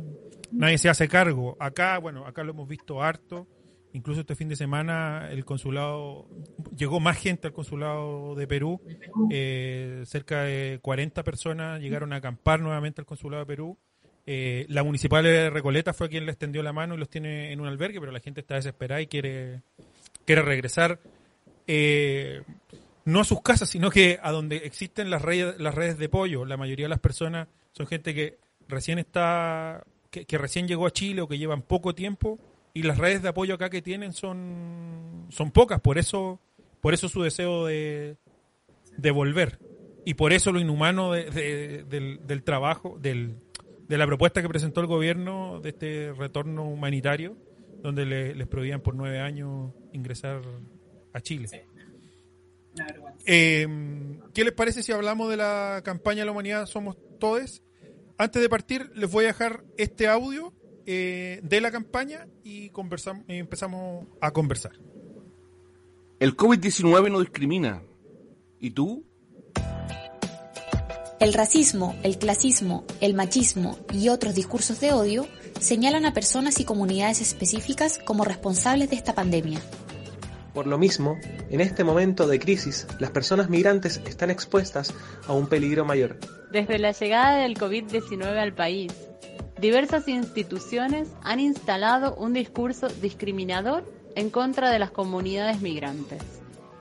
nadie 0.52 0.78
se 0.78 0.90
hace 0.90 1.08
cargo. 1.08 1.56
Acá, 1.60 1.98
bueno, 2.00 2.26
acá 2.26 2.44
lo 2.44 2.52
hemos 2.52 2.68
visto 2.68 3.02
harto. 3.02 3.48
Incluso 3.94 4.22
este 4.22 4.36
fin 4.36 4.50
de 4.50 4.58
semana 4.58 5.30
el 5.32 5.46
consulado, 5.46 6.28
llegó 6.76 7.00
más 7.00 7.18
gente 7.18 7.48
al 7.48 7.54
consulado 7.54 8.36
de 8.36 8.48
Perú, 8.48 8.82
eh, 9.30 10.04
cerca 10.06 10.44
de 10.44 10.80
40 10.82 11.24
personas 11.24 11.82
llegaron 11.82 12.14
a 12.14 12.18
acampar 12.18 12.60
nuevamente 12.60 13.02
al 13.02 13.06
consulado 13.06 13.44
de 13.44 13.48
Perú. 13.48 13.78
Eh, 14.28 14.66
la 14.70 14.84
municipal 14.84 15.24
de 15.24 15.50
Recoleta 15.50 15.94
fue 15.94 16.10
quien 16.10 16.26
le 16.26 16.32
extendió 16.32 16.64
la 16.64 16.74
mano 16.74 16.96
y 16.96 16.98
los 16.98 17.10
tiene 17.10 17.52
en 17.52 17.62
un 17.62 17.68
albergue, 17.68 18.00
pero 18.00 18.12
la 18.12 18.20
gente 18.20 18.42
está 18.42 18.56
desesperada 18.56 19.02
y 19.02 19.08
quiere, 19.08 19.62
quiere 20.26 20.42
regresar 20.42 21.00
eh, 21.68 22.42
no 23.06 23.22
a 23.22 23.24
sus 23.24 23.42
casas, 23.42 23.70
sino 23.70 23.92
que 23.92 24.20
a 24.22 24.32
donde 24.32 24.58
existen 24.58 25.10
las 25.10 25.22
redes, 25.22 25.60
las 25.60 25.76
redes 25.76 25.98
de 25.98 26.10
pollo. 26.10 26.46
La 26.46 26.58
mayoría 26.58 26.86
de 26.86 26.90
las 26.90 27.00
personas 27.00 27.48
son 27.72 27.86
gente 27.86 28.16
que 28.16 28.38
recién 28.68 28.98
está, 28.98 29.84
que, 30.10 30.26
que 30.26 30.38
recién 30.38 30.68
llegó 30.68 30.88
a 30.88 30.92
Chile 30.92 31.22
o 31.22 31.28
que 31.28 31.38
llevan 31.38 31.62
poco 31.62 31.94
tiempo 31.94 32.40
y 32.76 32.84
las 32.84 32.98
redes 32.98 33.22
de 33.22 33.30
apoyo 33.30 33.56
acá 33.56 33.70
que 33.70 33.82
tienen 33.82 34.12
son, 34.12 35.28
son 35.30 35.50
pocas, 35.52 35.80
por 35.80 35.98
eso, 35.98 36.42
por 36.86 36.94
eso 36.94 37.10
su 37.10 37.24
deseo 37.24 37.66
de, 37.66 38.16
de 38.96 39.10
volver. 39.10 39.58
Y 40.06 40.14
por 40.14 40.34
eso 40.34 40.52
lo 40.52 40.60
inhumano 40.60 41.14
de, 41.14 41.32
de, 41.32 41.84
del, 41.84 42.20
del, 42.28 42.44
trabajo, 42.44 43.00
del, 43.02 43.38
de 43.88 43.98
la 43.98 44.06
propuesta 44.06 44.44
que 44.44 44.50
presentó 44.50 44.82
el 44.82 44.86
gobierno 44.86 45.60
de 45.62 45.70
este 45.70 46.14
retorno 46.14 46.64
humanitario, 46.64 47.38
donde 47.82 48.06
le, 48.06 48.36
les 48.36 48.48
prohibían 48.48 48.82
por 48.82 48.94
nueve 48.94 49.20
años 49.20 49.74
ingresar 49.94 50.44
a 51.12 51.22
Chile. 51.22 51.68
Eh, 53.26 53.68
¿Qué 54.36 54.44
les 54.44 54.54
parece 54.54 54.84
si 54.84 54.92
hablamos 54.92 55.32
de 55.32 55.38
la 55.38 55.82
campaña 55.84 56.20
de 56.20 56.26
la 56.26 56.34
humanidad 56.34 56.68
Somos 56.68 56.98
Todes? 57.20 57.64
Antes 58.20 58.44
de 58.44 58.48
partir, 58.48 58.92
les 58.94 59.12
voy 59.12 59.24
a 59.24 59.30
dejar 59.30 59.64
este 59.80 60.08
audio 60.08 60.54
eh, 60.86 61.40
de 61.42 61.62
la 61.62 61.72
campaña 61.72 62.28
y 62.44 62.70
conversamos, 62.70 63.26
eh, 63.28 63.40
empezamos 63.40 64.06
a 64.22 64.30
conversar. 64.30 64.74
El 66.18 66.38
COVID-19 66.38 67.12
no 67.12 67.20
discrimina. 67.20 67.84
¿Y 68.62 68.72
tú? 68.72 69.04
El 71.20 71.34
racismo, 71.34 71.94
el 72.04 72.18
clasismo, 72.18 72.86
el 73.02 73.14
machismo 73.16 73.78
y 73.92 74.08
otros 74.08 74.34
discursos 74.34 74.80
de 74.80 74.94
odio 74.94 75.28
señalan 75.60 76.06
a 76.06 76.14
personas 76.14 76.62
y 76.62 76.64
comunidades 76.64 77.20
específicas 77.20 78.00
como 78.00 78.24
responsables 78.24 78.90
de 78.92 78.96
esta 78.96 79.14
pandemia. 79.14 79.60
Por 80.54 80.68
lo 80.68 80.78
mismo, 80.78 81.18
en 81.50 81.60
este 81.60 81.84
momento 81.84 82.28
de 82.28 82.40
crisis, 82.40 82.88
las 82.98 83.12
personas 83.12 83.50
migrantes 83.50 84.02
están 84.08 84.32
expuestas 84.32 84.94
a 85.28 85.34
un 85.34 85.48
peligro 85.48 85.84
mayor. 85.84 86.18
Desde 86.50 86.80
la 86.80 86.94
llegada 86.94 87.40
del 87.40 87.58
COVID-19 87.58 88.38
al 88.38 88.54
país, 88.54 88.94
diversas 89.60 90.08
instituciones 90.08 91.10
han 91.24 91.42
instalado 91.42 92.16
un 92.16 92.32
discurso 92.32 92.88
discriminador 92.88 93.95
en 94.16 94.30
contra 94.30 94.72
de 94.72 94.80
las 94.80 94.92
comunidades 94.92 95.62
migrantes, 95.62 96.22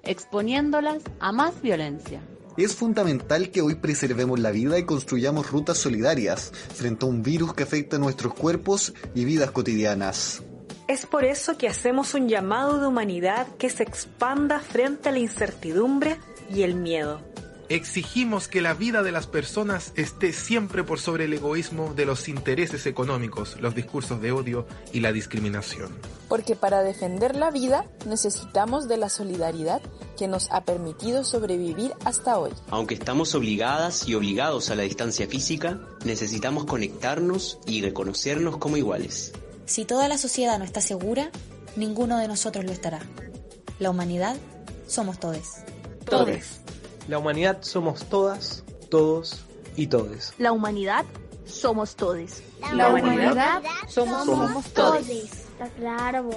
exponiéndolas 0.03 1.03
a 1.21 1.33
más 1.33 1.61
violencia. 1.61 2.21
Es 2.57 2.75
fundamental 2.77 3.51
que 3.51 3.63
hoy 3.63 3.75
preservemos 3.75 4.39
la 4.39 4.53
vida 4.53 4.79
y 4.79 4.85
construyamos 4.85 5.51
rutas 5.51 5.77
solidarias 5.77 6.53
frente 6.53 7.05
a 7.05 7.09
un 7.09 7.23
virus 7.23 7.53
que 7.53 7.65
afecta 7.65 7.99
nuestros 7.99 8.33
cuerpos 8.33 8.95
y 9.15 9.25
vidas 9.25 9.51
cotidianas. 9.51 10.43
Es 10.87 11.07
por 11.07 11.25
eso 11.25 11.59
que 11.59 11.67
hacemos 11.67 12.15
un 12.15 12.29
llamado 12.29 12.79
de 12.79 12.87
humanidad 12.87 13.49
que 13.59 13.71
se 13.71 13.83
expanda 13.83 14.61
frente 14.61 15.09
a 15.09 15.13
la 15.13 15.19
incertidumbre 15.19 16.19
y 16.49 16.63
el 16.63 16.75
miedo. 16.75 17.21
Exigimos 17.69 18.47
que 18.47 18.61
la 18.61 18.75
vida 18.75 19.03
de 19.03 19.11
las 19.11 19.27
personas 19.27 19.93
esté 19.97 20.33
siempre 20.33 20.85
por 20.85 21.01
sobre 21.01 21.25
el 21.25 21.33
egoísmo 21.33 21.95
de 21.95 22.05
los 22.05 22.29
intereses 22.29 22.87
económicos, 22.87 23.59
los 23.61 23.75
discursos 23.75 24.21
de 24.21 24.33
odio 24.33 24.67
y 24.93 25.01
la 25.01 25.13
discriminación. 25.13 25.97
Porque 26.29 26.57
para 26.57 26.83
defender 26.83 27.37
la 27.37 27.51
vida 27.51 27.87
necesitamos 28.07 28.87
de 28.87 28.99
la 28.99 29.09
solidaridad 29.09 29.81
que 30.19 30.29
nos 30.29 30.51
ha 30.51 30.65
permitido 30.65 31.25
sobrevivir 31.25 31.95
hasta 32.05 32.39
hoy. 32.39 32.51
Aunque 32.69 32.95
estamos 32.95 33.35
obligadas 33.35 34.07
y 34.07 34.15
obligados 34.15 34.71
a 34.71 34.75
la 34.75 34.83
distancia 34.83 35.27
física, 35.27 35.81
necesitamos 36.05 36.67
conectarnos 36.67 37.59
y 37.67 37.81
reconocernos 37.81 38.59
como 38.59 38.77
iguales. 38.77 39.33
Si 39.65 39.87
toda 39.87 40.09
la 40.09 40.19
sociedad 40.19 40.59
no 40.59 40.65
está 40.65 40.83
segura, 40.83 41.31
ninguno 41.77 42.19
de 42.19 42.29
nosotros 42.29 42.65
lo 42.65 42.73
estará. 42.73 43.01
La 43.79 43.91
humanidad 43.91 44.37
somos 44.87 45.19
todes. 45.19 45.65
Todes. 46.05 46.64
La 47.09 47.19
humanidad 47.19 47.59
somos 47.61 48.09
todas, 48.09 48.65
todos 48.91 49.45
y 49.77 49.89
todes. 49.89 50.33
La 50.39 50.53
humanidad 50.53 51.05
somos 51.45 51.97
todes. 51.97 52.43
La, 52.61 52.73
la 52.73 52.89
humanidad, 52.89 53.63
somos, 53.89 54.25
somos, 54.25 54.49
somos 54.49 54.73
todes. 54.73 55.11
Está 55.11 55.69
claro. 55.77 56.31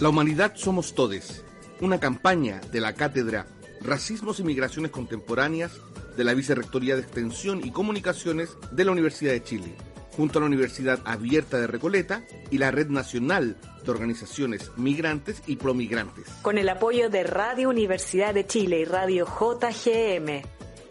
La 0.00 0.08
humanidad 0.08 0.52
somos 0.56 0.94
todes. 0.94 1.44
Una 1.80 2.00
campaña 2.00 2.60
de 2.72 2.80
la 2.80 2.94
cátedra 2.94 3.46
Racismos 3.82 4.40
y 4.40 4.44
Migraciones 4.44 4.90
Contemporáneas 4.90 5.72
de 6.16 6.24
la 6.24 6.34
Vicerrectoría 6.34 6.96
de 6.96 7.02
Extensión 7.02 7.64
y 7.64 7.70
Comunicaciones 7.70 8.56
de 8.72 8.84
la 8.84 8.92
Universidad 8.92 9.32
de 9.32 9.42
Chile 9.42 9.76
junto 10.18 10.40
a 10.40 10.42
la 10.42 10.48
Universidad 10.48 10.98
Abierta 11.04 11.60
de 11.60 11.68
Recoleta 11.68 12.24
y 12.50 12.58
la 12.58 12.72
Red 12.72 12.88
Nacional 12.88 13.56
de 13.84 13.90
Organizaciones 13.92 14.72
Migrantes 14.76 15.40
y 15.46 15.54
Promigrantes. 15.54 16.26
Con 16.42 16.58
el 16.58 16.68
apoyo 16.68 17.08
de 17.08 17.22
Radio 17.22 17.68
Universidad 17.68 18.34
de 18.34 18.44
Chile 18.44 18.80
y 18.80 18.84
Radio 18.84 19.26
JGM. 19.26 20.42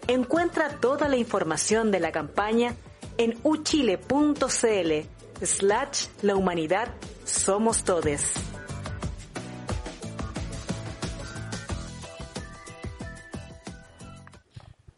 Encuentra 0.07 0.79
toda 0.79 1.09
la 1.09 1.17
información 1.17 1.91
de 1.91 1.99
la 1.99 2.13
campaña 2.13 2.73
en 3.17 3.37
uchile.cl 3.43 4.91
slash 5.41 6.05
la 6.21 6.35
humanidad 6.37 6.93
somos 7.25 7.83
todes. 7.83 8.31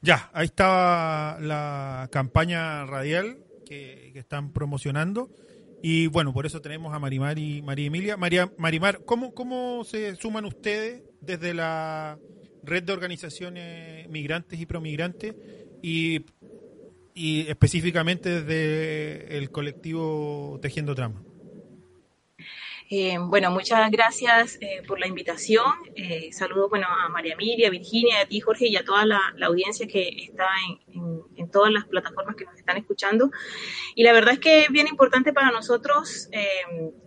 Ya, 0.02 0.30
ahí 0.34 0.46
estaba 0.46 1.40
la 1.40 2.08
campaña 2.12 2.86
radial 2.86 3.49
que, 3.70 4.12
están 4.20 4.52
promocionando. 4.52 5.30
Y 5.82 6.08
bueno, 6.08 6.34
por 6.34 6.46
eso 6.46 6.60
tenemos 6.60 6.94
a 6.94 7.00
Marimar 7.00 7.40
y 7.40 7.62
María 7.62 7.88
Emilia. 7.88 8.18
María, 8.18 8.52
Marimar, 8.58 9.06
¿cómo, 9.06 9.34
¿cómo 9.34 9.86
se 9.86 10.16
suman 10.18 10.44
ustedes 10.44 11.04
desde 11.22 11.54
la 11.54 12.20
red 12.64 12.84
de 12.84 12.92
organizaciones 12.92 14.10
migrantes 14.10 14.60
y 14.60 14.66
promigrantes 14.66 15.36
y, 15.82 16.26
y 17.14 17.48
específicamente 17.48 18.42
desde 18.42 19.38
el 19.38 19.52
colectivo 19.52 20.60
Tejiendo 20.62 20.96
Trama? 20.96 21.24
Eh, 22.92 23.18
bueno, 23.20 23.52
muchas 23.52 23.92
gracias 23.92 24.58
eh, 24.62 24.82
por 24.88 25.00
la 25.00 25.06
invitación. 25.06 25.72
Eh, 25.96 26.30
saludo 26.34 26.70
bueno, 26.70 26.88
a 26.90 27.08
María 27.10 27.34
Emilia, 27.34 27.68
a 27.68 27.72
Virginia, 27.72 28.22
a 28.22 28.26
ti, 28.26 28.40
Jorge, 28.40 28.68
y 28.68 28.78
a 28.78 28.84
toda 28.84 29.06
la, 29.06 29.20
audiencia 29.44 29.88
que 29.88 30.10
está 30.10 30.48
en, 31.36 31.52
todas 31.52 31.72
las 31.72 31.86
plataformas 31.86 32.36
que 32.36 32.46
nos 32.46 32.56
están 32.56 32.78
escuchando. 32.78 33.30
Y 33.94 34.04
la 34.04 34.12
verdad 34.12 34.34
es 34.34 34.40
que 34.40 34.62
es 34.62 34.70
bien 34.70 34.88
importante 34.88 35.34
para 35.34 35.52
nosotros, 35.52 36.30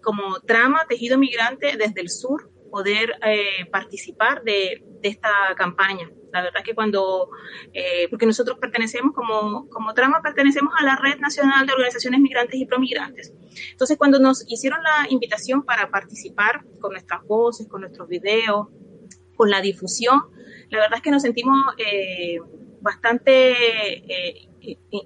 como 0.03 0.40
trama 0.40 0.87
Tejido 0.88 1.18
Migrante 1.18 1.77
desde 1.77 2.01
el 2.01 2.11
sur, 2.11 2.51
poder 2.73 3.12
eh, 3.23 3.66
participar 3.71 4.42
de, 4.42 4.83
esta 5.03 5.31
campaña. 5.57 6.09
La 6.33 6.42
verdad 6.42 6.62
que 6.64 6.75
cuando, 6.75 7.31
eh, 7.73 8.09
porque 8.09 8.27
nosotros 8.27 8.59
pertenecemos 8.59 9.14
como, 9.14 9.68
como 9.68 9.95
trama, 9.95 10.23
pertenecemos 10.23 10.73
a 10.79 10.85
la 10.85 10.97
Red 10.97 11.21
Nacional 11.21 11.66
de 11.66 11.73
Organizaciones 11.73 12.21
Migrantes 12.21 12.59
y 12.59 12.66
Promigrantes. 12.66 13.33
Entonces, 13.71 13.99
cuando 13.99 14.18
nos 14.18 14.51
hicieron 14.51 14.83
la 14.83 15.07
invitación 15.11 15.62
para 15.62 15.90
participar 15.90 16.64
con 16.81 16.92
nuestras 16.92 17.23
voces, 17.27 17.68
con 17.68 17.83
nuestros 17.83 18.09
videos, 18.09 18.68
con 19.37 19.51
la 19.51 19.61
difusión, 19.61 20.21
la 20.71 20.79
verdad 20.79 20.97
es 20.97 21.03
que 21.03 21.11
nos 21.11 21.23
sentimos 21.23 21.57
eh, 21.77 22.38
bastante 22.81 23.53
eh, 23.53 24.49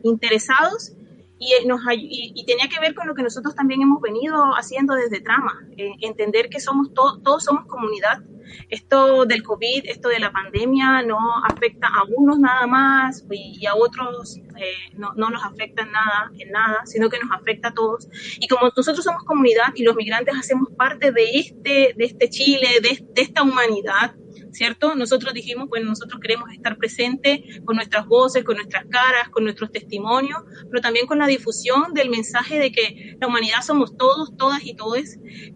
interesados 0.05 0.93
y, 1.39 1.67
nos, 1.67 1.81
y, 1.93 2.33
y, 2.35 2.47
tenía 2.47 2.69
que 2.69 2.81
ver 2.81 2.95
con 2.95 3.07
lo 3.07 3.15
que 3.15 3.23
nosotros 3.23 3.55
también 3.55 3.83
hemos 3.83 4.01
venido 4.01 4.53
haciendo 4.55 4.95
desde 4.95 5.21
Trama, 5.21 5.67
eh, 5.77 5.93
entender 6.01 6.49
que 6.49 6.61
somos 6.61 6.95
to 6.95 7.21
todos 7.23 7.45
somos 7.45 7.67
comunidad. 7.67 8.23
Esto 8.69 9.25
del 9.25 9.43
COVID, 9.43 9.85
esto 9.85 10.09
de 10.09 10.21
la 10.21 10.33
pandemia 10.33 11.03
no 11.03 11.19
afecta 11.45 11.87
a 11.89 12.05
unos 12.17 12.39
nada 12.39 12.67
más 12.67 13.25
y, 13.31 13.59
y 13.61 13.67
a 13.67 13.75
otros 13.75 14.39
eh, 14.57 14.93
no, 14.95 15.13
no, 15.15 15.31
nos 15.31 15.45
afecta 15.45 15.83
en 15.83 15.93
nada, 15.93 16.31
en 16.39 16.51
nada, 16.51 16.87
sino 16.87 17.09
que 17.09 17.19
nos 17.19 17.31
afecta 17.33 17.69
a 17.69 17.75
todos. 17.75 18.09
Y 18.39 18.49
como 18.49 18.71
nosotros 18.77 19.05
somos 19.05 19.25
comunidad 19.25 19.75
y 19.75 19.83
los 19.83 19.97
migrantes 19.97 20.35
hacemos 20.37 20.69
parte 20.77 21.13
de 21.13 21.25
este, 21.35 21.95
de 21.97 22.05
este 22.05 22.29
Chile, 22.29 22.69
de, 22.83 23.05
de 23.15 23.23
esta 23.23 23.43
humanidad, 23.43 24.15
¿cierto? 24.53 24.95
Nosotros 24.95 25.35
dijimos, 25.35 25.69
bueno, 25.69 25.91
nosotros 25.91 26.21
queremos 26.21 26.51
estar 26.53 26.77
presentes 26.79 27.41
con 27.65 27.77
nuestras 27.77 28.07
voces, 28.07 28.45
con 28.45 28.57
nuestras 28.57 28.87
caras, 28.87 29.29
con 29.31 29.45
nuestros 29.45 29.71
testimonios, 29.71 30.43
pero 30.71 30.81
también 30.81 31.07
con 31.07 31.19
la 31.19 31.27
difusión 31.27 31.93
del 31.93 32.11
mensaje 32.11 32.59
de 32.59 32.73
que 32.73 33.17
la 33.21 33.27
humanidad 33.27 33.61
somos 33.63 33.97
todos, 33.97 34.37
todas 34.37 34.65
y 34.65 34.75
todos, 34.75 34.87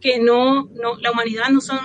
que 0.00 0.18
no, 0.18 0.68
no, 0.74 0.96
la 1.00 1.12
humanidad 1.12 1.48
no 1.50 1.61
son 1.61 1.79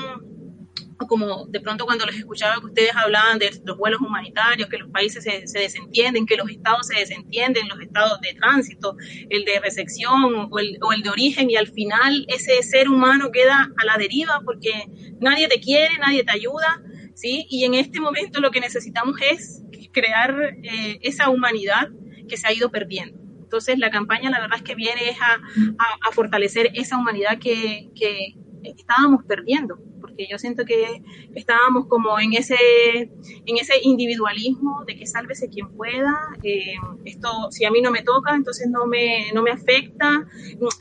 como 1.07 1.45
de 1.47 1.59
pronto 1.59 1.85
cuando 1.85 2.05
les 2.05 2.17
escuchaba 2.17 2.59
que 2.59 2.67
ustedes 2.67 2.95
hablaban 2.95 3.37
de 3.37 3.51
los 3.63 3.77
vuelos 3.77 4.01
humanitarios, 4.01 4.69
que 4.69 4.77
los 4.77 4.89
países 4.89 5.23
se, 5.23 5.45
se, 5.47 5.59
desentienden, 5.59 6.25
que 6.25 6.37
los 6.37 6.49
estados 6.49 6.87
se 6.87 6.99
desentienden, 6.99 7.67
los 7.67 7.79
estados 7.81 8.19
de 8.21 8.33
tránsito, 8.33 8.95
el 9.29 9.43
de 9.45 9.59
recepción 9.59 10.47
o 10.49 10.59
el, 10.59 10.77
o 10.81 10.93
el 10.93 11.01
de 11.01 11.09
origen, 11.09 11.49
y 11.49 11.57
al 11.57 11.67
final 11.67 12.25
ese 12.29 12.61
ser 12.63 12.89
humano 12.89 13.31
queda 13.31 13.69
a 13.77 13.85
la 13.85 13.97
deriva 13.97 14.41
porque 14.45 14.71
nadie 15.19 15.47
te 15.47 15.59
quiere, 15.59 15.97
nadie 15.99 16.23
te 16.23 16.31
ayuda, 16.31 16.81
¿sí? 17.13 17.45
Y 17.49 17.65
en 17.65 17.73
este 17.73 17.99
momento 17.99 18.39
lo 18.39 18.51
que 18.51 18.59
necesitamos 18.59 19.17
es 19.29 19.61
crear 19.91 20.57
eh, 20.63 20.99
esa 21.01 21.29
humanidad 21.29 21.89
que 22.27 22.37
se 22.37 22.47
ha 22.47 22.53
ido 22.53 22.71
perdiendo. 22.71 23.19
Entonces 23.41 23.77
la 23.77 23.89
campaña 23.89 24.29
la 24.29 24.41
verdad 24.41 24.57
es 24.57 24.63
que 24.63 24.75
viene 24.75 25.15
a, 25.21 25.33
a, 25.33 26.09
a 26.09 26.11
fortalecer 26.11 26.71
esa 26.73 26.97
humanidad 26.97 27.37
que, 27.39 27.89
que 27.95 28.35
estábamos 28.77 29.23
perdiendo 29.25 29.77
porque 30.05 30.27
yo 30.29 30.37
siento 30.37 30.65
que 30.65 31.01
estábamos 31.33 31.87
como 31.87 32.19
en 32.19 32.33
ese, 32.33 32.55
en 33.45 33.57
ese 33.59 33.73
individualismo 33.81 34.83
de 34.85 34.95
que 34.95 35.07
sálvese 35.07 35.49
quien 35.49 35.69
pueda, 35.69 36.13
eh, 36.43 36.75
esto 37.05 37.49
si 37.49 37.65
a 37.65 37.71
mí 37.71 37.81
no 37.81 37.91
me 37.91 38.03
toca, 38.03 38.35
entonces 38.35 38.69
no 38.69 38.85
me, 38.85 39.31
no 39.33 39.41
me 39.41 39.51
afecta, 39.51 40.27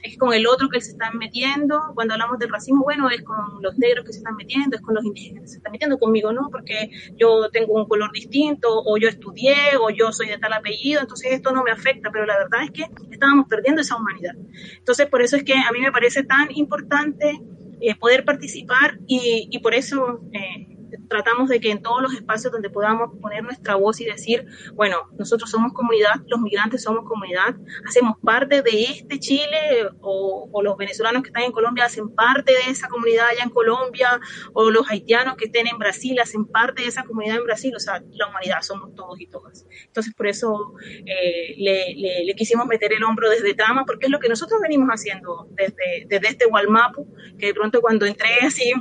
es 0.02 0.18
con 0.18 0.34
el 0.34 0.46
otro 0.46 0.68
que 0.68 0.80
se 0.80 0.92
están 0.92 1.16
metiendo, 1.16 1.80
cuando 1.94 2.14
hablamos 2.14 2.38
del 2.38 2.50
racismo, 2.50 2.82
bueno, 2.82 3.08
es 3.08 3.22
con 3.22 3.62
los 3.62 3.78
negros 3.78 4.04
que 4.04 4.12
se 4.12 4.18
están 4.18 4.36
metiendo, 4.36 4.76
es 4.76 4.82
con 4.82 4.94
los 4.94 5.04
indígenas 5.04 5.42
que 5.42 5.48
se 5.48 5.56
están 5.56 5.72
metiendo, 5.72 5.98
conmigo 5.98 6.32
no, 6.32 6.50
porque 6.50 6.90
yo 7.16 7.48
tengo 7.50 7.74
un 7.74 7.88
color 7.88 8.12
distinto, 8.12 8.68
o 8.84 8.98
yo 8.98 9.08
estudié, 9.08 9.56
o 9.80 9.88
yo 9.90 10.12
soy 10.12 10.28
de 10.28 10.38
tal 10.38 10.52
apellido, 10.52 11.00
entonces 11.00 11.32
esto 11.32 11.50
no 11.52 11.62
me 11.62 11.70
afecta, 11.70 12.10
pero 12.12 12.26
la 12.26 12.36
verdad 12.36 12.64
es 12.64 12.70
que 12.72 12.84
estábamos 13.10 13.46
perdiendo 13.48 13.80
esa 13.80 13.96
humanidad. 13.96 14.34
Entonces, 14.76 15.06
por 15.06 15.22
eso 15.22 15.36
es 15.36 15.44
que 15.44 15.54
a 15.54 15.72
mí 15.72 15.80
me 15.80 15.92
parece 15.92 16.24
tan 16.24 16.48
importante 16.54 17.40
eh, 17.86 17.94
poder 17.96 18.24
participar 18.24 18.98
y, 19.06 19.48
y 19.50 19.58
por 19.58 19.74
eso 19.74 20.20
eh, 20.32 20.73
tratamos 21.08 21.48
de 21.48 21.60
que 21.60 21.70
en 21.70 21.82
todos 21.82 22.02
los 22.02 22.14
espacios 22.14 22.52
donde 22.52 22.70
podamos 22.70 23.10
poner 23.20 23.42
nuestra 23.42 23.74
voz 23.76 24.00
y 24.00 24.04
decir, 24.04 24.46
bueno, 24.74 24.96
nosotros 25.18 25.50
somos 25.50 25.72
comunidad, 25.72 26.14
los 26.26 26.40
migrantes 26.40 26.82
somos 26.82 27.04
comunidad, 27.04 27.56
hacemos 27.86 28.16
parte 28.22 28.62
de 28.62 28.84
este 28.84 29.18
Chile 29.18 29.88
o, 30.00 30.50
los 30.62 30.76
venezolanos 30.78 31.22
que 31.22 31.28
están 31.28 31.42
en 31.42 31.52
Colombia 31.52 31.84
hacen 31.84 32.08
parte 32.14 32.52
de 32.52 32.70
esa 32.70 32.88
comunidad 32.88 33.26
allá 33.28 33.42
en 33.42 33.50
Colombia 33.50 34.18
o 34.54 34.70
los 34.70 34.90
haitianos 34.90 35.36
que 35.36 35.44
estén 35.44 35.66
en 35.66 35.76
Brasil 35.76 36.18
hacen 36.18 36.46
parte 36.46 36.82
de 36.82 36.88
esa 36.88 37.04
comunidad 37.04 37.36
en 37.36 37.44
Brasil, 37.44 37.74
o 37.76 37.78
sea, 37.78 38.02
la 38.12 38.28
humanidad 38.28 38.62
somos 38.62 38.94
todos 38.94 39.20
y 39.20 39.26
todas. 39.26 39.66
Entonces, 39.86 40.14
por 40.14 40.26
eso 40.26 40.72
eh, 41.04 41.54
le, 41.58 42.34
quisimos 42.34 42.66
meter 42.66 42.92
el 42.94 43.04
hombro 43.04 43.28
desde 43.28 43.54
Trama, 43.54 43.84
porque 43.84 44.06
es 44.06 44.12
lo 44.12 44.18
que 44.18 44.28
nosotros 44.28 44.58
venimos 44.62 44.88
haciendo 44.88 45.48
desde, 45.50 46.06
desde 46.06 46.28
este 46.28 46.46
Walmapu, 46.46 47.06
que 47.38 47.46
de 47.46 47.54
pronto 47.54 47.80
cuando 47.80 48.06
entré 48.06 48.40
así 48.42 48.72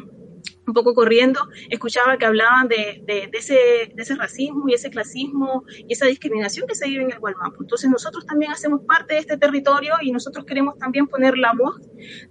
un 0.65 0.73
poco 0.73 0.93
corriendo, 0.93 1.41
escuchaba 1.69 2.17
que 2.17 2.25
hablaban 2.25 2.67
de, 2.67 3.03
de, 3.05 3.29
ese, 3.33 3.53
de 3.93 4.01
ese 4.01 4.15
racismo 4.15 4.67
y 4.67 4.73
ese 4.73 4.89
clasismo 4.89 5.63
y 5.77 5.91
esa 5.93 6.05
discriminación 6.05 6.67
que 6.67 6.75
se 6.75 6.87
vive 6.87 7.03
en 7.03 7.11
el 7.11 7.19
Gualmapu. 7.19 7.63
Entonces 7.63 7.89
nosotros 7.89 8.25
también 8.25 8.51
hacemos 8.51 8.81
parte 8.81 9.15
de 9.15 9.19
este 9.19 9.37
territorio 9.37 9.95
y 10.01 10.11
nosotros 10.11 10.45
queremos 10.45 10.77
también 10.77 11.07
poner 11.07 11.37
la 11.37 11.53
voz 11.53 11.81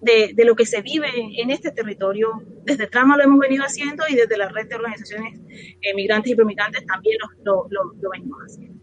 de, 0.00 0.34
lo 0.44 0.56
que 0.56 0.66
se 0.66 0.82
vive 0.82 1.08
en 1.38 1.50
este 1.50 1.70
territorio. 1.70 2.42
Desde 2.64 2.86
Trama 2.86 3.16
lo 3.16 3.24
hemos 3.24 3.38
venido 3.38 3.64
haciendo 3.64 4.04
y 4.08 4.14
desde 4.14 4.36
la 4.36 4.48
red 4.48 4.68
de 4.68 4.74
organizaciones 4.76 5.38
eh, 5.80 5.94
migrantes 5.94 6.32
y 6.32 6.34
promigrantes 6.34 6.84
también 6.86 7.18
lo, 7.44 7.68
lo, 7.70 8.10
venimos 8.10 8.38
haciendo. 8.46 8.82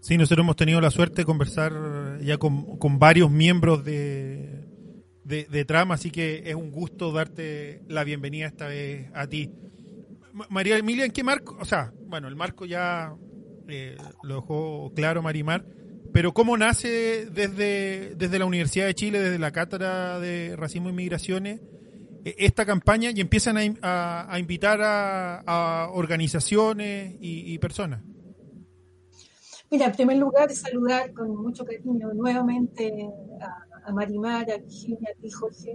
Sí, 0.00 0.18
nosotros 0.18 0.44
hemos 0.44 0.56
tenido 0.56 0.80
la 0.80 0.90
suerte 0.90 1.22
de 1.22 1.24
conversar 1.24 1.72
ya 2.20 2.36
con 2.36 2.98
varios 2.98 3.30
miembros 3.30 3.84
de, 3.84 4.33
de, 5.24 5.44
de, 5.44 5.64
trama, 5.64 5.94
así 5.94 6.10
que 6.10 6.42
es 6.46 6.54
un 6.54 6.70
gusto 6.70 7.12
darte 7.12 7.82
la 7.88 8.04
bienvenida 8.04 8.46
esta 8.46 8.68
vez 8.68 9.10
a 9.14 9.26
ti. 9.26 9.50
María 10.50 10.76
Emilia, 10.76 11.04
¿en 11.04 11.12
qué 11.12 11.22
marco? 11.22 11.56
O 11.60 11.64
sea, 11.64 11.92
bueno, 12.06 12.28
el 12.28 12.36
marco 12.36 12.66
ya 12.66 13.14
eh, 13.68 13.96
lo 14.22 14.36
dejó 14.36 14.92
claro 14.94 15.22
Marimar, 15.22 15.64
pero 16.12 16.32
¿cómo 16.32 16.56
nace 16.56 17.26
desde, 17.26 18.14
desde 18.16 18.38
la 18.38 18.44
Universidad 18.44 18.86
de 18.86 18.94
Chile, 18.94 19.20
desde 19.20 19.38
la 19.38 19.50
Cátedra 19.52 20.18
de 20.20 20.54
Racismo 20.56 20.90
y 20.90 20.92
Migraciones, 20.92 21.60
esta 22.24 22.64
campaña 22.64 23.10
y 23.10 23.20
empiezan 23.20 23.58
a, 23.58 23.62
a, 23.82 24.34
a 24.34 24.38
invitar 24.38 24.80
a, 24.80 25.40
a 25.40 25.90
organizaciones 25.90 27.16
y, 27.20 27.52
y 27.52 27.58
personas? 27.58 28.00
Mira, 29.70 29.86
en 29.86 29.92
primer 29.92 30.18
lugar, 30.18 30.50
saludar 30.52 31.12
con 31.12 31.34
mucho 31.36 31.64
cariño 31.64 32.12
nuevamente 32.14 33.08
a, 33.40 33.73
a 33.84 33.92
Marimar, 33.92 34.50
a 34.50 34.58
Virginia, 34.58 35.10
a 35.10 35.20
ti, 35.20 35.30
Jorge. 35.30 35.72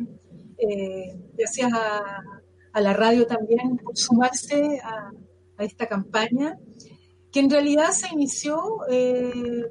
Eh, 0.57 1.19
gracias 1.33 1.71
a, 1.73 2.81
la 2.81 2.93
radio 2.93 3.27
también 3.27 3.77
por 3.77 3.97
sumarse 3.97 4.79
a, 4.81 5.11
a, 5.57 5.63
esta 5.63 5.85
campaña, 5.87 6.57
que 7.31 7.41
en 7.41 7.49
realidad 7.49 7.91
se 7.91 8.07
inició, 8.13 8.61
eh, 8.89 9.65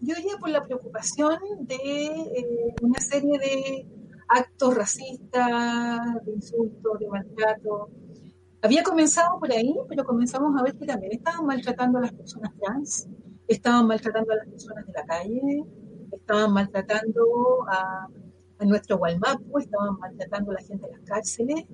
yo 0.00 0.14
diría, 0.16 0.36
por 0.40 0.48
la 0.48 0.64
preocupación 0.64 1.38
de 1.60 1.74
eh, 1.74 2.74
una 2.80 3.00
serie 3.00 3.38
de 3.38 3.86
actos 4.28 4.74
racistas, 4.74 6.24
de 6.24 6.32
insultos, 6.32 6.98
de 6.98 7.08
maltrato. 7.08 7.90
Había 8.62 8.82
comenzado 8.82 9.38
por 9.38 9.52
ahí, 9.52 9.74
pero 9.88 10.04
comenzamos 10.04 10.58
a 10.58 10.62
ver 10.62 10.74
que 10.76 10.86
también 10.86 11.12
estaban 11.12 11.44
maltratando 11.44 11.98
a 11.98 12.02
las 12.02 12.12
personas 12.12 12.50
trans 12.58 13.08
estaban 13.48 13.86
maltratando 13.86 14.32
a 14.32 14.36
las 14.36 14.48
personas 14.48 14.86
de 14.86 14.92
la 14.92 15.04
calle, 15.04 15.64
estaban 16.16 16.52
maltratando 16.52 17.22
a, 17.68 18.08
a 18.58 18.64
nuestro 18.64 18.98
Gualmapu, 18.98 19.58
estaban 19.58 19.98
maltratando 19.98 20.50
a 20.50 20.54
la 20.54 20.60
gente 20.60 20.86
de 20.86 20.92
las 20.92 21.02
cárceles. 21.02 21.64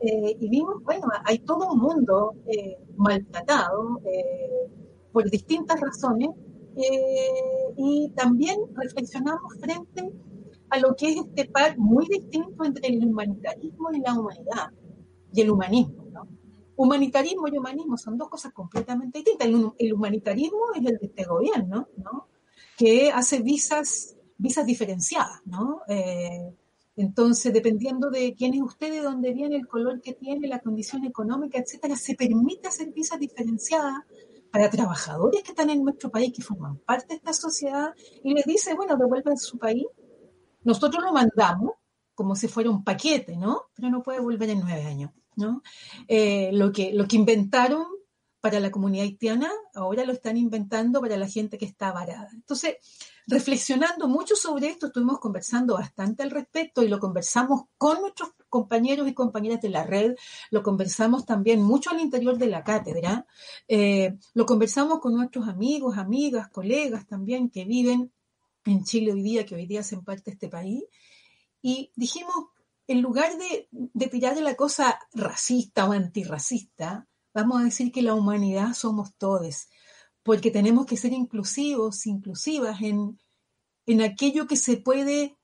Eh, 0.00 0.36
y 0.40 0.48
vimos, 0.48 0.82
bueno, 0.82 1.06
hay 1.24 1.40
todo 1.40 1.72
un 1.72 1.78
mundo 1.80 2.34
eh, 2.46 2.78
maltratado 2.96 4.00
eh, 4.04 4.70
por 5.12 5.28
distintas 5.28 5.78
razones 5.78 6.30
eh, 6.76 7.74
y 7.76 8.10
también 8.16 8.56
reflexionamos 8.74 9.54
frente 9.60 10.10
a 10.70 10.78
lo 10.78 10.94
que 10.96 11.10
es 11.10 11.16
este 11.16 11.46
par 11.46 11.76
muy 11.76 12.06
distinto 12.06 12.64
entre 12.64 12.88
el 12.88 13.04
humanitarismo 13.04 13.90
y 13.92 14.00
la 14.00 14.18
humanidad 14.18 14.70
y 15.32 15.40
el 15.42 15.50
humanismo. 15.50 16.06
¿no? 16.12 16.28
Humanitarismo 16.76 17.48
y 17.48 17.58
humanismo 17.58 17.98
son 17.98 18.16
dos 18.16 18.28
cosas 18.30 18.52
completamente 18.52 19.18
distintas. 19.18 19.48
El, 19.48 19.70
el 19.78 19.92
humanitarismo 19.92 20.72
es 20.74 20.86
el 20.86 20.96
de 20.96 21.06
este 21.06 21.24
gobierno, 21.24 21.88
¿no? 21.98 22.28
Que 22.80 23.10
hace 23.10 23.42
visas, 23.42 24.16
visas 24.38 24.64
diferenciadas. 24.64 25.42
¿no? 25.44 25.82
Eh, 25.86 26.50
entonces, 26.96 27.52
dependiendo 27.52 28.08
de 28.08 28.34
quién 28.34 28.54
es 28.54 28.62
usted, 28.62 28.90
de 28.90 29.02
dónde 29.02 29.34
viene, 29.34 29.56
el 29.56 29.68
color 29.68 30.00
que 30.00 30.14
tiene, 30.14 30.48
la 30.48 30.60
condición 30.60 31.04
económica, 31.04 31.58
etcétera, 31.58 31.94
se 31.94 32.14
permite 32.14 32.68
hacer 32.68 32.90
visas 32.90 33.20
diferenciadas 33.20 33.98
para 34.50 34.70
trabajadores 34.70 35.42
que 35.42 35.50
están 35.50 35.68
en 35.68 35.84
nuestro 35.84 36.10
país, 36.10 36.32
que 36.34 36.42
forman 36.42 36.78
parte 36.78 37.08
de 37.08 37.14
esta 37.16 37.34
sociedad, 37.34 37.90
y 38.24 38.32
les 38.32 38.46
dice, 38.46 38.74
bueno, 38.74 38.96
devuelvan 38.96 39.36
su 39.36 39.58
país. 39.58 39.84
Nosotros 40.64 41.04
lo 41.04 41.12
mandamos 41.12 41.72
como 42.14 42.34
si 42.34 42.48
fuera 42.48 42.70
un 42.70 42.82
paquete, 42.82 43.36
¿no? 43.36 43.64
Pero 43.74 43.90
no 43.90 44.02
puede 44.02 44.20
volver 44.20 44.48
en 44.48 44.60
nueve 44.60 44.84
años. 44.84 45.10
¿no? 45.36 45.62
Eh, 46.08 46.50
lo, 46.52 46.72
que, 46.72 46.92
lo 46.92 47.06
que 47.06 47.16
inventaron 47.16 47.84
para 48.40 48.58
la 48.58 48.70
comunidad 48.70 49.04
haitiana, 49.04 49.50
ahora 49.74 50.04
lo 50.04 50.12
están 50.12 50.36
inventando 50.36 51.00
para 51.00 51.16
la 51.16 51.28
gente 51.28 51.58
que 51.58 51.66
está 51.66 51.92
varada. 51.92 52.30
Entonces, 52.32 52.76
reflexionando 53.26 54.08
mucho 54.08 54.34
sobre 54.34 54.68
esto, 54.68 54.86
estuvimos 54.86 55.20
conversando 55.20 55.74
bastante 55.74 56.22
al 56.22 56.30
respecto 56.30 56.82
y 56.82 56.88
lo 56.88 56.98
conversamos 56.98 57.64
con 57.76 58.00
nuestros 58.00 58.30
compañeros 58.48 59.08
y 59.08 59.14
compañeras 59.14 59.60
de 59.60 59.68
la 59.68 59.84
red, 59.84 60.14
lo 60.50 60.62
conversamos 60.62 61.26
también 61.26 61.62
mucho 61.62 61.90
al 61.90 62.00
interior 62.00 62.38
de 62.38 62.46
la 62.46 62.64
cátedra, 62.64 63.26
eh, 63.68 64.16
lo 64.34 64.46
conversamos 64.46 65.00
con 65.00 65.14
nuestros 65.14 65.46
amigos, 65.46 65.98
amigas, 65.98 66.48
colegas 66.48 67.06
también 67.06 67.50
que 67.50 67.64
viven 67.64 68.10
en 68.64 68.84
Chile 68.84 69.12
hoy 69.12 69.22
día, 69.22 69.44
que 69.44 69.54
hoy 69.54 69.66
día 69.66 69.80
hacen 69.80 70.02
parte 70.02 70.30
de 70.30 70.32
este 70.32 70.48
país, 70.48 70.84
y 71.62 71.92
dijimos, 71.94 72.34
en 72.86 73.02
lugar 73.02 73.36
de, 73.36 73.68
de 73.70 74.06
tirar 74.08 74.34
de 74.34 74.40
la 74.40 74.56
cosa 74.56 74.98
racista 75.12 75.88
o 75.88 75.92
antirracista, 75.92 77.06
vamos 77.34 77.60
a 77.60 77.64
decir 77.64 77.92
que 77.92 78.02
la 78.02 78.14
humanidad 78.14 78.74
somos 78.74 79.14
todos, 79.16 79.68
porque 80.22 80.50
tenemos 80.50 80.86
que 80.86 80.96
ser 80.96 81.12
inclusivos, 81.12 82.06
inclusivas 82.06 82.80
en, 82.82 83.18
en 83.86 84.02
aquello 84.02 84.46
que 84.46 84.56
se 84.56 84.76
puede, 84.76 85.36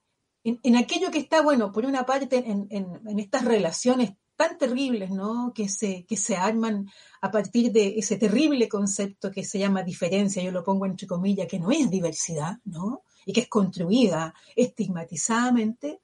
en, 0.45 0.61
en, 0.63 0.77
aquello 0.77 1.11
que 1.11 1.19
está, 1.19 1.43
bueno, 1.43 1.73
por 1.73 1.87
una 1.87 2.05
parte, 2.07 2.45
en, 2.47 2.67
en, 2.71 3.19
estas 3.19 3.45
relaciones 3.45 4.13
tan 4.37 4.59
terribles, 4.59 5.11
¿no? 5.11 5.53
Que 5.55 5.69
se, 5.69 6.05
que 6.05 6.17
se 6.17 6.37
arman 6.37 6.91
a 7.23 7.31
partir 7.31 7.73
de 7.73 7.99
ese 7.99 8.17
terrible 8.17 8.69
concepto 8.69 9.31
que 9.31 9.45
se 9.45 9.59
llama 9.59 9.83
diferencia, 9.83 10.43
yo 10.43 10.53
lo 10.53 10.63
pongo 10.63 10.85
entre 10.85 11.07
comillas, 11.07 11.47
que 11.47 11.59
no 11.59 11.71
es 11.71 11.91
diversidad, 11.91 12.59
¿no? 12.65 13.03
Y 13.25 13.33
que 13.33 13.41
es 13.41 13.49
construida 13.49 14.35
estigmatizadamente. 14.55 16.01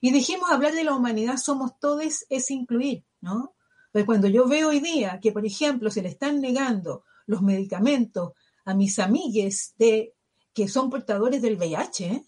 Y 0.00 0.10
dijimos, 0.10 0.50
hablar 0.50 0.74
de 0.74 0.84
la 0.84 0.94
humanidad 0.94 1.36
somos 1.36 1.78
todos 1.78 2.24
es 2.28 2.50
incluir, 2.50 3.04
¿no? 3.20 3.55
Pero 3.96 4.04
cuando 4.04 4.28
yo 4.28 4.46
veo 4.46 4.68
hoy 4.68 4.80
día 4.80 5.18
que, 5.22 5.32
por 5.32 5.46
ejemplo, 5.46 5.90
se 5.90 6.02
le 6.02 6.10
están 6.10 6.42
negando 6.42 7.04
los 7.24 7.40
medicamentos 7.40 8.32
a 8.66 8.74
mis 8.74 8.98
amigues 8.98 9.72
de, 9.78 10.12
que 10.52 10.68
son 10.68 10.90
portadores 10.90 11.40
del 11.40 11.56
VIH, 11.56 12.22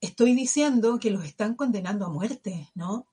estoy 0.00 0.34
diciendo 0.34 0.98
que 0.98 1.12
los 1.12 1.24
están 1.24 1.54
condenando 1.54 2.06
a 2.06 2.08
muerte, 2.08 2.72
¿no? 2.74 3.06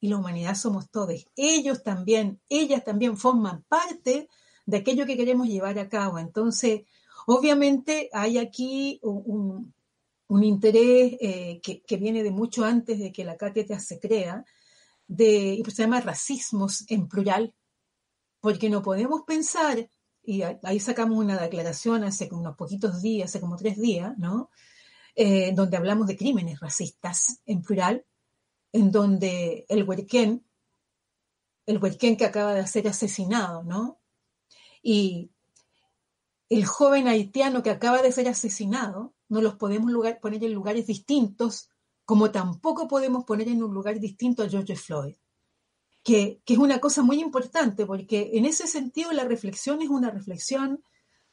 Y 0.00 0.08
la 0.08 0.16
humanidad 0.16 0.54
somos 0.54 0.88
todos. 0.88 1.26
Ellos 1.36 1.82
también, 1.82 2.40
ellas 2.48 2.82
también 2.82 3.18
forman 3.18 3.62
parte 3.68 4.30
de 4.64 4.76
aquello 4.78 5.04
que 5.04 5.18
queremos 5.18 5.48
llevar 5.48 5.78
a 5.78 5.90
cabo. 5.90 6.18
Entonces, 6.18 6.86
obviamente 7.26 8.08
hay 8.14 8.38
aquí 8.38 9.00
un, 9.02 9.74
un 10.28 10.44
interés 10.44 11.18
eh, 11.20 11.60
que, 11.62 11.82
que, 11.82 11.96
viene 11.98 12.22
de 12.22 12.30
mucho 12.30 12.64
antes 12.64 12.98
de 12.98 13.12
que 13.12 13.26
la 13.26 13.36
cátedra 13.36 13.80
se 13.80 14.00
crea, 14.00 14.46
de, 15.08 15.62
se 15.66 15.82
llama 15.82 16.00
racismos 16.00 16.84
en 16.88 17.08
plural, 17.08 17.54
porque 18.40 18.70
no 18.70 18.82
podemos 18.82 19.22
pensar 19.26 19.90
y 20.22 20.42
ahí 20.42 20.78
sacamos 20.78 21.18
una 21.18 21.40
declaración 21.40 22.04
hace 22.04 22.28
unos 22.30 22.54
poquitos 22.54 23.00
días, 23.00 23.30
hace 23.30 23.40
como 23.40 23.56
tres 23.56 23.80
días, 23.80 24.16
¿no? 24.18 24.50
Eh, 25.14 25.52
donde 25.54 25.78
hablamos 25.78 26.06
de 26.06 26.18
crímenes 26.18 26.60
racistas 26.60 27.40
en 27.46 27.62
plural, 27.62 28.04
en 28.72 28.92
donde 28.92 29.64
el 29.68 29.84
huerquén, 29.84 30.44
el 31.64 31.82
huerquén 31.82 32.16
que 32.16 32.26
acaba 32.26 32.52
de 32.52 32.66
ser 32.66 32.86
asesinado, 32.88 33.64
¿no? 33.64 34.00
Y 34.82 35.30
el 36.50 36.66
joven 36.66 37.08
haitiano 37.08 37.62
que 37.62 37.70
acaba 37.70 38.02
de 38.02 38.12
ser 38.12 38.28
asesinado, 38.28 39.14
no 39.28 39.40
los 39.40 39.54
podemos 39.56 39.92
poner 40.20 40.44
en 40.44 40.52
lugares 40.52 40.86
distintos, 40.86 41.70
como 42.08 42.30
tampoco 42.30 42.88
podemos 42.88 43.26
poner 43.26 43.48
en 43.48 43.62
un 43.62 43.74
lugar 43.74 44.00
distinto 44.00 44.42
a 44.42 44.48
George 44.48 44.76
Floyd 44.76 45.14
que, 46.02 46.40
que, 46.46 46.54
es 46.54 46.58
una 46.58 46.80
cosa 46.80 47.02
muy 47.02 47.20
importante, 47.20 47.84
porque 47.84 48.30
en 48.32 48.46
ese 48.46 48.66
sentido 48.66 49.12
la 49.12 49.24
reflexión 49.24 49.82
es 49.82 49.90
una 49.90 50.10
reflexión, 50.10 50.82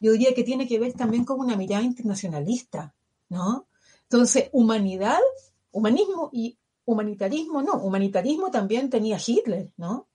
yo 0.01 0.11
diría 0.11 0.33
que 0.33 0.43
tiene 0.43 0.67
que 0.67 0.77
ver 0.77 0.91
también 0.91 1.23
con 1.23 1.39
una 1.39 1.55
mirada 1.55 1.81
internacionalista, 1.81 2.93
¿no? 3.29 3.69
Entonces, 4.01 4.49
humanidad, 4.51 5.21
humanismo 5.71 6.29
y 6.33 6.57
humanitarismo, 6.83 7.61
no, 7.61 7.75
humanitarismo 7.75 8.51
también 8.51 8.89
tenía 8.89 9.17
Hitler, 9.25 9.71
¿no? 9.77 10.09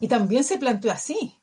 Y 0.00 0.08
también 0.08 0.42
se 0.42 0.58
planteó 0.58 0.90
así, 0.90 1.36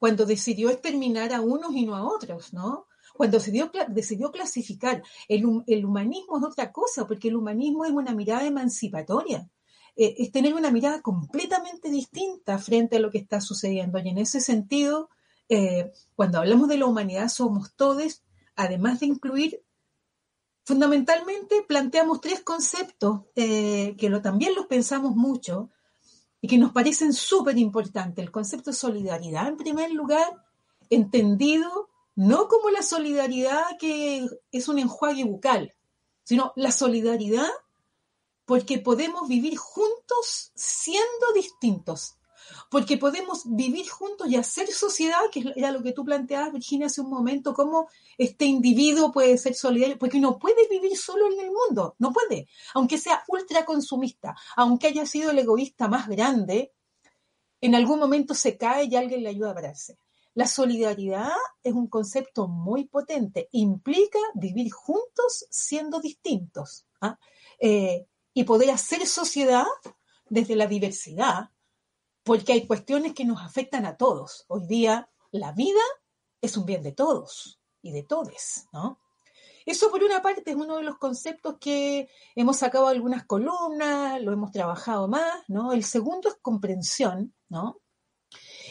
cuando 0.00 0.26
decidió 0.26 0.70
exterminar 0.70 1.32
a 1.32 1.40
unos 1.40 1.72
y 1.72 1.86
no 1.86 1.94
a 1.94 2.02
otros, 2.02 2.52
¿no? 2.52 2.88
Cuando 3.16 3.38
decidió, 3.38 3.70
decidió 3.88 4.30
clasificar, 4.30 5.02
el, 5.28 5.62
el 5.66 5.84
humanismo 5.86 6.38
es 6.38 6.44
otra 6.44 6.72
cosa, 6.72 7.06
porque 7.06 7.28
el 7.28 7.36
humanismo 7.36 7.84
es 7.84 7.92
una 7.92 8.14
mirada 8.14 8.44
emancipatoria 8.44 9.48
eh, 9.96 10.16
es 10.18 10.32
tener 10.32 10.54
una 10.54 10.72
mirada 10.72 11.00
completamente 11.02 11.88
distinta 11.88 12.58
frente 12.58 12.96
a 12.96 13.00
lo 13.00 13.10
que 13.10 13.18
está 13.18 13.40
sucediendo. 13.40 13.98
Y 13.98 14.08
en 14.08 14.18
ese 14.18 14.40
sentido, 14.40 15.08
eh, 15.48 15.92
cuando 16.16 16.38
hablamos 16.38 16.68
de 16.68 16.78
la 16.78 16.86
humanidad, 16.86 17.28
somos 17.28 17.74
todos, 17.76 18.24
además 18.56 19.00
de 19.00 19.06
incluir, 19.06 19.62
fundamentalmente 20.64 21.62
planteamos 21.68 22.20
tres 22.20 22.40
conceptos 22.40 23.22
eh, 23.36 23.94
que 23.96 24.08
lo, 24.08 24.20
también 24.20 24.54
los 24.54 24.66
pensamos 24.66 25.14
mucho 25.14 25.70
y 26.40 26.48
que 26.48 26.58
nos 26.58 26.72
parecen 26.72 27.12
súper 27.12 27.56
importantes. 27.58 28.24
El 28.24 28.32
concepto 28.32 28.70
de 28.70 28.76
solidaridad, 28.76 29.46
en 29.46 29.56
primer 29.56 29.92
lugar, 29.92 30.44
entendido 30.90 31.88
no 32.16 32.48
como 32.48 32.70
la 32.70 32.82
solidaridad 32.82 33.76
que 33.78 34.26
es 34.52 34.68
un 34.68 34.78
enjuague 34.78 35.24
bucal, 35.24 35.74
sino 36.22 36.52
la 36.56 36.72
solidaridad 36.72 37.48
porque 38.44 38.78
podemos 38.78 39.28
vivir 39.28 39.56
juntos 39.56 40.52
siendo 40.54 41.32
distintos, 41.34 42.16
porque 42.70 42.98
podemos 42.98 43.42
vivir 43.46 43.88
juntos 43.88 44.28
y 44.28 44.36
hacer 44.36 44.70
sociedad, 44.70 45.18
que 45.32 45.52
era 45.56 45.70
lo 45.70 45.82
que 45.82 45.92
tú 45.92 46.04
planteabas, 46.04 46.52
Virginia, 46.52 46.86
hace 46.86 47.00
un 47.00 47.08
momento, 47.08 47.54
cómo 47.54 47.88
este 48.18 48.44
individuo 48.44 49.12
puede 49.12 49.38
ser 49.38 49.54
solidario, 49.54 49.98
porque 49.98 50.20
no 50.20 50.38
puede 50.38 50.68
vivir 50.68 50.96
solo 50.96 51.32
en 51.32 51.40
el 51.40 51.50
mundo, 51.50 51.96
no 51.98 52.12
puede, 52.12 52.48
aunque 52.74 52.98
sea 52.98 53.24
ultra 53.28 53.64
consumista, 53.64 54.36
aunque 54.56 54.88
haya 54.88 55.06
sido 55.06 55.30
el 55.30 55.38
egoísta 55.38 55.88
más 55.88 56.06
grande, 56.08 56.72
en 57.60 57.74
algún 57.74 57.98
momento 57.98 58.34
se 58.34 58.58
cae 58.58 58.84
y 58.84 58.96
alguien 58.96 59.22
le 59.22 59.30
ayuda 59.30 59.52
a 59.52 59.54
pararse. 59.54 59.96
La 60.34 60.46
solidaridad 60.46 61.32
es 61.62 61.72
un 61.72 61.86
concepto 61.86 62.48
muy 62.48 62.86
potente, 62.86 63.48
implica 63.52 64.18
vivir 64.34 64.72
juntos 64.72 65.46
siendo 65.50 66.00
distintos. 66.00 66.86
¿ah? 67.00 67.18
Eh, 67.58 68.06
y 68.34 68.44
poder 68.44 68.70
hacer 68.70 69.06
sociedad 69.06 69.64
desde 70.28 70.56
la 70.56 70.66
diversidad, 70.66 71.50
porque 72.24 72.52
hay 72.52 72.66
cuestiones 72.66 73.14
que 73.14 73.24
nos 73.24 73.40
afectan 73.40 73.86
a 73.86 73.96
todos. 73.96 74.44
Hoy 74.48 74.66
día 74.66 75.08
la 75.30 75.52
vida 75.52 75.80
es 76.40 76.56
un 76.56 76.66
bien 76.66 76.82
de 76.82 76.92
todos 76.92 77.60
y 77.80 77.92
de 77.92 78.02
todes, 78.02 78.66
¿no? 78.72 79.00
Eso 79.66 79.90
por 79.90 80.02
una 80.04 80.20
parte 80.20 80.42
es 80.44 80.56
uno 80.56 80.76
de 80.76 80.82
los 80.82 80.98
conceptos 80.98 81.56
que 81.58 82.10
hemos 82.34 82.58
sacado 82.58 82.88
algunas 82.88 83.24
columnas, 83.24 84.20
lo 84.20 84.32
hemos 84.32 84.50
trabajado 84.50 85.08
más, 85.08 85.42
¿no? 85.48 85.72
El 85.72 85.84
segundo 85.84 86.28
es 86.28 86.36
comprensión, 86.42 87.34
¿no? 87.48 87.80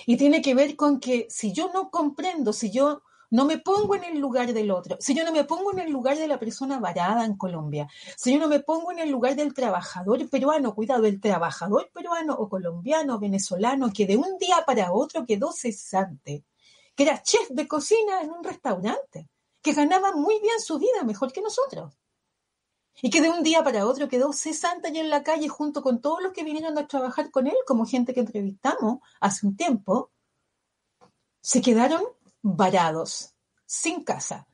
Y 0.06 0.18
tiene 0.18 0.42
que 0.42 0.56
ver 0.56 0.76
con 0.76 1.00
que 1.00 1.28
si 1.30 1.54
yo 1.54 1.72
no 1.74 1.90
comprendo, 1.90 2.54
si 2.54 2.72
yo 2.72 3.02
no 3.34 3.46
me 3.46 3.58
pongo 3.58 3.96
en 3.96 4.04
el 4.04 4.20
lugar 4.20 4.54
del 4.54 4.70
otro. 4.70 4.98
Si 5.00 5.16
yo 5.16 5.24
no 5.24 5.32
me 5.32 5.44
pongo 5.44 5.72
en 5.72 5.80
el 5.80 5.92
lugar 5.92 6.18
de 6.18 6.28
la 6.28 6.38
persona 6.38 6.80
varada 6.80 7.26
en 7.26 7.36
Colombia, 7.36 7.88
si 8.16 8.32
yo 8.32 8.40
no 8.40 8.48
me 8.48 8.60
pongo 8.60 8.92
en 8.92 9.00
el 9.00 9.10
lugar 9.10 9.36
del 9.36 9.56
trabajador 9.56 10.30
peruano, 10.30 10.76
cuidado, 10.76 11.02
del 11.02 11.20
trabajador 11.20 11.90
peruano 11.92 12.36
o 12.36 12.48
colombiano, 12.48 13.18
venezolano, 13.18 13.92
que 13.92 14.06
de 14.06 14.18
un 14.18 14.38
día 14.38 14.64
para 14.68 14.94
otro 14.94 15.26
quedó 15.26 15.52
cesante, 15.52 16.46
que 16.96 17.04
era 17.04 17.24
chef 17.24 17.50
de 17.50 17.68
cocina 17.68 18.22
en 18.22 18.30
un 18.30 18.44
restaurante, 18.44 19.28
que 19.64 19.74
ganaba 19.74 20.14
muy 20.14 20.40
bien 20.40 20.60
su 20.60 20.78
vida, 20.78 21.04
mejor 21.04 21.34
que 21.34 21.42
nosotros. 21.42 21.98
Y 23.02 23.10
que 23.10 23.22
de 23.22 23.30
un 23.30 23.44
día 23.44 23.64
para 23.64 23.86
otro 23.86 24.08
quedó 24.08 24.34
cesante 24.34 24.88
allí 24.88 25.00
en 25.00 25.10
la 25.10 25.24
calle 25.24 25.48
junto 25.48 25.82
con 25.82 26.02
todos 26.02 26.22
los 26.22 26.34
que 26.34 26.44
vinieron 26.44 26.78
a 26.78 26.88
trabajar 26.88 27.32
con 27.32 27.48
él, 27.48 27.56
como 27.66 27.86
gente 27.86 28.14
que 28.14 28.22
entrevistamos 28.22 29.00
hace 29.20 29.48
un 29.48 29.58
tiempo, 29.58 30.12
se 31.42 31.62
quedaron 31.62 32.04
varados, 32.42 33.34
sin 33.66 34.04
casa, 34.04 34.48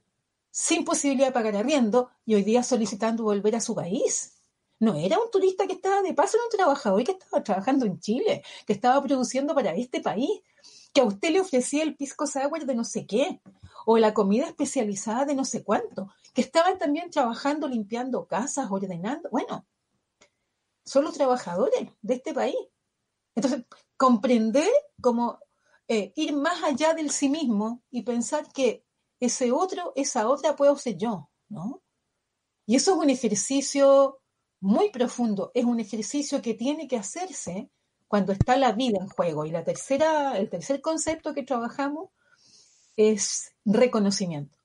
sin 0.49 0.85
posibilidad 0.85 1.27
de 1.27 1.33
pagar 1.33 1.55
arriendo 1.55 2.09
y 2.25 2.35
hoy 2.35 2.43
día 2.43 2.63
solicitando 2.63 3.23
volver 3.23 3.55
a 3.55 3.61
su 3.61 3.75
país. 3.75 4.35
No 4.79 4.95
era 4.95 5.19
un 5.19 5.29
turista 5.29 5.67
que 5.67 5.73
estaba 5.73 6.01
de 6.01 6.13
paso, 6.13 6.37
era 6.37 6.45
un 6.45 6.57
trabajador 6.57 7.03
que 7.03 7.11
estaba 7.11 7.43
trabajando 7.43 7.85
en 7.85 7.99
Chile, 7.99 8.43
que 8.65 8.73
estaba 8.73 9.01
produciendo 9.03 9.53
para 9.53 9.75
este 9.75 9.99
país, 10.01 10.41
que 10.93 11.01
a 11.01 11.05
usted 11.05 11.31
le 11.31 11.41
ofrecía 11.41 11.83
el 11.83 11.95
pisco 11.95 12.25
sour 12.25 12.65
de 12.65 12.75
no 12.75 12.83
sé 12.83 13.05
qué, 13.05 13.41
o 13.85 13.97
la 13.97 14.13
comida 14.13 14.45
especializada 14.45 15.25
de 15.25 15.35
no 15.35 15.45
sé 15.45 15.63
cuánto, 15.63 16.09
que 16.33 16.41
estaban 16.41 16.77
también 16.77 17.09
trabajando, 17.09 17.67
limpiando 17.67 18.27
casas, 18.27 18.69
ordenando. 18.69 19.29
Bueno, 19.29 19.65
son 20.85 21.03
los 21.03 21.13
trabajadores 21.13 21.89
de 22.01 22.13
este 22.13 22.33
país. 22.33 22.57
Entonces, 23.35 23.65
comprender 23.97 24.69
cómo 25.01 25.39
eh, 25.87 26.13
ir 26.15 26.33
más 26.33 26.63
allá 26.63 26.93
del 26.93 27.09
sí 27.09 27.29
mismo 27.29 27.83
y 27.89 28.03
pensar 28.03 28.51
que 28.51 28.85
ese 29.19 29.51
otro, 29.51 29.91
esa 29.95 30.29
otra 30.29 30.55
puedo 30.55 30.75
ser 30.77 30.97
yo, 30.97 31.29
¿no? 31.49 31.81
Y 32.65 32.75
eso 32.75 32.91
es 32.91 32.97
un 32.97 33.09
ejercicio 33.09 34.21
muy 34.59 34.91
profundo, 34.91 35.51
es 35.53 35.65
un 35.65 35.79
ejercicio 35.79 36.41
que 36.41 36.53
tiene 36.53 36.87
que 36.87 36.97
hacerse 36.97 37.71
cuando 38.07 38.33
está 38.33 38.57
la 38.57 38.73
vida 38.73 38.99
en 38.99 39.09
juego. 39.09 39.45
Y 39.45 39.51
la 39.51 39.63
tercera, 39.63 40.37
el 40.37 40.49
tercer 40.49 40.81
concepto 40.81 41.33
que 41.33 41.43
trabajamos 41.43 42.09
es 42.95 43.55
reconocimiento. 43.65 44.58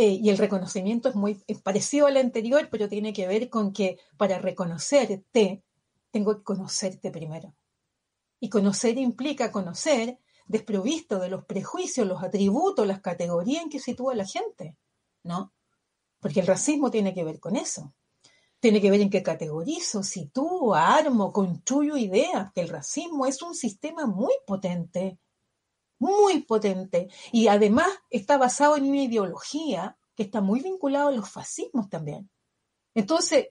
Eh, 0.00 0.20
y 0.22 0.30
el 0.30 0.38
reconocimiento 0.38 1.08
es 1.08 1.16
muy 1.16 1.42
parecido 1.64 2.06
al 2.06 2.18
anterior, 2.18 2.68
pero 2.70 2.88
tiene 2.88 3.12
que 3.12 3.26
ver 3.26 3.50
con 3.50 3.72
que 3.72 3.98
para 4.16 4.38
reconocerte, 4.38 5.64
tengo 6.12 6.36
que 6.36 6.44
conocerte 6.44 7.10
primero. 7.10 7.56
Y 8.38 8.48
conocer 8.48 8.96
implica 8.96 9.50
conocer 9.50 10.20
desprovisto 10.46 11.18
de 11.18 11.30
los 11.30 11.44
prejuicios, 11.46 12.06
los 12.06 12.22
atributos, 12.22 12.86
las 12.86 13.00
categorías 13.00 13.64
en 13.64 13.70
que 13.70 13.80
sitúa 13.80 14.14
la 14.14 14.24
gente, 14.24 14.76
¿no? 15.24 15.52
Porque 16.20 16.38
el 16.38 16.46
racismo 16.46 16.92
tiene 16.92 17.12
que 17.12 17.24
ver 17.24 17.40
con 17.40 17.56
eso. 17.56 17.92
Tiene 18.60 18.80
que 18.80 18.92
ver 18.92 19.00
en 19.00 19.10
qué 19.10 19.24
categorizo, 19.24 20.04
sitúo, 20.04 20.76
armo, 20.76 21.32
construyo 21.32 21.96
ideas, 21.96 22.52
que 22.52 22.60
el 22.60 22.68
racismo 22.68 23.26
es 23.26 23.42
un 23.42 23.56
sistema 23.56 24.06
muy 24.06 24.34
potente, 24.46 25.18
muy 25.98 26.40
potente. 26.42 27.08
Y 27.32 27.48
además 27.48 27.88
está 28.10 28.38
basado 28.38 28.76
en 28.76 28.84
una 28.84 29.02
ideología 29.02 29.96
que 30.14 30.24
está 30.24 30.40
muy 30.40 30.60
vinculada 30.60 31.08
a 31.08 31.12
los 31.12 31.28
fascismos 31.28 31.88
también. 31.88 32.28
Entonces, 32.94 33.48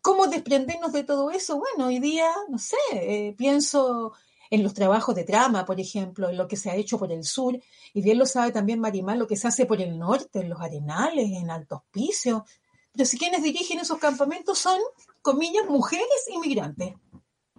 ¿cómo 0.00 0.26
desprendernos 0.26 0.92
de 0.92 1.04
todo 1.04 1.30
eso? 1.30 1.58
Bueno, 1.58 1.88
hoy 1.88 1.98
día, 1.98 2.30
no 2.48 2.58
sé, 2.58 2.76
eh, 2.92 3.34
pienso 3.36 4.12
en 4.50 4.62
los 4.62 4.72
trabajos 4.72 5.14
de 5.14 5.24
trama, 5.24 5.64
por 5.64 5.78
ejemplo, 5.78 6.30
en 6.30 6.36
lo 6.38 6.48
que 6.48 6.56
se 6.56 6.70
ha 6.70 6.76
hecho 6.76 6.98
por 6.98 7.12
el 7.12 7.24
sur, 7.24 7.60
y 7.92 8.02
bien 8.02 8.18
lo 8.18 8.24
sabe 8.26 8.50
también 8.50 8.80
Marimar, 8.80 9.18
lo 9.18 9.26
que 9.26 9.36
se 9.36 9.48
hace 9.48 9.66
por 9.66 9.80
el 9.80 9.98
norte, 9.98 10.40
en 10.40 10.48
los 10.48 10.60
arenales, 10.60 11.30
en 11.32 11.50
Alto 11.50 11.76
Hospicio. 11.76 12.46
Pero 12.92 13.04
si 13.04 13.18
quienes 13.18 13.42
dirigen 13.42 13.80
esos 13.80 13.98
campamentos 13.98 14.58
son, 14.58 14.80
comillas, 15.20 15.66
mujeres 15.68 16.26
inmigrantes. 16.32 16.94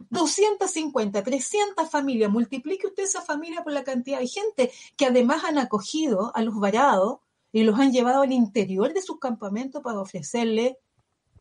250, 0.09 1.23
300 1.23 1.89
familias, 1.89 2.31
multiplique 2.31 2.87
usted 2.87 3.03
esa 3.03 3.21
familia 3.21 3.63
por 3.63 3.73
la 3.73 3.83
cantidad 3.83 4.19
de 4.19 4.27
gente 4.27 4.71
que 4.97 5.05
además 5.05 5.43
han 5.43 5.57
acogido 5.57 6.31
a 6.35 6.41
los 6.41 6.55
varados 6.59 7.19
y 7.51 7.63
los 7.63 7.79
han 7.79 7.91
llevado 7.91 8.21
al 8.21 8.31
interior 8.31 8.93
de 8.93 9.01
sus 9.01 9.19
campamentos 9.19 9.81
para 9.83 9.99
ofrecerle 9.99 10.77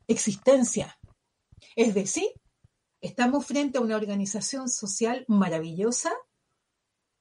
existencia. 0.07 0.99
Es 1.77 1.95
decir, 1.95 2.29
estamos 3.01 3.47
frente 3.47 3.79
a 3.79 3.81
una 3.81 3.97
organización 3.97 4.69
social 4.69 5.25
maravillosa 5.29 6.13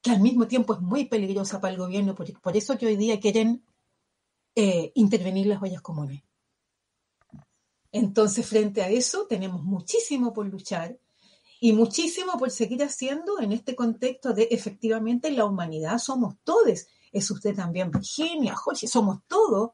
que 0.02 0.12
al 0.12 0.22
mismo 0.22 0.48
tiempo 0.48 0.74
es 0.74 0.82
muy 0.82 1.06
peligrosa 1.06 1.60
para 1.60 1.74
el 1.74 1.80
gobierno, 1.80 2.16
por, 2.16 2.58
eso 2.58 2.78
hoy 2.82 2.96
día 2.96 3.20
quieren 3.20 3.66
eh, 4.56 4.92
intervenir 4.96 5.48
las 5.48 5.62
ollas 5.62 5.82
comunes. 5.82 6.24
Entonces, 7.92 8.48
frente 8.48 8.82
a 8.84 8.90
eso, 8.90 9.26
tenemos 9.28 9.64
muchísimo 9.64 10.34
por 10.34 10.46
luchar 10.46 11.00
y 11.60 11.74
muchísimo 11.74 12.38
por 12.38 12.52
seguir 12.52 12.84
haciendo 12.84 13.40
en 13.40 13.52
este 13.52 13.76
contexto 13.76 14.34
de 14.34 14.48
efectivamente 14.52 15.32
la 15.32 15.46
humanidad 15.46 15.98
somos 15.98 16.36
todos. 16.44 16.88
Es 17.12 17.32
usted 17.32 17.56
también, 17.56 17.92
Virginia, 17.92 18.56
Jorge, 18.56 18.88
somos 18.88 19.20
todos. 19.28 19.72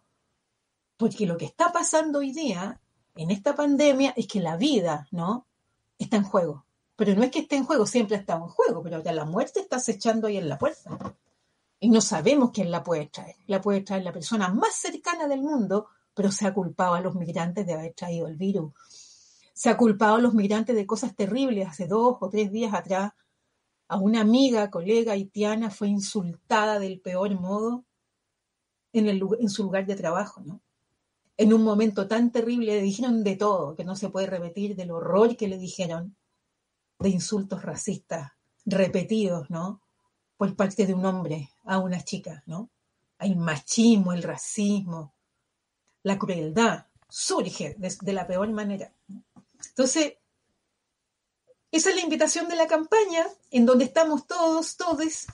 Porque 0.95 1.25
lo 1.25 1.37
que 1.37 1.45
está 1.45 1.71
pasando 1.71 2.19
hoy 2.19 2.31
día 2.31 2.79
en 3.15 3.31
esta 3.31 3.55
pandemia 3.55 4.13
es 4.15 4.27
que 4.27 4.39
la 4.39 4.55
vida, 4.55 5.07
¿no? 5.11 5.47
Está 5.97 6.17
en 6.17 6.23
juego. 6.23 6.65
Pero 6.95 7.15
no 7.15 7.23
es 7.23 7.31
que 7.31 7.39
esté 7.39 7.57
en 7.57 7.65
juego, 7.65 7.85
siempre 7.85 8.15
ha 8.15 8.19
estado 8.19 8.45
en 8.45 8.49
juego, 8.49 8.81
pero 8.83 9.03
ya 9.03 9.11
la 9.11 9.25
muerte 9.25 9.59
está 9.59 9.77
acechando 9.77 10.27
ahí 10.27 10.37
en 10.37 10.47
la 10.47 10.57
puerta. 10.57 11.15
Y 11.79 11.89
no 11.89 11.99
sabemos 11.99 12.51
quién 12.51 12.71
la 12.71 12.83
puede 12.83 13.07
traer. 13.07 13.35
La 13.47 13.59
puede 13.59 13.81
traer 13.81 14.03
la 14.03 14.13
persona 14.13 14.47
más 14.49 14.75
cercana 14.75 15.27
del 15.27 15.41
mundo, 15.41 15.87
pero 16.13 16.31
se 16.31 16.47
ha 16.47 16.53
culpado 16.53 16.93
a 16.93 17.01
los 17.01 17.15
migrantes 17.15 17.65
de 17.65 17.73
haber 17.73 17.93
traído 17.93 18.27
el 18.27 18.37
virus. 18.37 18.71
Se 19.53 19.69
ha 19.69 19.77
culpado 19.77 20.15
a 20.15 20.21
los 20.21 20.33
migrantes 20.33 20.75
de 20.75 20.85
cosas 20.85 21.15
terribles. 21.15 21.67
Hace 21.67 21.87
dos 21.87 22.17
o 22.19 22.29
tres 22.29 22.51
días 22.51 22.73
atrás, 22.73 23.13
a 23.87 23.97
una 23.97 24.21
amiga, 24.21 24.71
colega 24.71 25.13
haitiana, 25.13 25.69
fue 25.69 25.87
insultada 25.87 26.79
del 26.79 26.99
peor 26.99 27.39
modo 27.39 27.85
en, 28.93 29.49
su 29.49 29.63
lugar 29.63 29.85
de 29.85 29.95
trabajo, 29.95 30.41
¿no? 30.41 30.61
En 31.35 31.53
un 31.53 31.63
momento 31.63 32.07
tan 32.07 32.31
terrible 32.31 32.75
le 32.75 32.81
dijeron 32.81 33.23
de 33.23 33.35
todo, 33.35 33.75
que 33.75 33.83
no 33.83 33.95
se 33.95 34.09
puede 34.09 34.27
repetir, 34.27 34.75
del 34.75 34.91
horror 34.91 35.35
que 35.35 35.47
le 35.47 35.57
dijeron, 35.57 36.15
de 36.99 37.09
insultos 37.09 37.63
racistas 37.63 38.31
repetidos, 38.65 39.49
¿no? 39.49 39.81
Por 40.37 40.55
parte 40.55 40.85
de 40.85 40.93
un 40.93 41.05
hombre 41.05 41.49
a 41.65 41.79
una 41.79 42.03
chica, 42.03 42.43
¿no? 42.45 42.69
El 43.19 43.35
machismo, 43.35 44.13
el 44.13 44.23
racismo, 44.23 45.13
la 46.03 46.19
crueldad 46.19 46.85
surge 47.09 47.75
de 47.77 48.13
la 48.13 48.27
peor 48.27 48.51
manera. 48.51 48.91
Entonces, 49.69 50.15
esa 51.71 51.89
es 51.89 51.95
la 51.95 52.01
invitación 52.01 52.47
de 52.49 52.55
la 52.55 52.67
campaña, 52.67 53.25
en 53.49 53.65
donde 53.65 53.85
estamos 53.85 54.27
todos, 54.27 54.77
todos, 54.77 55.25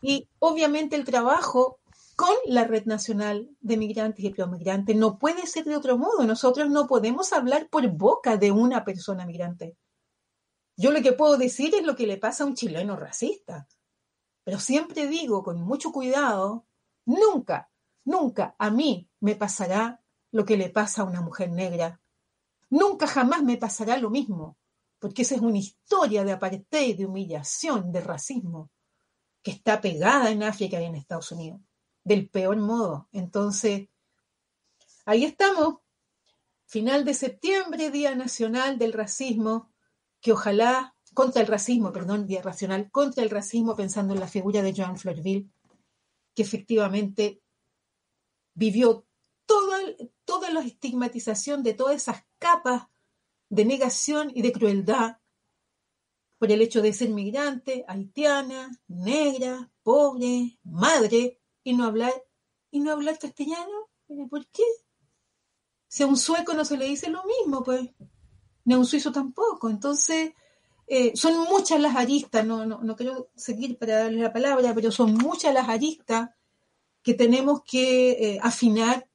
y 0.00 0.28
obviamente 0.38 0.96
el 0.96 1.04
trabajo 1.04 1.80
con 2.16 2.34
la 2.46 2.64
Red 2.64 2.86
Nacional 2.86 3.48
de 3.60 3.76
Migrantes 3.76 4.24
y 4.24 4.30
Promigrantes 4.30 4.96
no 4.96 5.18
puede 5.18 5.46
ser 5.46 5.64
de 5.64 5.76
otro 5.76 5.96
modo. 5.96 6.24
Nosotros 6.24 6.68
no 6.68 6.86
podemos 6.86 7.32
hablar 7.32 7.68
por 7.68 7.88
boca 7.88 8.36
de 8.36 8.52
una 8.52 8.84
persona 8.84 9.24
migrante. 9.24 9.76
Yo 10.76 10.90
lo 10.90 11.00
que 11.02 11.12
puedo 11.12 11.36
decir 11.36 11.74
es 11.74 11.84
lo 11.84 11.96
que 11.96 12.06
le 12.06 12.18
pasa 12.18 12.44
a 12.44 12.46
un 12.46 12.54
chileno 12.54 12.96
racista. 12.96 13.68
Pero 14.44 14.58
siempre 14.58 15.06
digo 15.06 15.42
con 15.42 15.62
mucho 15.62 15.92
cuidado, 15.92 16.66
nunca, 17.04 17.70
nunca 18.04 18.56
a 18.58 18.70
mí 18.70 19.08
me 19.20 19.36
pasará 19.36 20.02
lo 20.32 20.44
que 20.44 20.56
le 20.56 20.68
pasa 20.68 21.02
a 21.02 21.04
una 21.04 21.20
mujer 21.20 21.50
negra. 21.50 22.01
Nunca 22.72 23.06
jamás 23.06 23.42
me 23.42 23.58
pasará 23.58 23.98
lo 23.98 24.08
mismo, 24.08 24.56
porque 24.98 25.22
esa 25.22 25.34
es 25.34 25.42
una 25.42 25.58
historia 25.58 26.24
de 26.24 26.32
apartheid, 26.32 26.96
de 26.96 27.04
humillación, 27.04 27.92
de 27.92 28.00
racismo, 28.00 28.70
que 29.42 29.50
está 29.50 29.82
pegada 29.82 30.30
en 30.30 30.42
África 30.42 30.80
y 30.80 30.86
en 30.86 30.94
Estados 30.94 31.32
Unidos, 31.32 31.60
del 32.02 32.30
peor 32.30 32.56
modo. 32.56 33.10
Entonces, 33.12 33.88
ahí 35.04 35.26
estamos, 35.26 35.80
final 36.64 37.04
de 37.04 37.12
septiembre, 37.12 37.90
Día 37.90 38.14
Nacional 38.14 38.78
del 38.78 38.94
Racismo, 38.94 39.70
que 40.22 40.32
ojalá, 40.32 40.96
contra 41.12 41.42
el 41.42 41.48
racismo, 41.48 41.92
perdón, 41.92 42.26
Día 42.26 42.42
Nacional, 42.42 42.90
contra 42.90 43.22
el 43.22 43.28
racismo, 43.28 43.76
pensando 43.76 44.14
en 44.14 44.20
la 44.20 44.28
figura 44.28 44.62
de 44.62 44.72
Joan 44.74 44.96
Florville, 44.96 45.50
que 46.34 46.40
efectivamente 46.40 47.42
vivió 48.54 49.06
toda, 49.44 49.78
toda 50.24 50.50
la 50.50 50.60
estigmatización 50.60 51.62
de 51.62 51.74
todas 51.74 51.96
esas 51.96 52.24
capas 52.42 52.88
de 53.48 53.64
negación 53.64 54.32
y 54.34 54.42
de 54.42 54.52
crueldad 54.52 55.18
por 56.38 56.50
el 56.50 56.60
hecho 56.60 56.82
de 56.82 56.92
ser 56.92 57.10
migrante, 57.10 57.84
haitiana, 57.86 58.60
negra, 58.88 59.70
pobre, 59.84 60.58
madre, 60.64 61.40
y 61.62 61.72
no 61.74 61.84
hablar, 61.84 62.12
y 62.72 62.80
no 62.80 62.90
hablar 62.90 63.16
castellano. 63.18 63.90
¿Por 64.28 64.44
qué? 64.48 64.64
Si 65.86 66.02
a 66.02 66.06
un 66.08 66.16
sueco 66.16 66.52
no 66.54 66.64
se 66.64 66.76
le 66.76 66.86
dice 66.86 67.10
lo 67.10 67.22
mismo, 67.24 67.62
pues, 67.62 67.88
ni 68.64 68.74
a 68.74 68.78
un 68.78 68.86
suizo 68.86 69.12
tampoco. 69.12 69.70
Entonces, 69.70 70.32
eh, 70.88 71.12
son 71.14 71.38
muchas 71.44 71.80
las 71.80 71.94
aristas, 71.94 72.44
no, 72.44 72.66
no, 72.66 72.82
no 72.82 72.96
quiero 72.96 73.30
seguir 73.36 73.78
para 73.78 73.98
darle 73.98 74.20
la 74.20 74.32
palabra, 74.32 74.74
pero 74.74 74.90
son 74.90 75.14
muchas 75.14 75.54
las 75.54 75.68
aristas 75.68 76.30
que 77.02 77.14
tenemos 77.14 77.62
que 77.62 78.10
eh, 78.10 78.40
afinar 78.42 79.08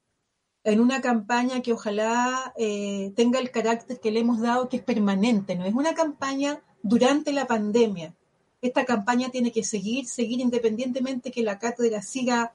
en 0.70 0.80
una 0.80 1.00
campaña 1.00 1.62
que 1.62 1.72
ojalá 1.72 2.52
eh, 2.56 3.12
tenga 3.16 3.38
el 3.38 3.50
carácter 3.50 4.00
que 4.00 4.10
le 4.10 4.20
hemos 4.20 4.40
dado, 4.40 4.68
que 4.68 4.78
es 4.78 4.82
permanente, 4.82 5.56
no 5.56 5.64
es 5.64 5.74
una 5.74 5.94
campaña 5.94 6.62
durante 6.82 7.32
la 7.32 7.46
pandemia. 7.46 8.14
Esta 8.60 8.84
campaña 8.84 9.30
tiene 9.30 9.50
que 9.50 9.64
seguir, 9.64 10.06
seguir 10.06 10.40
independientemente 10.40 11.30
que 11.30 11.42
la 11.42 11.58
cátedra 11.58 12.02
siga 12.02 12.52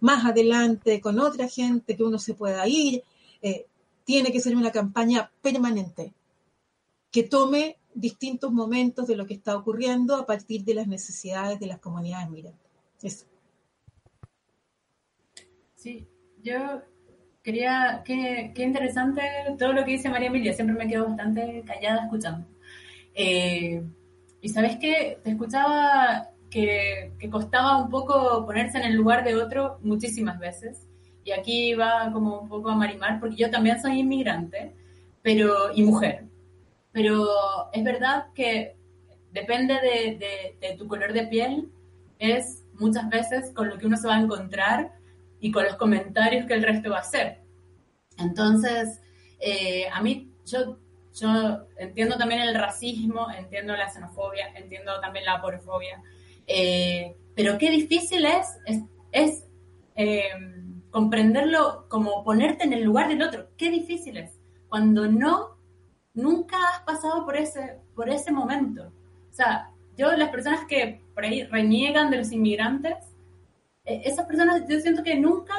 más 0.00 0.24
adelante 0.24 1.00
con 1.00 1.18
otra 1.18 1.48
gente, 1.48 1.96
que 1.96 2.04
uno 2.04 2.18
se 2.18 2.34
pueda 2.34 2.66
ir. 2.68 3.02
Eh, 3.40 3.66
tiene 4.04 4.32
que 4.32 4.40
ser 4.40 4.54
una 4.54 4.70
campaña 4.70 5.30
permanente, 5.40 6.12
que 7.10 7.22
tome 7.22 7.78
distintos 7.94 8.52
momentos 8.52 9.06
de 9.06 9.16
lo 9.16 9.26
que 9.26 9.34
está 9.34 9.56
ocurriendo 9.56 10.16
a 10.16 10.26
partir 10.26 10.62
de 10.64 10.74
las 10.74 10.86
necesidades 10.86 11.58
de 11.58 11.66
las 11.66 11.78
comunidades 11.78 12.28
migrantes. 12.28 12.66
Eso. 13.02 13.26
Sí, 15.74 16.06
yo 16.42 16.82
quería, 17.46 18.02
qué, 18.04 18.50
qué, 18.56 18.64
interesante 18.64 19.22
todo 19.56 19.72
lo 19.72 19.84
que 19.84 19.92
dice 19.92 20.08
María 20.08 20.26
Emilia, 20.26 20.52
siempre 20.52 20.74
me 20.74 20.88
quedo 20.90 21.06
bastante 21.06 21.62
callada 21.64 22.02
escuchando. 22.02 22.44
Eh, 23.14 23.84
y 24.40 24.48
sabes 24.48 24.78
qué, 24.78 25.20
te 25.22 25.30
escuchaba 25.30 26.30
que, 26.50 27.12
que, 27.20 27.30
costaba 27.30 27.76
un 27.80 27.88
poco 27.88 28.44
ponerse 28.44 28.78
en 28.78 28.84
el 28.86 28.94
lugar 28.94 29.22
de 29.22 29.36
otro 29.36 29.78
muchísimas 29.82 30.40
veces. 30.40 30.88
Y 31.22 31.30
aquí 31.30 31.74
va 31.74 32.10
como 32.12 32.40
un 32.40 32.48
poco 32.48 32.70
a 32.70 32.74
marimar, 32.74 33.20
porque 33.20 33.36
yo 33.36 33.48
también 33.48 33.80
soy 33.80 34.00
inmigrante 34.00 34.74
pero, 35.22 35.72
y 35.72 35.84
mujer. 35.84 36.24
Pero 36.90 37.28
es 37.72 37.84
verdad 37.84 38.26
que 38.34 38.74
depende 39.30 39.74
de, 39.74 40.18
de, 40.18 40.56
de 40.60 40.76
tu 40.76 40.88
color 40.88 41.12
de 41.12 41.28
piel, 41.28 41.70
es 42.18 42.64
muchas 42.74 43.08
veces 43.08 43.52
con 43.54 43.68
lo 43.68 43.78
que 43.78 43.86
uno 43.86 43.96
se 43.96 44.08
va 44.08 44.16
a 44.16 44.20
encontrar 44.20 44.95
y 45.46 45.52
con 45.52 45.64
los 45.64 45.76
comentarios 45.76 46.44
que 46.46 46.54
el 46.54 46.62
resto 46.64 46.90
va 46.90 46.96
a 46.96 47.00
hacer. 47.00 47.38
Entonces, 48.18 49.00
eh, 49.38 49.86
a 49.92 50.02
mí, 50.02 50.32
yo, 50.44 50.76
yo 51.14 51.28
entiendo 51.78 52.16
también 52.16 52.40
el 52.40 52.54
racismo, 52.54 53.28
entiendo 53.30 53.76
la 53.76 53.88
xenofobia, 53.88 54.48
entiendo 54.56 54.98
también 55.00 55.24
la 55.24 55.34
aporofobia, 55.34 56.02
eh, 56.48 57.14
pero 57.36 57.58
qué 57.58 57.70
difícil 57.70 58.26
es, 58.26 58.48
es, 58.66 58.82
es 59.12 59.44
eh, 59.94 60.30
comprenderlo 60.90 61.86
como 61.88 62.24
ponerte 62.24 62.64
en 62.64 62.72
el 62.72 62.82
lugar 62.82 63.08
del 63.08 63.22
otro. 63.22 63.50
Qué 63.56 63.70
difícil 63.70 64.16
es. 64.16 64.32
Cuando 64.68 65.06
no, 65.06 65.58
nunca 66.12 66.56
has 66.74 66.80
pasado 66.80 67.24
por 67.24 67.36
ese, 67.36 67.78
por 67.94 68.08
ese 68.08 68.32
momento. 68.32 68.92
O 69.30 69.34
sea, 69.34 69.70
yo, 69.96 70.10
las 70.16 70.30
personas 70.30 70.64
que 70.66 71.02
por 71.14 71.24
ahí 71.24 71.44
reniegan 71.44 72.10
de 72.10 72.16
los 72.16 72.32
inmigrantes, 72.32 72.96
esas 73.86 74.26
personas 74.26 74.62
yo 74.68 74.80
siento 74.80 75.02
que 75.02 75.14
nunca 75.16 75.54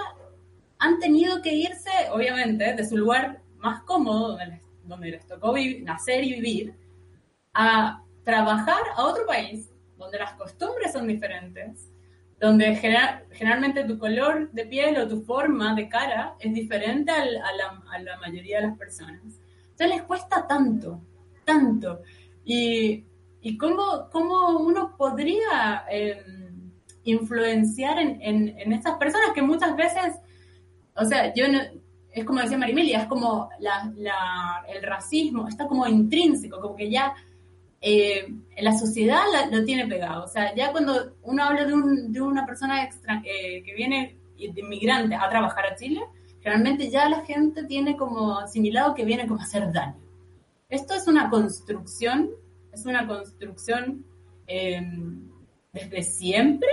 han 0.80 1.00
tenido 1.00 1.42
que 1.42 1.54
irse, 1.54 1.90
obviamente, 2.12 2.74
de 2.74 2.88
su 2.88 2.98
lugar 2.98 3.42
más 3.58 3.82
cómodo, 3.84 4.30
donde 4.30 4.46
les, 4.48 4.62
donde 4.84 5.12
les 5.12 5.26
tocó 5.26 5.56
nacer 5.82 6.24
y 6.24 6.34
vivir, 6.34 6.76
a 7.54 8.04
trabajar 8.24 8.82
a 8.96 9.06
otro 9.06 9.26
país, 9.26 9.72
donde 9.98 10.20
las 10.20 10.34
costumbres 10.34 10.94
son 10.94 11.08
diferentes, 11.08 11.90
donde 12.40 12.76
generalmente 13.32 13.84
tu 13.86 13.98
color 13.98 14.52
de 14.52 14.66
piel 14.66 14.98
o 14.98 15.08
tu 15.08 15.22
forma 15.22 15.74
de 15.74 15.90
cara 15.90 16.36
es 16.40 16.54
diferente 16.54 17.12
a, 17.12 17.26
la, 17.26 17.82
a, 17.92 18.00
la, 18.00 18.18
mayoría 18.18 18.62
de 18.62 18.68
las 18.68 18.78
personas. 18.78 19.22
Entonces 19.24 19.90
les 19.90 20.04
cuesta 20.04 20.46
tanto, 20.46 21.02
tanto. 21.46 22.04
Y, 22.46 23.06
y 23.42 23.58
cómo, 23.58 24.08
cómo, 24.12 24.60
uno 24.60 24.96
podría 24.96 25.86
em, 25.90 26.47
influenciar 27.12 28.00
en, 28.00 28.22
en, 28.22 28.60
en, 28.60 28.74
estas 28.74 28.98
personas 28.98 29.32
que 29.34 29.42
muchas 29.42 29.76
veces, 29.76 30.16
o 30.96 31.06
sea, 31.06 31.34
yo 31.34 31.48
no, 31.48 31.60
es 32.12 32.26
como 32.26 32.42
decía 32.42 32.58
Marimilia, 32.58 33.02
es 33.02 33.08
como 33.08 33.50
la, 33.60 33.92
la, 33.96 34.66
el 34.68 34.82
racismo, 34.84 35.48
está 35.48 35.68
como 35.68 35.88
intrínseco, 35.88 36.60
como 36.60 36.76
que 36.76 36.90
ya 36.90 37.14
eh, 37.80 38.28
la 38.60 38.78
sociedad 38.78 39.24
lo 39.52 39.64
tiene 39.64 39.88
pegado. 39.88 40.24
O 40.24 40.28
sea, 40.28 40.54
ya 40.56 40.72
cuando 40.72 41.16
uno 41.24 41.44
habla 41.44 41.66
de, 41.66 41.74
un, 41.74 42.12
de 42.12 42.22
una 42.22 42.46
persona 42.46 42.84
extra, 42.84 43.22
eh, 43.24 43.62
que 43.64 43.74
viene 43.76 44.18
de 44.38 44.62
inmigrante 44.62 45.16
a 45.16 45.30
trabajar 45.30 45.66
a 45.68 45.76
Chile, 45.76 46.02
generalmente 46.42 46.90
ya 46.90 47.08
la 47.10 47.24
gente 47.26 47.66
tiene 47.66 47.96
como 47.96 48.40
asimilado 48.40 48.96
que 48.96 49.06
viene 49.06 49.28
como 49.28 49.40
a 49.40 49.44
hacer 49.44 49.72
daño. 49.72 49.98
Esto 50.70 50.96
es 50.96 51.08
una 51.08 51.30
construcción, 51.30 52.30
es 52.72 52.86
una 52.86 53.08
construcción 53.08 54.06
eh, 54.48 54.82
desde 55.72 56.04
siempre. 56.04 56.70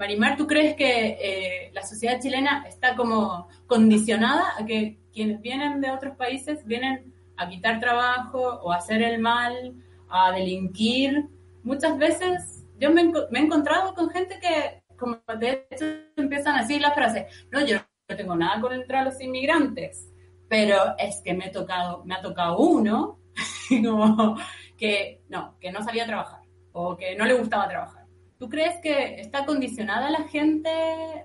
Marimar, 0.00 0.38
¿tú 0.38 0.46
crees 0.46 0.76
que 0.76 1.18
eh, 1.20 1.70
la 1.74 1.82
sociedad 1.82 2.18
chilena 2.18 2.64
está 2.66 2.96
como 2.96 3.48
condicionada 3.66 4.54
a 4.58 4.64
que 4.64 4.98
quienes 5.12 5.42
vienen 5.42 5.82
de 5.82 5.90
otros 5.90 6.16
países 6.16 6.64
vienen 6.64 7.12
a 7.36 7.46
quitar 7.46 7.80
trabajo 7.80 8.40
o 8.40 8.72
a 8.72 8.76
hacer 8.76 9.02
el 9.02 9.18
mal 9.18 9.74
a 10.08 10.32
delinquir. 10.32 11.26
Muchas 11.64 11.98
veces 11.98 12.64
yo 12.78 12.90
me, 12.90 13.02
he 13.02 13.38
encontrado 13.38 13.92
con 13.92 14.08
gente 14.08 14.40
que, 14.40 14.82
como 14.96 15.18
de 15.38 15.66
hecho, 15.70 15.84
empiezan 16.16 16.56
a 16.56 16.62
decir 16.62 16.80
la 16.80 16.92
frase, 16.92 17.26
no, 17.50 17.60
yo 17.66 17.76
no 18.08 18.16
tengo 18.16 18.34
nada 18.34 18.58
contra 18.58 19.04
los 19.04 19.20
inmigrantes, 19.20 20.08
pero 20.48 20.96
es 20.96 21.20
que 21.22 21.34
me, 21.34 21.48
he 21.48 21.50
tocado, 21.50 22.06
me 22.06 22.14
ha 22.14 22.22
tocado 22.22 22.56
uno 22.56 23.18
como 23.68 24.38
que 24.78 25.20
no, 25.28 25.58
que 25.60 25.70
no 25.70 25.84
sabía 25.84 26.06
trabajar 26.06 26.40
o 26.72 26.96
que 26.96 27.14
no 27.16 27.26
le 27.26 27.34
gustaba 27.34 27.68
trabajar. 27.68 27.99
¿Tú 28.40 28.48
crees 28.48 28.80
que 28.82 29.20
está 29.20 29.44
condicionada 29.44 30.08
la 30.08 30.26
gente 30.26 30.70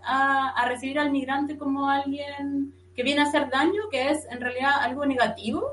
a, 0.04 0.66
recibir 0.68 1.00
al 1.00 1.12
migrante 1.12 1.58
como 1.58 1.90
alguien 1.90 2.74
que 2.94 3.04
viene 3.04 3.22
a 3.22 3.24
hacer 3.24 3.50
daño, 3.50 3.84
que 3.90 4.10
es 4.10 4.28
en 4.30 4.42
realidad 4.42 4.74
algo 4.82 5.06
negativo 5.06 5.72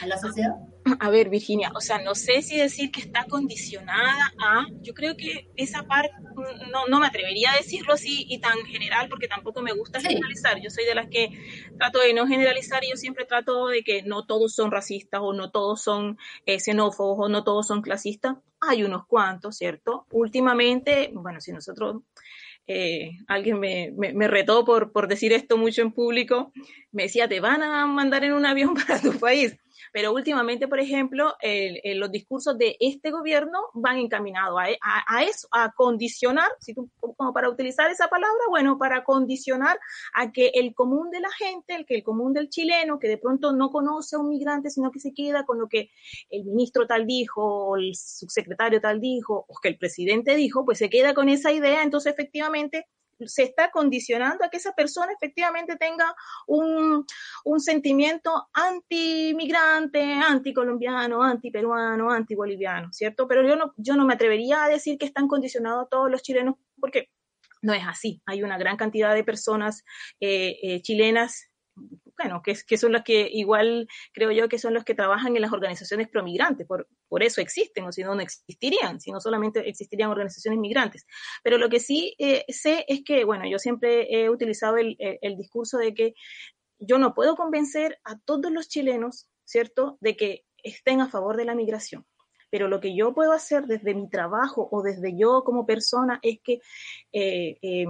a 0.00 0.06
la 0.06 0.16
sociedad? 0.16 0.56
A 1.00 1.10
ver, 1.10 1.28
Virginia, 1.28 1.70
o 1.74 1.80
sea, 1.80 1.98
no 1.98 2.14
sé 2.14 2.42
si 2.42 2.56
decir 2.56 2.90
que 2.90 3.00
está 3.00 3.24
condicionada 3.24 4.32
a, 4.40 4.66
yo 4.80 4.94
creo 4.94 5.16
que 5.16 5.48
esa 5.56 5.84
parte, 5.84 6.12
no, 6.70 6.86
no 6.88 7.00
me 7.00 7.06
atrevería 7.06 7.52
a 7.52 7.56
decirlo 7.56 7.94
así 7.94 8.26
y 8.28 8.40
tan 8.40 8.58
general 8.66 9.08
porque 9.08 9.28
tampoco 9.28 9.62
me 9.62 9.72
gusta 9.72 10.00
generalizar. 10.00 10.60
Yo 10.60 10.70
soy 10.70 10.84
de 10.84 10.94
las 10.94 11.08
que 11.08 11.30
trato 11.78 11.98
de 12.00 12.14
no 12.14 12.26
generalizar 12.26 12.84
y 12.84 12.90
yo 12.90 12.96
siempre 12.96 13.24
trato 13.24 13.68
de 13.68 13.82
que 13.82 14.02
no 14.02 14.26
todos 14.26 14.54
son 14.54 14.70
racistas 14.70 15.20
o 15.22 15.32
no 15.32 15.50
todos 15.50 15.82
son 15.82 16.18
eh, 16.46 16.60
xenófobos 16.60 17.26
o 17.26 17.28
no 17.28 17.44
todos 17.44 17.66
son 17.66 17.82
clasistas. 17.82 18.36
Hay 18.60 18.82
unos 18.82 19.06
cuantos, 19.06 19.56
¿cierto? 19.56 20.06
Últimamente, 20.10 21.10
bueno, 21.12 21.40
si 21.40 21.52
nosotros 21.52 22.02
eh, 22.66 23.12
alguien 23.28 23.58
me, 23.58 23.92
me, 23.96 24.12
me, 24.12 24.28
retó 24.28 24.64
por, 24.64 24.92
por 24.92 25.08
decir 25.08 25.32
esto 25.32 25.56
mucho 25.56 25.80
en 25.80 25.92
público, 25.92 26.52
me 26.92 27.04
decía, 27.04 27.26
te 27.26 27.40
van 27.40 27.62
a 27.62 27.86
mandar 27.86 28.24
en 28.24 28.34
un 28.34 28.44
avión 28.44 28.74
para 28.86 29.00
tu 29.00 29.18
país. 29.18 29.56
Pero 29.92 30.12
últimamente, 30.12 30.68
por 30.68 30.80
ejemplo, 30.80 31.34
los 31.84 32.10
discursos 32.10 32.56
de 32.58 32.76
este 32.80 33.10
gobierno 33.10 33.58
van 33.74 33.98
encaminados 33.98 34.58
a, 34.80 35.22
eso, 35.22 35.48
a 35.50 35.72
condicionar, 35.72 36.50
si 36.60 36.74
tú, 36.74 36.90
como 37.00 37.32
para 37.32 37.48
utilizar 37.48 37.90
esa 37.90 38.08
palabra, 38.08 38.38
bueno, 38.48 38.78
para 38.78 39.04
condicionar 39.04 39.78
a 40.14 40.32
que 40.32 40.52
el 40.54 40.74
común 40.74 41.10
de 41.10 41.20
la 41.20 41.30
gente, 41.30 41.74
el 41.74 41.86
que 41.86 41.96
el 41.96 42.02
común 42.02 42.32
del 42.32 42.48
chileno, 42.48 42.98
que 42.98 43.08
de 43.08 43.18
pronto 43.18 43.52
no 43.52 43.70
conoce 43.70 44.16
a 44.16 44.18
un 44.18 44.28
migrante, 44.28 44.70
sino 44.70 44.90
que 44.90 45.00
se 45.00 45.12
queda 45.12 45.44
con 45.44 45.58
lo 45.58 45.68
que 45.68 45.90
el 46.30 46.44
ministro 46.44 46.86
tal 46.86 47.06
dijo, 47.06 47.42
o 47.42 47.76
el 47.76 47.94
subsecretario 47.94 48.80
tal 48.80 49.00
dijo, 49.00 49.44
o 49.48 49.54
que 49.62 49.68
el 49.68 49.78
presidente 49.78 50.36
dijo, 50.36 50.64
pues 50.64 50.78
se 50.78 50.90
queda 50.90 51.14
con 51.14 51.28
esa 51.28 51.52
idea, 51.52 51.82
entonces 51.82 52.12
efectivamente 52.12 52.86
se 53.26 53.42
está 53.42 53.70
condicionando 53.70 54.44
a 54.44 54.48
que 54.48 54.58
esa 54.58 54.72
persona 54.72 55.12
efectivamente 55.12 55.76
tenga 55.76 56.14
un, 56.46 57.04
un 57.44 57.60
sentimiento 57.60 58.48
anti-migrante, 58.52 60.02
anti-colombiano, 60.02 61.22
anti-peruano, 61.22 62.10
anti-boliviano, 62.10 62.92
¿cierto? 62.92 63.26
Pero 63.26 63.46
yo 63.46 63.56
no, 63.56 63.74
yo 63.76 63.96
no 63.96 64.04
me 64.04 64.14
atrevería 64.14 64.64
a 64.64 64.68
decir 64.68 64.98
que 64.98 65.06
están 65.06 65.28
condicionados 65.28 65.88
todos 65.90 66.10
los 66.10 66.22
chilenos 66.22 66.56
porque 66.80 67.10
no 67.62 67.72
es 67.72 67.82
así. 67.86 68.22
Hay 68.26 68.42
una 68.42 68.58
gran 68.58 68.76
cantidad 68.76 69.14
de 69.14 69.24
personas 69.24 69.84
eh, 70.20 70.58
eh, 70.62 70.82
chilenas 70.82 71.50
bueno, 72.18 72.42
que, 72.42 72.54
que, 72.66 72.76
son 72.76 72.92
los 72.92 73.02
que 73.02 73.28
igual 73.32 73.88
creo 74.12 74.32
yo 74.32 74.48
que 74.48 74.58
son 74.58 74.74
los 74.74 74.84
que 74.84 74.94
trabajan 74.94 75.36
en 75.36 75.42
las 75.42 75.52
organizaciones 75.52 76.08
promigrantes, 76.08 76.66
por, 76.66 76.88
por 77.08 77.22
eso 77.22 77.40
existen, 77.40 77.84
o 77.84 77.92
si 77.92 78.02
no, 78.02 78.14
no 78.14 78.20
existirían, 78.20 79.00
si 79.00 79.12
no 79.12 79.20
solamente 79.20 79.68
existirían 79.68 80.10
organizaciones 80.10 80.58
migrantes. 80.58 81.06
Pero 81.42 81.58
lo 81.58 81.68
que 81.68 81.80
sí 81.80 82.14
eh, 82.18 82.44
sé 82.48 82.84
es 82.88 83.02
que, 83.04 83.24
bueno, 83.24 83.44
yo 83.48 83.58
siempre 83.58 84.08
he 84.10 84.28
utilizado 84.28 84.76
el, 84.76 84.96
el, 84.98 85.36
discurso 85.36 85.78
de 85.78 85.94
que 85.94 86.14
yo 86.78 86.98
no 86.98 87.14
puedo 87.14 87.36
convencer 87.36 87.98
a 88.04 88.18
todos 88.18 88.50
los 88.50 88.68
chilenos, 88.68 89.28
¿cierto?, 89.44 89.96
de 90.00 90.16
que 90.16 90.44
estén 90.62 91.00
a 91.00 91.08
favor 91.08 91.36
de 91.36 91.44
la 91.44 91.54
migración. 91.54 92.04
Pero 92.50 92.68
lo 92.68 92.80
que 92.80 92.96
yo 92.96 93.14
puedo 93.14 93.32
hacer 93.32 93.66
desde 93.66 93.94
mi 93.94 94.08
trabajo 94.08 94.68
o 94.72 94.82
desde 94.82 95.16
yo 95.16 95.44
como 95.44 95.66
persona 95.66 96.18
es 96.22 96.40
que 96.42 96.60
eh, 97.12 97.58
eh, 97.62 97.86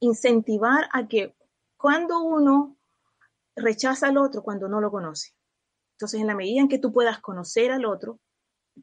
incentivar 0.00 0.88
a 0.92 1.08
que 1.08 1.34
cuando 1.76 2.22
uno 2.22 2.76
rechaza 3.56 4.08
al 4.08 4.18
otro 4.18 4.42
cuando 4.42 4.68
no 4.68 4.80
lo 4.80 4.90
conoce. 4.90 5.32
Entonces, 5.94 6.20
en 6.20 6.26
la 6.26 6.34
medida 6.34 6.60
en 6.60 6.68
que 6.68 6.78
tú 6.78 6.92
puedas 6.92 7.20
conocer 7.20 7.70
al 7.70 7.84
otro, 7.84 8.20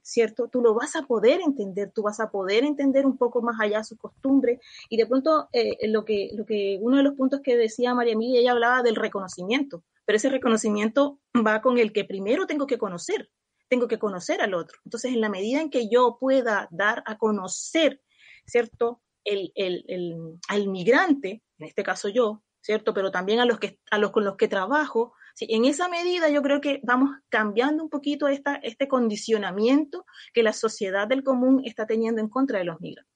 ¿cierto? 0.02 0.48
Tú 0.48 0.62
lo 0.62 0.74
vas 0.74 0.96
a 0.96 1.04
poder 1.04 1.42
entender, 1.42 1.92
tú 1.94 2.04
vas 2.04 2.20
a 2.20 2.32
poder 2.32 2.64
entender 2.64 3.06
un 3.06 3.18
poco 3.18 3.42
más 3.42 3.60
allá 3.60 3.84
su 3.84 3.98
costumbre. 3.98 4.60
Y 4.90 4.98
de 4.98 5.06
pronto, 5.06 5.50
eh, 5.52 5.88
lo, 5.90 6.06
que, 6.06 6.30
lo 6.34 6.46
que 6.46 6.80
uno 6.82 6.98
de 6.98 7.04
los 7.04 7.16
puntos 7.16 7.42
que 7.42 7.58
decía 7.58 7.94
María 7.94 8.14
Emilia, 8.14 8.40
ella 8.40 8.52
hablaba 8.52 8.82
del 8.84 8.96
reconocimiento, 8.96 9.84
pero 10.06 10.18
ese 10.18 10.30
reconocimiento 10.30 11.20
va 11.36 11.62
con 11.62 11.78
el 11.78 11.92
que 11.92 12.06
primero 12.06 12.48
tengo 12.48 12.68
que 12.68 12.78
conocer, 12.78 13.30
tengo 13.70 13.88
que 13.88 14.00
conocer 14.00 14.42
al 14.42 14.54
otro. 14.54 14.80
Entonces, 14.86 15.14
en 15.14 15.22
la 15.22 15.30
medida 15.30 15.62
en 15.62 15.70
que 15.70 15.90
yo 15.90 16.18
pueda 16.20 16.68
dar 16.72 17.04
a 17.06 17.18
conocer, 17.18 18.02
¿cierto? 18.46 19.02
El, 19.24 19.52
el, 19.56 19.86
el, 19.88 20.40
al 20.48 20.68
migrante, 20.68 21.44
en 21.60 21.68
este 21.68 21.84
caso 21.84 22.10
yo, 22.10 22.42
¿cierto? 22.62 22.94
Pero 22.94 23.12
también 23.12 23.40
a 23.40 23.46
los, 23.46 23.60
que, 23.60 23.80
a 23.90 23.98
los 23.98 24.12
con 24.12 24.24
los 24.24 24.38
que 24.38 24.48
trabajo. 24.48 25.14
¿sí? 25.34 25.48
En 25.50 25.66
esa 25.66 25.90
medida 25.90 26.30
yo 26.30 26.42
creo 26.42 26.62
que 26.62 26.80
vamos 26.84 27.12
cambiando 27.30 27.84
un 27.84 27.90
poquito 27.90 28.28
esta, 28.28 28.56
este 28.56 28.88
condicionamiento 28.88 30.06
que 30.34 30.44
la 30.44 30.54
sociedad 30.54 31.08
del 31.08 31.24
común 31.24 31.62
está 31.66 31.86
teniendo 31.86 32.22
en 32.22 32.30
contra 32.30 32.60
de 32.60 32.66
los 32.66 32.80
migrantes. 32.80 33.12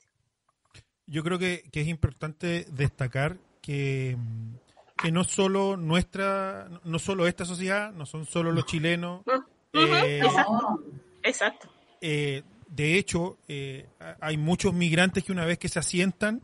Yo 1.08 1.24
creo 1.24 1.38
que, 1.38 1.64
que 1.72 1.82
es 1.82 1.88
importante 1.88 2.66
destacar 2.72 3.38
que, 3.62 4.18
que, 4.98 5.12
no 5.12 5.24
solo 5.24 5.78
nuestra, 5.78 6.68
no 6.84 6.98
solo 6.98 7.28
esta 7.28 7.46
sociedad, 7.46 7.92
no 7.94 8.06
son 8.08 8.26
solo 8.26 8.52
los 8.52 8.66
chilenos. 8.66 9.22
eh, 9.74 10.22
Exacto. 10.24 10.84
Exacto. 11.22 11.70
Eh, 12.02 12.44
de 12.68 12.98
hecho, 12.98 13.38
eh, 13.48 13.88
hay 14.20 14.38
muchos 14.38 14.74
migrantes 14.74 15.24
que 15.24 15.32
una 15.32 15.46
vez 15.46 15.58
que 15.58 15.70
se 15.70 15.80
asientan, 15.80 16.42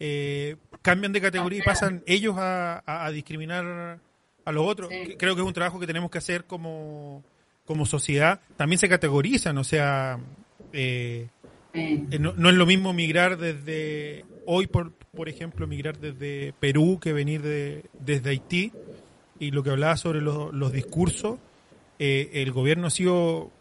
eh, 0.00 0.56
cambian 0.82 1.12
de 1.12 1.20
categoría 1.20 1.60
y 1.60 1.62
pasan 1.62 2.02
ellos 2.06 2.36
a, 2.38 3.10
discriminar 3.12 3.98
a 4.44 4.52
los 4.52 4.66
otros. 4.66 4.90
Creo 5.18 5.34
que 5.34 5.42
es 5.42 5.46
un 5.46 5.52
trabajo 5.52 5.80
que 5.80 5.86
tenemos 5.86 6.10
que 6.10 6.18
hacer 6.18 6.44
como, 6.44 7.24
como 7.64 7.84
sociedad. 7.86 8.40
También 8.56 8.78
se 8.78 8.88
categorizan, 8.88 9.58
o 9.58 9.64
sea, 9.64 10.18
eh, 10.72 11.28
eh, 11.74 12.18
no, 12.18 12.48
es 12.48 12.56
lo 12.56 12.66
mismo 12.66 12.92
migrar 12.92 13.36
desde 13.36 14.24
hoy, 14.46 14.66
por, 14.66 14.92
por 14.92 15.28
ejemplo, 15.28 15.66
migrar 15.66 15.98
desde 15.98 16.54
Perú 16.58 16.98
que 17.00 17.12
venir 17.12 17.42
de, 17.42 17.84
desde 17.98 18.30
Haití. 18.30 18.72
Y 19.38 19.50
lo 19.52 19.62
que 19.62 19.70
hablaba 19.70 19.96
sobre 19.96 20.20
los, 20.20 20.52
los 20.52 20.72
discursos, 20.72 21.38
eh, 21.98 22.30
el 22.34 22.50
gobierno 22.50 22.88
ha 22.88 22.90
sido, 22.90 23.52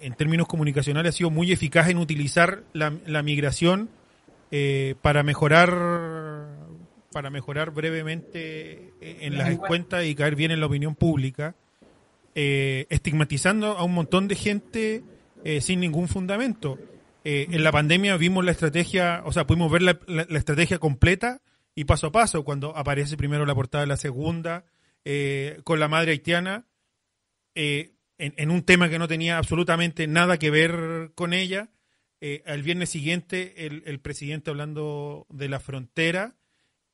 en 0.00 0.14
términos 0.14 0.46
comunicacionales, 0.46 1.14
ha 1.14 1.18
sido 1.18 1.30
muy 1.30 1.52
eficaz 1.52 1.88
en 1.88 1.98
utilizar 1.98 2.62
la, 2.72 2.94
la 3.06 3.22
migración 3.22 3.90
para 5.02 5.22
mejorar 5.22 6.48
para 7.12 7.30
mejorar 7.30 7.70
brevemente 7.70 8.92
eh, 9.00 9.18
en 9.20 9.38
las 9.38 9.56
cuentas 9.68 10.04
y 10.04 10.14
caer 10.16 10.34
bien 10.34 10.50
en 10.50 10.58
la 10.60 10.66
opinión 10.66 10.96
pública, 10.96 11.54
eh, 12.34 12.86
estigmatizando 12.90 13.78
a 13.78 13.84
un 13.84 13.94
montón 13.94 14.26
de 14.26 14.34
gente 14.34 15.02
eh, 15.44 15.60
sin 15.60 15.78
ningún 15.80 16.08
fundamento. 16.08 16.76
Eh, 17.24 17.46
en 17.52 17.62
la 17.62 17.70
pandemia 17.70 18.16
vimos 18.16 18.44
la 18.44 18.50
estrategia, 18.50 19.22
o 19.24 19.32
sea, 19.32 19.46
pudimos 19.46 19.70
ver 19.70 19.82
la, 19.82 19.98
la- 20.08 20.26
la 20.28 20.38
estrategia 20.38 20.78
completa 20.78 21.40
y 21.76 21.84
paso 21.84 22.08
a 22.08 22.12
paso, 22.12 22.44
cuando 22.44 22.76
aparece 22.76 23.16
primero 23.16 23.46
la 23.46 23.54
portada 23.54 23.82
de 23.82 23.88
la 23.88 23.96
segunda, 23.96 24.64
eh, 25.04 25.60
con 25.64 25.78
la 25.80 25.86
madre 25.88 26.10
haitiana, 26.12 26.66
eh, 27.54 27.92
en, 28.18 28.34
en 28.36 28.50
un 28.50 28.62
tema 28.62 28.88
que 28.88 28.98
no 28.98 29.06
tenía 29.08 29.38
absolutamente 29.38 30.06
nada 30.08 30.36
que 30.38 30.50
ver 30.50 31.12
con 31.14 31.32
ella. 31.32 31.68
Eh, 32.26 32.42
al 32.46 32.62
viernes 32.62 32.88
siguiente, 32.88 33.66
el, 33.66 33.82
el 33.84 34.00
presidente 34.00 34.48
hablando 34.48 35.26
de 35.28 35.46
la 35.50 35.60
frontera. 35.60 36.34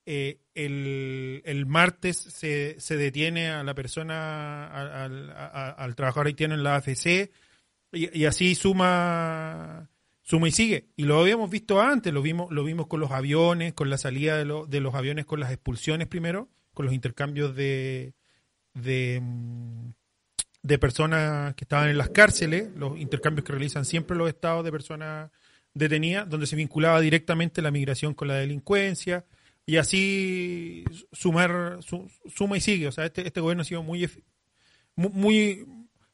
Eh, 0.04 0.40
el, 0.56 1.40
el 1.44 1.66
martes 1.66 2.16
se, 2.16 2.74
se 2.80 2.96
detiene 2.96 3.48
a 3.48 3.62
la 3.62 3.72
persona, 3.74 4.66
a- 4.66 5.04
al, 5.04 5.30
a- 5.30 5.70
al 5.70 5.94
trabajador 5.94 6.26
haitiano 6.26 6.54
en 6.54 6.64
la 6.64 6.74
AFC, 6.74 7.30
y, 7.92 8.18
y 8.18 8.24
así 8.24 8.56
suma 8.56 9.88
suma 10.22 10.48
y 10.48 10.50
sigue. 10.50 10.88
Y 10.96 11.04
lo 11.04 11.20
habíamos 11.20 11.48
visto 11.48 11.80
antes, 11.80 12.12
lo 12.12 12.22
vimos, 12.22 12.50
lo 12.50 12.64
vimos 12.64 12.88
con 12.88 12.98
los 12.98 13.12
aviones, 13.12 13.72
con 13.72 13.88
la 13.88 13.98
salida 13.98 14.36
de, 14.36 14.44
lo- 14.46 14.66
de 14.66 14.80
los 14.80 14.96
aviones, 14.96 15.26
con 15.26 15.38
las 15.38 15.52
expulsiones 15.52 16.08
primero, 16.08 16.48
con 16.74 16.86
los 16.86 16.94
intercambios 16.94 17.54
de, 17.54 18.14
de, 18.74 19.20
mm, 19.22 19.90
de 20.62 20.78
personas 20.78 21.54
que 21.54 21.64
estaban 21.64 21.88
en 21.88 21.98
las 21.98 22.10
cárceles, 22.10 22.70
los 22.76 22.98
intercambios 22.98 23.44
que 23.44 23.52
realizan 23.52 23.84
siempre 23.84 24.16
los 24.16 24.28
estados 24.28 24.64
de 24.64 24.70
personas 24.72 25.30
detenidas, 25.72 26.28
donde 26.28 26.46
se 26.46 26.56
vinculaba 26.56 27.00
directamente 27.00 27.62
la 27.62 27.70
migración 27.70 28.12
con 28.14 28.28
la 28.28 28.34
delincuencia, 28.34 29.24
y 29.66 29.76
así 29.76 30.84
sumar, 31.12 31.78
su- 31.80 32.10
suma 32.34 32.56
y 32.56 32.60
sigue. 32.60 32.88
O 32.88 32.92
sea, 32.92 33.06
este, 33.06 33.26
este 33.26 33.40
gobierno 33.40 33.62
ha 33.62 33.64
sido 33.64 33.82
muy, 33.82 34.08
muy, 34.96 35.64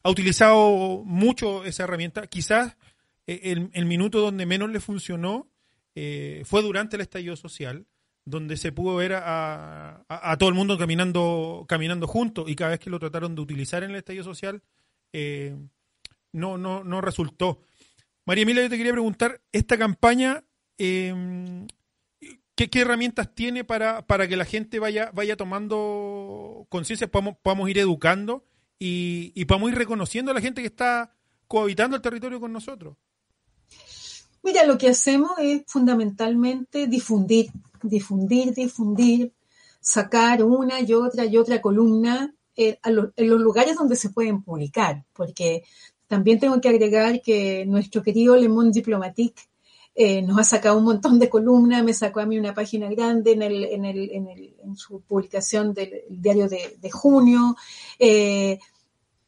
ha 0.03 0.09
utilizado 0.09 1.01
mucho 1.03 1.65
esa 1.65 1.83
herramienta. 1.83 2.27
Quizás 2.27 2.77
eh, 3.25 3.39
el, 3.43 3.69
el 3.73 3.85
minuto 3.85 4.19
donde 4.21 4.45
menos 4.45 4.69
le 4.69 4.79
funcionó 4.79 5.49
eh, 5.95 6.43
fue 6.45 6.61
durante 6.61 6.95
el 6.97 7.01
estallido 7.01 7.35
social, 7.35 7.87
donde 8.27 8.57
se 8.57 8.73
pudo 8.73 8.97
ver 8.97 9.13
a, 9.15 10.35
todo 10.37 10.49
el 10.49 10.55
mundo 10.55 10.77
caminando, 10.77 11.65
caminando 11.65 12.07
juntos 12.07 12.49
y 12.49 12.57
cada 12.57 12.71
vez 12.71 12.79
que 12.81 12.89
lo 12.89 12.99
trataron 12.99 13.35
de 13.35 13.41
utilizar 13.41 13.83
en 13.83 13.91
el 13.91 13.95
estallido 13.95 14.25
social, 14.25 14.61
eh, 15.13 15.55
no, 16.33 16.57
no, 16.57 16.83
no 16.83 16.99
resultó. 16.99 17.61
María 18.25 18.41
Emilia, 18.43 18.63
yo 18.63 18.69
te 18.69 18.75
quería 18.75 18.91
preguntar, 18.91 19.39
esta 19.53 19.77
campaña, 19.77 20.43
eh, 20.77 21.65
¿qué, 22.53 22.69
qué 22.69 22.81
herramientas 22.81 23.33
tiene 23.33 23.63
para, 23.63 24.05
para 24.05 24.27
que 24.27 24.35
la 24.35 24.43
gente 24.43 24.79
vaya, 24.79 25.09
vaya 25.13 25.37
tomando 25.37 26.67
conciencia, 26.67 27.07
podamos, 27.07 27.37
podamos 27.41 27.69
ir 27.69 27.77
educando 27.77 28.43
y, 28.77 29.31
y 29.35 29.45
podamos 29.45 29.71
ir 29.71 29.77
reconociendo 29.77 30.31
a 30.31 30.33
la 30.33 30.41
gente 30.41 30.59
que 30.59 30.67
está 30.67 31.15
cohabitando 31.47 31.95
el 31.95 32.01
territorio 32.01 32.41
con 32.41 32.51
nosotros? 32.51 32.97
Mira, 34.47 34.65
lo 34.65 34.77
que 34.77 34.87
hacemos 34.87 35.31
es 35.39 35.63
fundamentalmente 35.67 36.87
difundir, 36.87 37.47
difundir, 37.83 38.53
difundir, 38.53 39.33
sacar 39.81 40.41
una 40.41 40.79
y 40.79 40.93
otra 40.93 41.25
y 41.25 41.35
otra 41.35 41.61
columna 41.61 42.33
eh, 42.55 42.79
en 42.85 43.27
los 43.29 43.41
lugares 43.41 43.75
donde 43.75 43.97
se 43.97 44.09
pueden 44.09 44.41
publicar, 44.43 45.03
porque 45.11 45.63
también 46.07 46.39
tengo 46.39 46.61
que 46.61 46.69
agregar 46.69 47.21
que 47.21 47.65
nuestro 47.65 48.01
querido 48.01 48.37
Le 48.37 48.47
Monde 48.47 48.71
Diplomatique 48.79 49.41
eh, 49.93 50.21
nos 50.21 50.39
ha 50.39 50.43
sacado 50.45 50.77
un 50.77 50.85
montón 50.85 51.19
de 51.19 51.27
columnas, 51.29 51.83
me 51.83 51.93
sacó 51.93 52.21
a 52.21 52.25
mí 52.25 52.39
una 52.39 52.53
página 52.53 52.87
grande 52.89 53.33
en, 53.33 53.41
el, 53.41 53.65
en, 53.65 53.83
el, 53.83 54.09
en, 54.11 54.27
el- 54.29 54.55
en 54.63 54.75
su 54.77 55.01
publicación 55.01 55.73
del 55.73 56.03
diario 56.09 56.47
de, 56.47 56.89
junio. 56.89 57.57
eh, 57.99 58.59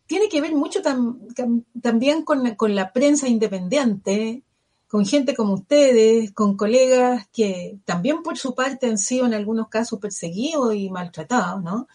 tiene 0.06 0.30
que 0.30 0.40
ver 0.42 0.56
mucho 0.56 0.82
tam- 0.82 1.20
tam- 1.36 1.66
también 1.82 2.24
con, 2.24 2.56
con 2.56 2.74
la 2.74 2.94
prensa 2.94 3.28
independiente, 3.28 4.44
con 4.90 5.06
gente 5.06 5.36
como 5.36 5.54
ustedes, 5.54 6.32
con 6.34 6.58
colegas 6.58 7.28
que 7.32 7.78
también 7.86 8.24
por 8.24 8.38
su 8.38 8.56
parte 8.56 8.88
han 8.88 8.98
sido 8.98 9.28
en 9.28 9.36
algunos 9.36 9.70
casos 9.70 10.00
perseguidos 10.00 10.74
y 10.74 10.90
maltratados, 10.90 11.64
¿no? 11.64 11.88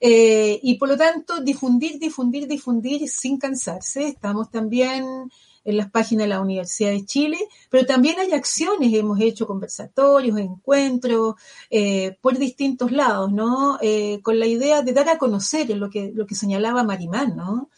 Eh, 0.00 0.58
y 0.62 0.74
por 0.74 0.88
lo 0.88 0.96
tanto, 0.96 1.40
difundir, 1.42 1.98
difundir, 2.00 2.48
difundir 2.48 3.08
sin 3.08 3.38
cansarse. 3.38 4.08
Estamos 4.08 4.50
también 4.50 5.30
en 5.64 5.76
las 5.76 5.90
páginas 5.90 6.24
de 6.24 6.28
la 6.28 6.40
Universidad 6.40 6.90
de 6.90 7.04
Chile, 7.04 7.38
pero 7.68 7.86
también 7.86 8.18
hay 8.18 8.32
acciones, 8.32 8.92
hemos 8.94 9.20
hecho 9.20 9.46
conversatorios, 9.46 10.38
encuentros, 10.38 11.34
eh, 11.68 12.16
por 12.20 12.38
distintos 12.38 12.90
lados, 12.90 13.30
¿no? 13.30 13.78
Eh, 13.80 14.20
con 14.22 14.40
la 14.40 14.46
idea 14.46 14.82
de 14.82 14.92
dar 14.92 15.08
a 15.08 15.18
conocer 15.18 15.70
lo 15.76 15.90
que, 15.90 16.10
lo 16.14 16.26
que 16.26 16.34
señalaba 16.34 16.82
Marimán, 16.82 17.36
¿no? 17.36 17.68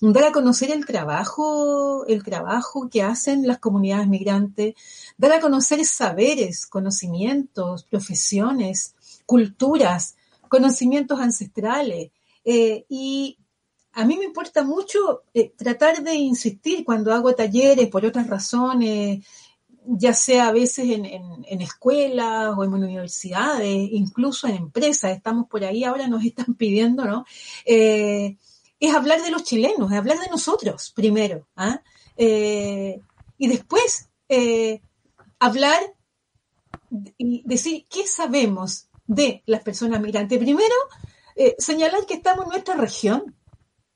Dar 0.00 0.24
a 0.24 0.32
conocer 0.32 0.70
el 0.70 0.86
trabajo, 0.86 2.06
el 2.06 2.24
trabajo 2.24 2.88
que 2.88 3.02
hacen 3.02 3.46
las 3.46 3.58
comunidades 3.58 4.08
migrantes, 4.08 4.74
dar 5.18 5.32
a 5.32 5.40
conocer 5.40 5.84
saberes, 5.84 6.66
conocimientos, 6.66 7.84
profesiones, 7.84 8.94
culturas, 9.26 10.16
conocimientos 10.48 11.20
ancestrales. 11.20 12.10
Eh, 12.44 12.86
y 12.88 13.38
a 13.92 14.04
mí 14.06 14.16
me 14.16 14.24
importa 14.24 14.64
mucho 14.64 15.24
eh, 15.34 15.52
tratar 15.56 16.02
de 16.02 16.14
insistir 16.14 16.84
cuando 16.84 17.12
hago 17.12 17.34
talleres 17.34 17.88
por 17.88 18.06
otras 18.06 18.26
razones, 18.26 19.26
ya 19.84 20.12
sea 20.12 20.48
a 20.48 20.52
veces 20.52 20.86
en, 20.90 21.60
escuelas 21.60 22.54
o 22.56 22.64
en 22.64 22.72
universidades, 22.72 23.88
incluso 23.92 24.46
en 24.46 24.56
empresas, 24.56 25.16
estamos 25.16 25.46
por 25.48 25.64
ahí, 25.64 25.84
ahora 25.84 26.06
nos 26.06 26.24
están 26.24 26.54
pidiendo, 26.58 27.04
¿no? 27.04 27.24
Eh, 27.64 28.36
es 28.80 28.94
hablar 28.94 29.22
de 29.22 29.30
los 29.30 29.44
chilenos, 29.44 29.92
es 29.92 29.98
hablar 29.98 30.18
de 30.18 30.28
nosotros 30.28 30.90
primero, 30.96 31.46
¿ah? 31.54 31.82
Eh, 32.16 33.00
y 33.38 33.48
después 33.48 34.08
eh, 34.28 34.80
hablar 35.38 35.78
y 37.18 37.42
decir 37.46 37.86
qué 37.88 38.06
sabemos 38.06 38.88
de 39.06 39.42
las 39.46 39.62
personas 39.62 40.00
migrantes. 40.00 40.38
Primero, 40.38 40.74
eh, 41.36 41.54
señalar 41.58 42.06
que 42.06 42.14
estamos 42.14 42.44
en 42.44 42.50
nuestra 42.50 42.74
región, 42.74 43.36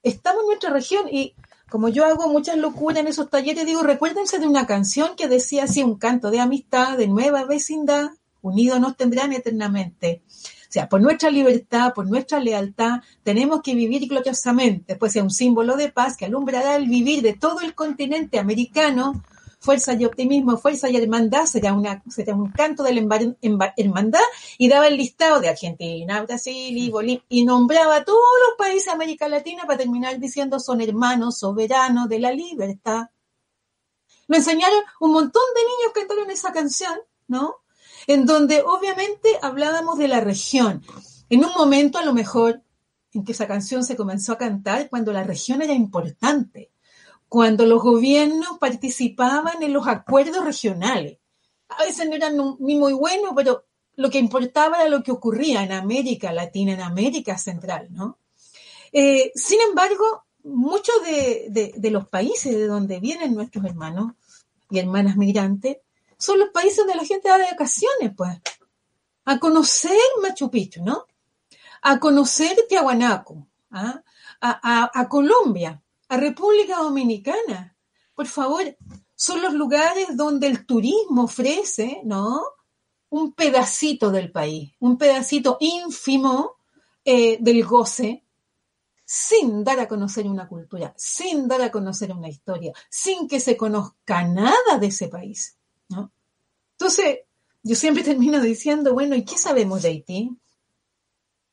estamos 0.03 0.43
en 0.43 0.47
nuestra 0.49 0.71
región 0.71 1.09
y 1.11 1.35
como 1.71 1.89
yo 1.89 2.05
hago 2.05 2.29
muchas 2.29 2.57
locuras 2.57 3.01
en 3.01 3.09
esos 3.09 3.31
talleres, 3.31 3.67
digo, 3.67 3.83
recuérdense 3.83 4.39
de 4.39 4.47
una 4.47 4.67
canción 4.67 5.17
que 5.17 5.29
decía 5.29 5.65
así, 5.65 5.83
un 5.83 5.99
canto 5.99 6.31
de 6.31 6.41
amistad, 6.41 6.97
de 6.97 7.09
nueva 7.09 7.45
vecindad, 7.45 8.11
unidos 8.43 8.81
nos 8.81 8.97
tendrán 8.97 9.33
eternamente. 9.33 10.23
Sea, 10.75 10.89
por 10.89 11.01
nuestra 11.01 11.31
libertad, 11.31 11.95
por 11.95 12.09
nuestra 12.09 12.41
lealtad, 12.41 13.01
tenemos 13.23 13.63
que 13.63 13.77
vivir 13.77 14.09
gloriosamente, 14.09 14.97
pues 14.97 15.15
es 15.15 15.23
un 15.23 15.31
símbolo 15.31 15.77
de 15.77 15.93
paz 15.93 16.17
que 16.17 16.25
alumbrará 16.25 16.75
el 16.75 16.89
vivir 16.89 17.23
de 17.23 17.35
todo 17.35 17.61
el 17.61 17.77
continente 17.77 18.41
americano. 18.41 19.23
Fuerza 19.61 19.95
y 19.95 20.05
optimismo, 20.05 20.57
fuerza 20.57 20.91
y 20.91 20.97
hermandad 20.97 21.47
será, 21.47 21.73
un 21.73 22.51
canto 22.51 22.83
de 22.83 22.93
la 22.93 23.73
hermandad 23.77 24.21
y 24.59 24.69
daba 24.69 24.89
el 24.89 24.97
listado 24.97 25.39
de 25.39 25.49
Argentina, 25.49 26.23
Brasil 26.23 26.77
y 26.77 26.91
Bolivia 26.91 27.23
y 27.29 27.45
nombraba 27.45 27.99
a 27.99 28.05
todos 28.05 28.19
los 28.49 28.57
países 28.59 28.87
de 28.87 28.93
América 28.95 29.29
Latina 29.29 29.63
para 29.69 29.79
terminar 29.79 30.19
diciendo 30.19 30.59
son 30.59 30.81
hermanos 30.81 31.39
soberanos 31.39 32.09
de 32.09 32.19
la 32.19 32.33
libertad. 32.33 33.11
Me 34.27 34.39
enseñaron 34.39 34.83
un 34.99 35.13
montón 35.13 35.45
de 35.55 35.61
niños 35.61 35.93
cantaron 35.95 36.31
esa 36.33 36.53
canción, 36.53 36.99
¿no? 37.29 37.64
En 38.07 38.27
donde 38.27 38.63
obviamente 38.63 39.39
hablábamos 39.41 39.99
de 39.99 40.09
la 40.09 40.21
región. 40.21 40.83
En 41.31 41.45
un 41.45 41.53
momento 41.57 41.99
a 41.99 42.05
lo 42.05 42.13
mejor 42.13 42.63
en 43.13 43.25
que 43.25 43.33
esa 43.33 43.47
canción 43.47 43.85
se 43.85 43.97
comenzó 43.97 44.33
a 44.33 44.39
cantar 44.39 44.91
cuando 44.91 45.13
la 45.13 45.25
región 45.25 45.63
era 45.63 45.73
importante, 45.73 46.71
cuando 47.29 47.65
los 47.65 47.83
gobiernos 47.83 48.59
participaban 48.59 49.63
en 49.63 49.73
los 49.73 49.87
acuerdos 49.87 50.45
regionales. 50.45 51.19
A 51.69 51.85
veces 51.85 52.09
no 52.09 52.15
eran 52.15 52.37
ni 52.59 52.77
muy 52.77 52.93
buenos, 52.93 53.33
pero 53.35 53.65
lo 53.97 54.11
que 54.11 54.19
importaba 54.19 54.81
era 54.81 54.89
lo 54.89 55.03
que 55.03 55.13
ocurría 55.13 55.63
en 55.63 55.73
América 55.73 56.33
Latina, 56.33 56.75
en 56.75 56.83
América 56.83 57.39
Central, 57.39 57.89
¿no? 57.91 58.19
Eh, 58.93 59.33
sin 59.35 59.61
embargo, 59.61 60.25
muchos 60.43 60.95
de 61.05 61.91
los 61.91 62.09
países 62.09 62.55
de 62.55 62.67
donde 62.67 63.01
vienen 63.01 63.35
nuestros 63.35 63.65
hermanos 63.65 64.13
y 64.71 64.79
hermanas 64.79 65.17
migrantes 65.17 65.79
son 66.25 66.39
los 66.39 66.51
países 66.51 66.79
donde 66.79 66.95
la 66.97 67.05
gente 67.05 67.29
va 67.29 67.39
de 67.39 67.45
vacaciones, 67.51 68.13
pues, 68.17 68.39
a 69.27 69.39
conocer 69.39 69.99
Machu 70.23 70.51
Picchu, 70.51 70.83
¿no? 70.83 71.07
A 71.83 71.99
conocer 72.01 72.57
Tiahuanaco, 72.69 73.47
¿ah? 73.71 74.03
a, 74.41 74.91
a- 75.01 75.09
Colombia, 75.09 75.83
a 76.09 76.17
República 76.17 76.77
Dominicana. 76.79 77.77
Por 78.15 78.27
favor, 78.27 78.63
son 79.15 79.43
los 79.43 79.55
lugares 79.55 80.17
donde 80.17 80.47
el 80.47 80.67
turismo 80.67 81.25
ofrece, 81.25 82.01
¿no? 82.05 82.43
Un 83.11 83.33
pedacito 83.33 84.11
del 84.11 84.31
país, 84.33 84.73
un 84.81 84.97
pedacito 84.99 85.57
ínfimo 85.61 86.57
eh, 87.05 87.37
del 87.41 87.65
goce, 87.65 88.25
sin 89.05 89.63
dar 89.65 89.79
a 89.81 89.89
conocer 89.89 90.27
una 90.27 90.49
cultura, 90.49 90.95
sin 90.97 91.47
dar 91.47 91.61
a 91.63 91.71
conocer 91.71 92.13
una 92.13 92.29
historia, 92.29 92.73
sin 92.89 93.29
que 93.29 93.41
se 93.41 93.57
conozca 93.57 94.25
nada 94.25 94.79
de 94.81 94.87
ese 94.87 95.09
país. 95.09 95.57
Entonces, 96.85 97.21
yo 97.63 97.75
siempre 97.77 98.05
termino 98.05 98.43
diciendo, 98.43 98.93
bueno, 98.93 99.17
¿y 99.17 99.25
qué 99.25 99.39
sabemos 99.39 99.83
de 99.83 99.89
Haití? 99.89 100.37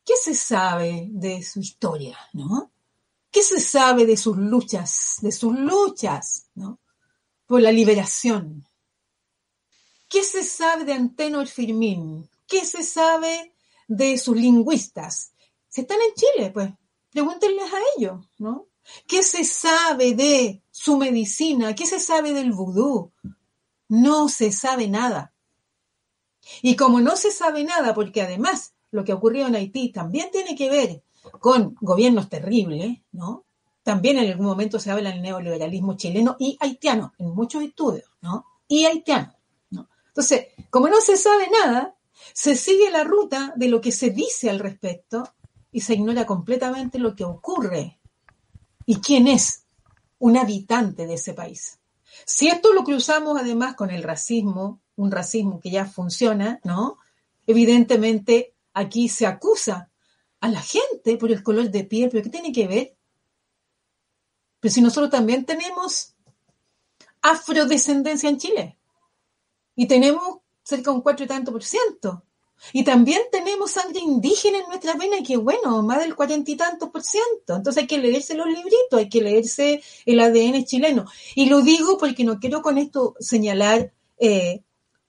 ¿Qué 0.04 0.18
se 0.18 0.36
sabe 0.36 1.08
de 1.10 1.42
su 1.42 1.62
historia, 1.62 2.18
no? 2.34 2.74
¿Qué 3.32 3.42
se 3.42 3.62
sabe 3.62 4.06
de 4.06 4.18
sus 4.18 4.36
luchas, 4.36 5.20
de 5.22 5.32
sus 5.32 5.58
luchas, 5.58 6.50
no? 6.56 6.82
Por 7.46 7.62
la 7.62 7.72
liberación. 7.72 8.68
¿Qué 10.10 10.22
se 10.24 10.44
sabe 10.44 10.84
de 10.84 10.94
Antenor 10.94 11.48
Firmín? 11.48 12.30
¿Qué 12.46 12.66
se 12.66 12.84
sabe 12.84 13.56
de 13.88 14.18
sus 14.18 14.36
lingüistas? 14.36 15.32
Si 15.70 15.80
están 15.80 16.00
en 16.02 16.14
Chile, 16.14 16.52
pues, 16.52 16.74
pregúntenles 17.10 17.72
a 17.72 17.80
ellos, 17.96 18.26
¿no? 18.38 18.68
¿Qué 19.08 19.24
se 19.24 19.46
sabe 19.46 20.14
de 20.14 20.62
su 20.72 20.98
medicina? 20.98 21.74
¿Qué 21.74 21.86
se 21.86 22.02
sabe 22.02 22.34
del 22.34 22.52
vudú? 22.52 23.14
No 23.92 24.30
se 24.30 24.54
sabe 24.54 24.88
nada. 24.88 25.34
Y 26.62 26.78
como 26.78 27.02
no 27.02 27.18
se 27.18 27.30
sabe 27.30 27.66
nada, 27.66 27.94
porque 27.94 28.22
además 28.22 28.74
lo 28.90 29.04
que 29.04 29.12
ocurrió 29.12 29.48
en 29.48 29.56
Haití 29.56 29.92
también 29.92 30.32
tiene 30.32 30.56
que 30.56 30.70
ver 30.70 31.04
con 31.42 31.76
gobiernos 31.82 32.30
terribles, 32.30 33.00
¿no? 33.12 33.44
También 33.84 34.18
en 34.18 34.32
algún 34.32 34.46
momento 34.46 34.80
se 34.80 34.92
habla 34.92 35.12
del 35.12 35.22
neoliberalismo 35.22 35.98
chileno 35.98 36.38
y 36.40 36.58
haitiano, 36.62 37.12
en 37.18 37.32
muchos 37.32 37.64
estudios, 37.64 38.10
¿no? 38.22 38.46
Y 38.66 38.86
haitiano, 38.86 39.36
¿no? 39.72 39.90
Entonces, 40.08 40.48
como 40.70 40.88
no 40.88 41.02
se 41.02 41.18
sabe 41.18 41.50
nada, 41.50 41.94
se 42.32 42.56
sigue 42.56 42.92
la 42.92 43.04
ruta 43.04 43.52
de 43.58 43.68
lo 43.68 43.82
que 43.82 43.92
se 43.92 44.12
dice 44.12 44.50
al 44.50 44.60
respecto 44.60 45.34
y 45.70 45.82
se 45.82 45.96
ignora 45.96 46.26
completamente 46.26 46.98
lo 46.98 47.14
que 47.14 47.26
ocurre 47.26 48.00
y 48.86 49.02
quién 49.02 49.28
es 49.28 49.66
un 50.18 50.38
habitante 50.38 51.08
de 51.08 51.16
ese 51.16 51.34
país. 51.34 51.81
Si 52.26 52.48
esto 52.48 52.74
lo 52.74 52.84
cruzamos 52.84 53.40
además 53.40 53.76
con 53.76 53.92
el 53.92 54.04
racismo, 54.04 54.82
un 54.96 55.12
racismo 55.12 55.60
que 55.60 55.72
ya 55.72 55.86
funciona, 55.86 56.60
¿no? 56.64 56.98
Evidentemente 57.48 58.54
aquí 58.74 59.10
se 59.10 59.26
acusa 59.26 59.90
a 60.40 60.48
la 60.50 60.62
gente 60.62 61.18
por 61.18 61.32
el 61.32 61.44
color 61.44 61.70
de 61.70 61.84
piel, 61.84 62.10
pero 62.10 62.24
¿qué 62.24 62.30
tiene 62.30 62.52
que 62.52 62.68
ver? 62.68 62.96
Pero 64.60 64.74
si 64.74 64.82
nosotros 64.82 65.10
también 65.10 65.46
tenemos 65.46 66.16
afrodescendencia 67.22 68.30
en 68.30 68.38
Chile 68.38 68.78
y 69.76 69.88
tenemos 69.88 70.40
cerca 70.64 70.92
de 70.92 70.98
un 70.98 71.02
cuatro 71.02 71.26
y 71.26 71.28
tanto 71.28 71.52
por 71.52 71.64
ciento. 71.64 72.24
Y 72.74 72.84
también 72.84 73.22
tenemos 73.32 73.72
sangre 73.72 74.00
indígena 74.00 74.60
en 74.60 74.68
nuestra 74.68 74.94
vena, 74.94 75.18
que 75.26 75.38
bueno, 75.38 75.82
más 75.84 76.00
del 76.00 76.16
cuarenta 76.16 76.52
y 76.52 76.56
tantos 76.56 76.90
por 76.90 77.04
ciento. 77.04 77.56
Entonces 77.56 77.82
hay 77.82 77.88
que 77.88 77.98
leerse 77.98 78.34
los 78.34 78.48
libritos, 78.48 79.00
hay 79.00 79.10
que 79.10 79.22
leerse 79.22 79.82
el 80.06 80.20
ADN 80.20 80.66
chileno. 80.66 81.06
Y 81.36 81.48
lo 81.48 81.62
digo 81.62 81.98
porque 81.98 82.24
no 82.24 82.40
quiero 82.40 82.62
con 82.62 82.78
esto 82.78 83.16
señalar 83.20 83.92
eh, 84.20 84.62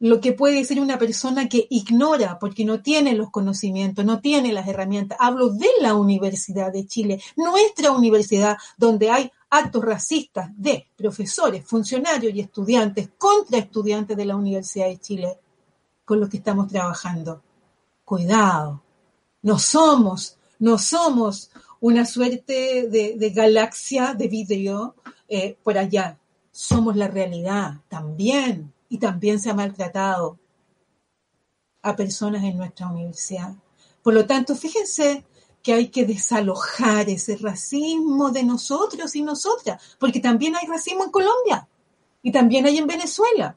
lo 0.03 0.21
que 0.21 0.33
puede 0.33 0.57
decir 0.57 0.81
una 0.81 0.99
persona 0.99 1.49
que 1.49 1.69
ignora, 1.71 2.41
porque 2.41 2.65
no 2.65 2.83
tiene 2.83 3.15
los 3.15 3.31
conocimientos, 3.31 4.05
no 4.05 4.21
tiene 4.21 4.53
las 4.53 4.67
herramientas. 4.67 5.17
Hablo 5.21 5.51
de 5.51 5.69
la 5.81 5.95
Universidad 5.95 6.73
de 6.73 6.87
Chile, 6.87 7.23
nuestra 7.37 7.93
universidad, 7.93 8.57
donde 8.77 9.11
hay 9.11 9.31
actos 9.49 9.85
racistas 9.85 10.51
de 10.57 10.89
profesores, 10.97 11.65
funcionarios 11.65 12.35
y 12.35 12.41
estudiantes 12.41 13.11
contra 13.17 13.59
estudiantes 13.59 14.17
de 14.17 14.25
la 14.25 14.35
Universidad 14.35 14.89
de 14.89 14.99
Chile 14.99 15.39
con 16.05 16.21
los 16.21 16.29
que 16.29 16.39
estamos 16.39 16.69
trabajando. 16.69 17.43
Cuidado, 18.05 18.83
no 19.43 19.59
somos, 19.59 20.37
no 20.59 20.79
somos 20.79 21.51
una 21.81 22.07
suerte 22.07 22.89
de, 22.89 23.31
galaxia 23.31 24.15
de 24.15 24.29
vidrio 24.29 24.95
eh, 25.29 25.57
por 25.63 25.79
allá. 25.79 26.19
Somos 26.51 26.97
la 26.97 27.09
realidad 27.09 27.81
también 27.89 28.73
y 28.89 28.99
también 28.99 29.41
se 29.41 29.51
ha 29.51 29.55
maltratado 29.55 30.39
a 31.83 31.97
personas 31.97 32.45
en 32.45 32.57
nuestra 32.57 32.89
universidad. 32.89 33.55
Por 34.03 34.15
lo 34.15 34.27
tanto, 34.27 34.55
fíjense 34.55 35.25
que 35.63 35.73
hay 35.73 35.89
que 35.89 36.05
desalojar 36.05 37.09
ese 37.09 37.37
racismo 37.37 38.31
de 38.31 38.43
nosotros 38.43 39.15
y 39.15 39.23
nosotras, 39.23 39.97
porque 39.99 40.21
también 40.21 40.57
hay 40.57 40.67
racismo 40.67 41.05
en 41.05 41.11
Colombia 41.11 41.69
y 42.21 42.33
también 42.33 42.67
hay 42.67 42.79
en 42.79 42.87
Venezuela 42.87 43.57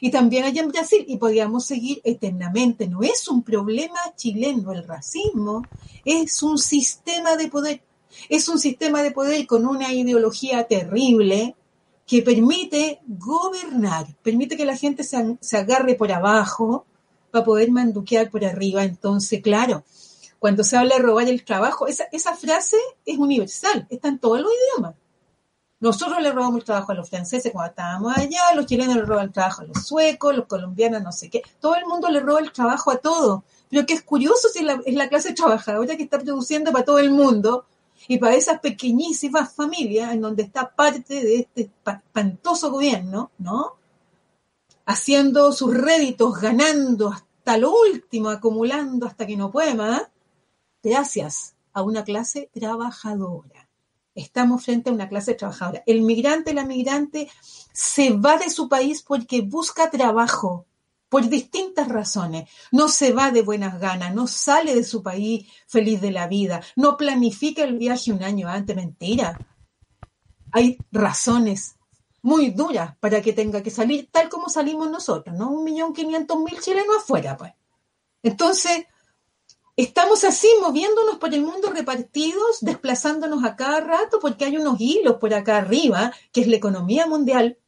y 0.00 0.10
también 0.10 0.44
hay 0.44 0.58
en 0.58 0.68
Brasil 0.68 1.04
y 1.06 1.16
podríamos 1.16 1.64
seguir 1.64 2.00
eternamente. 2.04 2.86
No 2.86 3.02
es 3.02 3.28
un 3.28 3.42
problema 3.42 3.98
chileno 4.16 4.72
el 4.72 4.86
racismo, 4.86 5.62
es 6.04 6.42
un 6.42 6.58
sistema 6.58 7.36
de 7.36 7.48
poder, 7.48 7.82
es 8.28 8.48
un 8.48 8.58
sistema 8.58 9.02
de 9.02 9.12
poder 9.12 9.46
con 9.46 9.66
una 9.66 9.92
ideología 9.92 10.64
terrible 10.64 11.54
que 12.06 12.22
permite 12.22 13.00
gobernar, 13.06 14.06
permite 14.22 14.56
que 14.56 14.64
la 14.64 14.76
gente 14.76 15.02
se, 15.02 15.36
se 15.40 15.56
agarre 15.56 15.94
por 15.94 16.12
abajo 16.12 16.86
para 17.30 17.44
poder 17.44 17.70
manduquear 17.70 18.30
por 18.30 18.44
arriba. 18.44 18.84
Entonces, 18.84 19.42
claro, 19.42 19.84
cuando 20.38 20.62
se 20.62 20.76
habla 20.76 20.96
de 20.96 21.02
robar 21.02 21.28
el 21.28 21.44
trabajo, 21.44 21.86
esa, 21.86 22.04
esa 22.12 22.36
frase 22.36 22.76
es 23.04 23.18
universal, 23.18 23.86
está 23.90 24.08
en 24.08 24.18
todos 24.18 24.40
los 24.40 24.50
idiomas. 24.50 24.94
Nosotros 25.78 26.22
le 26.22 26.32
robamos 26.32 26.60
el 26.60 26.64
trabajo 26.64 26.92
a 26.92 26.94
los 26.94 27.10
franceses 27.10 27.52
cuando 27.52 27.70
estábamos 27.70 28.16
allá, 28.16 28.54
los 28.54 28.64
chilenos 28.64 28.96
le 28.96 29.02
roban 29.02 29.26
el 29.26 29.32
trabajo 29.32 29.62
a 29.62 29.66
los 29.66 29.86
suecos, 29.86 30.34
los 30.34 30.46
colombianos 30.46 31.02
no 31.02 31.12
sé 31.12 31.28
qué. 31.28 31.42
Todo 31.60 31.76
el 31.76 31.84
mundo 31.84 32.08
le 32.08 32.20
roba 32.20 32.40
el 32.40 32.50
trabajo 32.50 32.90
a 32.90 32.96
todo. 32.96 33.44
Pero 33.68 33.84
que 33.84 33.94
es 33.94 34.02
curioso 34.02 34.48
si 34.48 34.60
es 34.60 34.94
la, 34.94 35.08
clase 35.08 35.34
trabajadora 35.34 35.96
que 35.96 36.04
está 36.04 36.18
produciendo 36.18 36.72
para 36.72 36.84
todo 36.84 36.98
el 36.98 37.10
mundo 37.10 37.66
y 38.08 38.18
para 38.18 38.34
esas 38.34 38.60
pequeñísimas 38.60 39.52
familias 39.52 40.12
en 40.12 40.22
donde 40.22 40.44
está 40.44 40.70
parte 40.70 41.14
de 41.22 41.40
este 41.40 41.70
espantoso 41.84 42.70
gobierno, 42.70 43.30
¿no? 43.38 43.74
Haciendo 44.86 45.52
sus 45.52 45.76
réditos, 45.76 46.40
ganando 46.40 47.10
hasta 47.10 47.58
lo 47.58 47.72
último, 47.72 48.30
acumulando 48.30 49.06
hasta 49.06 49.26
que 49.26 49.36
no 49.36 49.50
puede 49.50 49.74
más, 49.74 50.02
gracias 50.82 51.54
a 51.72 51.82
una 51.82 52.04
clase 52.04 52.48
trabajadora. 52.54 53.65
Estamos 54.16 54.64
frente 54.64 54.90
a 54.90 54.92
una 54.92 55.08
clase 55.08 55.34
trabajadora. 55.34 55.82
El 55.86 56.02
migrante, 56.02 56.54
la 56.54 56.64
migrante 56.64 57.30
se 57.72 58.14
va 58.14 58.38
de 58.38 58.50
su 58.50 58.68
país 58.68 59.02
porque 59.02 59.42
busca 59.42 59.90
trabajo 59.90 60.66
por 61.08 61.28
distintas 61.28 61.88
razones. 61.88 62.48
No 62.72 62.88
se 62.88 63.12
va 63.12 63.30
de 63.30 63.42
buenas 63.42 63.78
ganas, 63.78 64.14
no 64.14 64.26
sale 64.26 64.74
de 64.74 64.84
su 64.84 65.02
país 65.02 65.46
feliz 65.66 66.00
de 66.00 66.10
la 66.10 66.26
vida, 66.26 66.62
no 66.74 66.96
planifica 66.96 67.62
el 67.62 67.78
viaje 67.78 68.12
un 68.12 68.22
año 68.22 68.48
antes, 68.48 68.74
mentira. 68.74 69.38
Hay 70.50 70.78
razones 70.90 71.76
muy 72.22 72.50
duras 72.50 72.96
para 72.98 73.20
que 73.22 73.32
tenga 73.32 73.62
que 73.62 73.70
salir 73.70 74.08
tal 74.10 74.28
como 74.28 74.48
salimos 74.48 74.90
nosotros, 74.90 75.36
¿no? 75.36 75.50
Un 75.50 75.62
millón 75.62 75.92
quinientos 75.92 76.38
mil 76.38 76.58
chilenos 76.60 76.96
afuera, 76.98 77.36
pues. 77.36 77.52
Entonces, 78.22 78.86
estamos 79.76 80.24
así 80.24 80.48
moviéndonos 80.60 81.18
por 81.18 81.34
el 81.34 81.42
mundo 81.42 81.70
repartidos, 81.70 82.58
desplazándonos 82.60 83.44
a 83.44 83.56
cada 83.56 83.80
rato 83.80 84.18
porque 84.20 84.46
hay 84.46 84.56
unos 84.56 84.80
hilos 84.80 85.16
por 85.16 85.34
acá 85.34 85.58
arriba, 85.58 86.12
que 86.32 86.40
es 86.40 86.46
la 86.46 86.56
economía 86.56 87.06
mundial, 87.06 87.58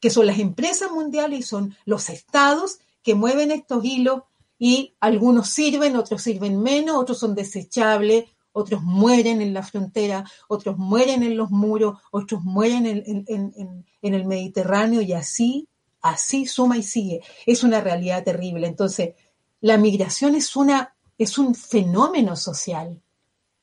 que 0.00 0.10
son 0.10 0.26
las 0.26 0.38
empresas 0.38 0.90
mundiales 0.90 1.38
y 1.38 1.42
son 1.42 1.76
los 1.84 2.10
estados 2.10 2.80
que 3.02 3.14
mueven 3.14 3.50
estos 3.50 3.84
hilos 3.84 4.22
y 4.58 4.94
algunos 5.00 5.48
sirven, 5.50 5.96
otros 5.96 6.22
sirven 6.22 6.60
menos, 6.60 6.96
otros 6.96 7.18
son 7.18 7.34
desechables, 7.34 8.24
otros 8.52 8.82
mueren 8.82 9.40
en 9.40 9.54
la 9.54 9.62
frontera, 9.62 10.24
otros 10.48 10.76
mueren 10.76 11.22
en 11.22 11.36
los 11.36 11.50
muros, 11.50 11.98
otros 12.10 12.42
mueren 12.42 12.86
en, 12.86 13.24
en 13.26 14.14
el 14.14 14.26
Mediterráneo 14.26 15.00
y 15.00 15.12
así, 15.12 15.68
así 16.02 16.46
suma 16.46 16.76
y 16.76 16.82
sigue. 16.82 17.22
Es 17.46 17.62
una 17.62 17.80
realidad 17.80 18.24
terrible. 18.24 18.66
Entonces, 18.66 19.14
la 19.60 19.78
migración 19.78 20.34
es 20.34 20.56
una 20.56 20.94
es 21.20 21.36
un 21.36 21.54
fenómeno 21.54 22.34
social 22.34 22.98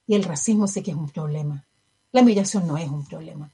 y 0.05 0.13
el 0.13 0.23
racismo 0.23 0.67
sé 0.67 0.83
que 0.83 0.91
es 0.91 0.97
un 0.97 1.09
problema. 1.09 1.65
La 2.11 2.21
migración 2.21 2.67
no 2.67 2.77
es 2.77 2.87
un 2.87 3.03
problema. 3.03 3.49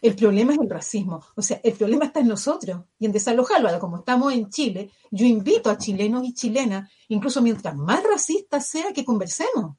El 0.00 0.14
problema 0.14 0.52
es 0.52 0.60
el 0.60 0.70
racismo. 0.70 1.20
O 1.34 1.42
sea, 1.42 1.60
el 1.64 1.72
problema 1.72 2.04
está 2.04 2.20
en 2.20 2.28
nosotros 2.28 2.84
y 3.00 3.06
en 3.06 3.12
desalojarlo. 3.12 3.66
Ahora, 3.66 3.80
como 3.80 3.98
estamos 3.98 4.32
en 4.32 4.50
Chile, 4.50 4.92
yo 5.10 5.26
invito 5.26 5.68
a 5.68 5.76
chilenos 5.76 6.24
y 6.24 6.32
chilenas, 6.32 6.88
incluso 7.08 7.42
mientras 7.42 7.74
más 7.74 8.04
racista 8.04 8.60
sea, 8.60 8.92
que 8.92 9.04
conversemos. 9.04 9.76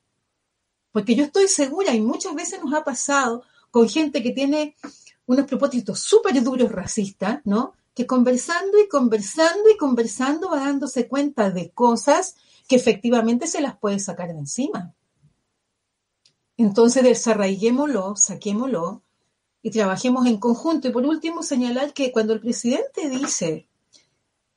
Porque 0.91 1.15
yo 1.15 1.23
estoy 1.23 1.47
segura 1.47 1.95
y 1.95 2.01
muchas 2.01 2.35
veces 2.35 2.61
nos 2.61 2.73
ha 2.73 2.83
pasado 2.83 3.43
con 3.69 3.87
gente 3.87 4.21
que 4.21 4.31
tiene 4.31 4.75
unos 5.27 5.45
propósitos 5.45 6.01
súper 6.01 6.43
duros 6.43 6.73
racistas, 6.73 7.39
¿no? 7.45 7.71
Que 7.93 8.05
conversando 8.05 8.77
y 8.81 8.89
conversando 8.89 9.69
y 9.73 9.77
conversando 9.77 10.49
va 10.49 10.59
dándose 10.59 11.07
cuenta 11.07 11.51
de 11.51 11.71
cosas 11.71 12.35
que 12.71 12.77
efectivamente 12.77 13.47
se 13.47 13.59
las 13.59 13.77
puede 13.77 13.99
sacar 13.99 14.29
de 14.31 14.39
encima. 14.39 14.95
Entonces 16.55 17.03
desarraiguémoslo, 17.03 18.15
saquémoslo 18.15 19.03
y 19.61 19.71
trabajemos 19.71 20.25
en 20.25 20.37
conjunto. 20.37 20.87
Y 20.87 20.91
por 20.91 21.05
último, 21.05 21.43
señalar 21.43 21.91
que 21.91 22.13
cuando 22.13 22.31
el 22.31 22.39
presidente 22.39 23.09
dice 23.09 23.67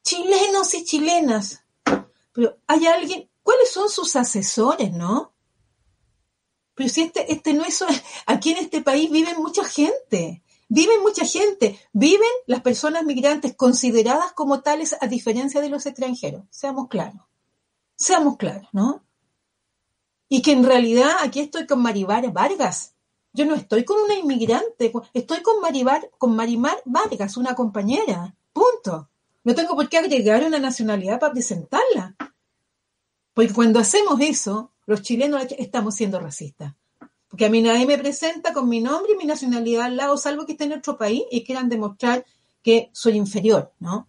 chilenos 0.05 0.75
y 0.75 0.85
chilenas, 0.85 1.65
pero 2.33 2.57
hay 2.69 2.87
alguien, 2.87 3.29
¿cuáles 3.43 3.73
son 3.73 3.89
sus 3.89 4.15
asesores, 4.15 4.93
no? 4.93 5.35
Pero 6.77 6.89
si 6.89 7.03
este, 7.03 7.33
este 7.33 7.53
no 7.53 7.65
es, 7.65 7.85
aquí 8.27 8.53
en 8.53 8.59
este 8.59 8.81
país 8.81 9.11
vive 9.11 9.35
mucha 9.35 9.65
gente, 9.65 10.45
Viven 10.69 11.03
mucha 11.03 11.27
gente, 11.27 11.79
viven 11.93 12.27
las 12.47 12.63
personas 12.63 13.05
migrantes 13.05 13.55
consideradas 13.55 14.33
como 14.33 14.63
tales 14.63 14.97
a 14.99 15.07
diferencia 15.09 15.61
de 15.61 15.69
los 15.69 15.85
extranjeros. 15.85 16.45
Seamos 16.49 16.89
claros. 16.89 17.21
Seamos 17.97 18.37
claros, 18.37 18.69
¿no? 18.73 19.05
Y 20.29 20.43
que 20.43 20.53
en 20.53 20.65
realidad 20.65 21.11
aquí 21.23 21.41
estoy 21.41 21.67
con 21.67 21.81
Maribar 21.81 22.33
Vargas. 22.33 22.95
Yo 23.33 23.45
no 23.45 23.55
estoy 23.55 23.85
con 23.85 24.01
una 24.01 24.15
inmigrante, 24.15 24.93
estoy 25.13 25.43
con 25.43 25.61
Maribar, 25.61 26.11
con 26.19 26.37
Marimar 26.37 26.81
Vargas, 26.85 27.37
una 27.37 27.55
compañera. 27.55 28.35
Punto. 28.53 29.11
No 29.43 29.55
tengo 29.55 29.75
por 29.75 29.89
qué 29.89 29.99
agregar 29.99 30.45
una 30.45 30.59
nacionalidad 30.59 31.19
para 31.19 31.33
presentarla. 31.33 32.17
Porque 33.35 33.53
cuando 33.53 33.81
hacemos 33.81 34.21
eso, 34.21 34.71
los 34.87 35.03
chilenos 35.03 35.47
estamos 35.59 35.97
siendo 35.97 36.21
racistas. 36.21 36.75
Porque 37.29 37.47
a 37.47 37.51
mí 37.51 37.61
nadie 37.61 37.87
me 37.87 37.99
presenta 37.99 38.53
con 38.53 38.69
mi 38.69 38.81
nombre 38.81 39.13
y 39.13 39.17
mi 39.17 39.25
nacionalidad 39.25 39.87
al 39.87 39.97
lado, 39.97 40.17
salvo 40.17 40.47
que 40.47 40.53
esté 40.53 40.65
en 40.65 40.75
otro 40.75 40.97
país 40.97 41.25
y 41.33 41.45
quieran 41.45 41.69
demostrar 41.69 42.25
que 42.63 42.91
soy 42.93 43.17
inferior, 43.17 43.73
¿no? 43.81 44.07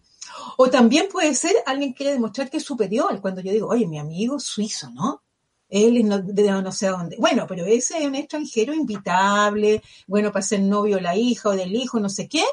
O 0.56 0.68
también 0.68 1.08
puede 1.10 1.34
ser 1.34 1.54
alguien 1.66 1.92
que 1.92 1.98
quiere 1.98 2.12
demostrar 2.12 2.50
que 2.50 2.58
es 2.58 2.64
superior, 2.64 3.20
cuando 3.20 3.40
yo 3.40 3.52
digo, 3.52 3.68
oye, 3.68 3.86
mi 3.86 3.98
amigo 3.98 4.38
suizo, 4.38 4.90
¿no? 4.90 5.22
Él 5.68 5.96
es 5.96 6.04
no, 6.04 6.18
de 6.18 6.50
no 6.62 6.72
sé 6.72 6.88
dónde. 6.88 7.16
Bueno, 7.18 7.46
pero 7.48 7.64
ese 7.66 7.98
es 7.98 8.06
un 8.06 8.14
extranjero 8.14 8.72
invitable, 8.72 9.82
bueno, 10.06 10.30
para 10.30 10.42
ser 10.42 10.60
novio 10.60 11.00
la 11.00 11.16
hija 11.16 11.48
o 11.48 11.56
del 11.56 11.74
hijo, 11.74 11.98
no 11.98 12.08
sé 12.08 12.28
qué, 12.28 12.44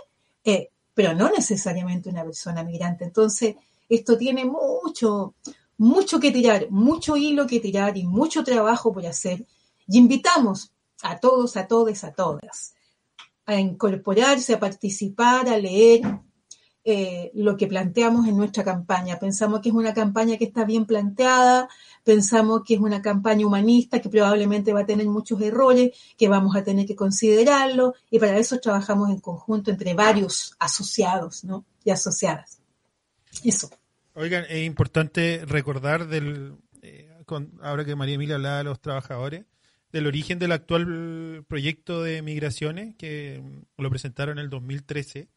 eh, 0.43 0.69
pero 0.93 1.13
no 1.13 1.29
necesariamente 1.29 2.09
una 2.09 2.23
persona 2.23 2.63
migrante. 2.63 3.03
Entonces, 3.05 3.55
esto 3.87 4.17
tiene 4.17 4.45
mucho, 4.45 5.35
mucho 5.77 6.19
que 6.19 6.31
tirar, 6.31 6.67
mucho 6.71 7.15
hilo 7.17 7.45
que 7.45 7.59
tirar 7.59 7.97
y 7.97 8.03
mucho 8.03 8.43
trabajo 8.43 8.91
por 8.91 9.05
hacer. 9.05 9.45
Y 9.87 9.97
invitamos 9.97 10.71
a 11.03 11.19
todos, 11.19 11.57
a 11.57 11.67
todas, 11.67 12.03
a 12.03 12.13
todas 12.13 12.73
a 13.45 13.59
incorporarse, 13.59 14.53
a 14.53 14.59
participar, 14.59 15.49
a 15.49 15.57
leer 15.57 16.01
eh, 16.85 17.31
lo 17.33 17.55
que 17.55 17.67
planteamos 17.67 18.27
en 18.27 18.35
nuestra 18.35 18.63
campaña. 18.63 19.17
Pensamos 19.17 19.61
que 19.61 19.69
es 19.69 19.75
una 19.75 19.93
campaña 19.93 20.37
que 20.37 20.43
está 20.43 20.65
bien 20.65 20.85
planteada, 20.85 21.69
pensamos 22.03 22.63
que 22.65 22.73
es 22.73 22.79
una 22.81 23.01
campaña 23.01 23.47
humanista 23.47 24.01
que 24.01 24.09
probablemente 24.09 24.73
va 24.73 24.81
a 24.81 24.85
tener 24.85 25.07
muchos 25.07 25.39
errores, 25.41 25.91
que 26.17 26.27
vamos 26.27 26.55
a 26.55 26.63
tener 26.63 26.85
que 26.85 26.95
considerarlo 26.95 27.93
y 28.11 28.19
para 28.19 28.37
eso 28.37 28.59
trabajamos 28.59 29.09
en 29.09 29.19
conjunto 29.19 29.71
entre 29.71 29.93
varios 29.93 30.55
asociados 30.59 31.43
¿no? 31.43 31.63
y 31.85 31.91
asociadas. 31.91 32.59
Eso. 33.43 33.69
Oigan, 34.15 34.45
es 34.49 34.65
importante 34.65 35.43
recordar 35.45 36.07
del, 36.07 36.55
eh, 36.81 37.09
ahora 37.61 37.85
que 37.85 37.95
María 37.95 38.15
Emilia 38.15 38.35
hablaba 38.35 38.57
de 38.57 38.63
los 38.65 38.81
trabajadores, 38.81 39.45
del 39.91 40.07
origen 40.07 40.37
del 40.39 40.51
actual 40.51 41.45
proyecto 41.47 42.03
de 42.03 42.21
migraciones 42.21 42.95
que 42.95 43.41
lo 43.77 43.89
presentaron 43.89 44.37
en 44.37 44.43
el 44.43 44.49
2013, 44.49 45.29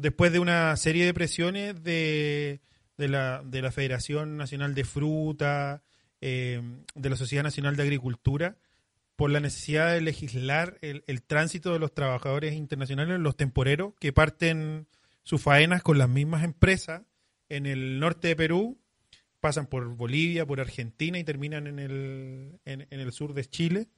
después 0.00 0.32
de 0.32 0.38
una 0.38 0.76
serie 0.76 1.04
de 1.04 1.14
presiones 1.14 1.82
de, 1.82 2.60
la, 2.96 3.42
de 3.44 3.62
la 3.62 3.72
Federación 3.72 4.36
Nacional 4.36 4.74
de 4.74 4.84
Fruta, 4.84 5.82
eh, 6.20 6.62
de 6.94 7.10
la 7.10 7.16
Sociedad 7.16 7.44
Nacional 7.44 7.76
de 7.76 7.82
Agricultura, 7.82 8.56
por 9.16 9.30
la 9.30 9.40
necesidad 9.40 9.92
de 9.92 10.00
legislar 10.00 10.78
el, 10.80 11.04
el, 11.06 11.22
tránsito 11.22 11.72
de 11.72 11.78
los 11.78 11.92
trabajadores 11.92 12.54
internacionales, 12.54 13.20
los 13.20 13.36
temporeros, 13.36 13.92
que 14.00 14.12
parten 14.12 14.86
sus 15.22 15.42
faenas 15.42 15.82
con 15.82 15.98
las 15.98 16.08
mismas 16.08 16.42
empresas 16.42 17.02
en 17.50 17.66
el 17.66 17.98
norte 17.98 18.28
de 18.28 18.36
Perú 18.36 18.80
pasan 19.40 19.66
por 19.66 19.96
Bolivia, 19.96 20.46
por 20.46 20.60
Argentina 20.60 21.18
y 21.18 21.24
terminan 21.24 21.66
en 21.66 21.78
el, 21.78 22.60
en, 22.64 22.86
el 22.90 23.12
sur 23.12 23.34
de 23.34 23.44
Chile. 23.44 23.88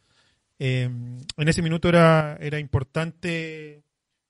Eh, 0.59 0.85
en 0.85 1.49
ese 1.49 1.63
minuto 1.63 1.89
era, 1.89 2.39
era 2.41 2.59
importante 2.59 3.83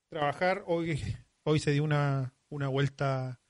trabajar. 0.09 0.65
Hoy, 0.67 1.01
hoy 1.45 1.59
se 1.59 1.73
dio 1.73 1.85
una, 1.85 2.35
una 2.49 2.69
vuelta 2.69 3.41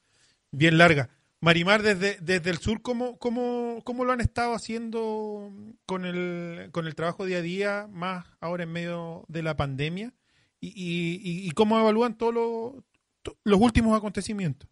bien 0.51 0.79
larga. 0.79 1.11
Marimar, 1.41 1.83
desde, 1.83 2.19
desde 2.21 2.51
el 2.51 2.59
sur, 2.59 2.83
¿cómo, 2.83 3.19
cómo, 3.19 3.81
¿cómo 3.83 4.05
lo 4.05 4.13
han 4.13 4.21
estado 4.21 4.55
haciendo 4.55 5.51
con 5.87 6.05
el, 6.05 6.71
con 6.71 6.87
el 6.87 6.95
trabajo 6.95 7.25
día 7.25 7.39
a 7.39 7.43
día, 7.43 7.89
más 7.91 8.27
ahora 8.41 8.63
en 8.63 8.71
medio 8.71 9.25
de 9.27 9.43
la 9.43 9.57
pandemia? 9.57 10.15
¿Y, 10.61 11.21
y, 11.45 11.51
cómo 11.51 11.77
evalúan 11.77 12.17
todos 12.17 12.33
los, 12.33 13.35
los 13.43 13.61
últimos 13.61 13.99
acontecimientos? 13.99 14.71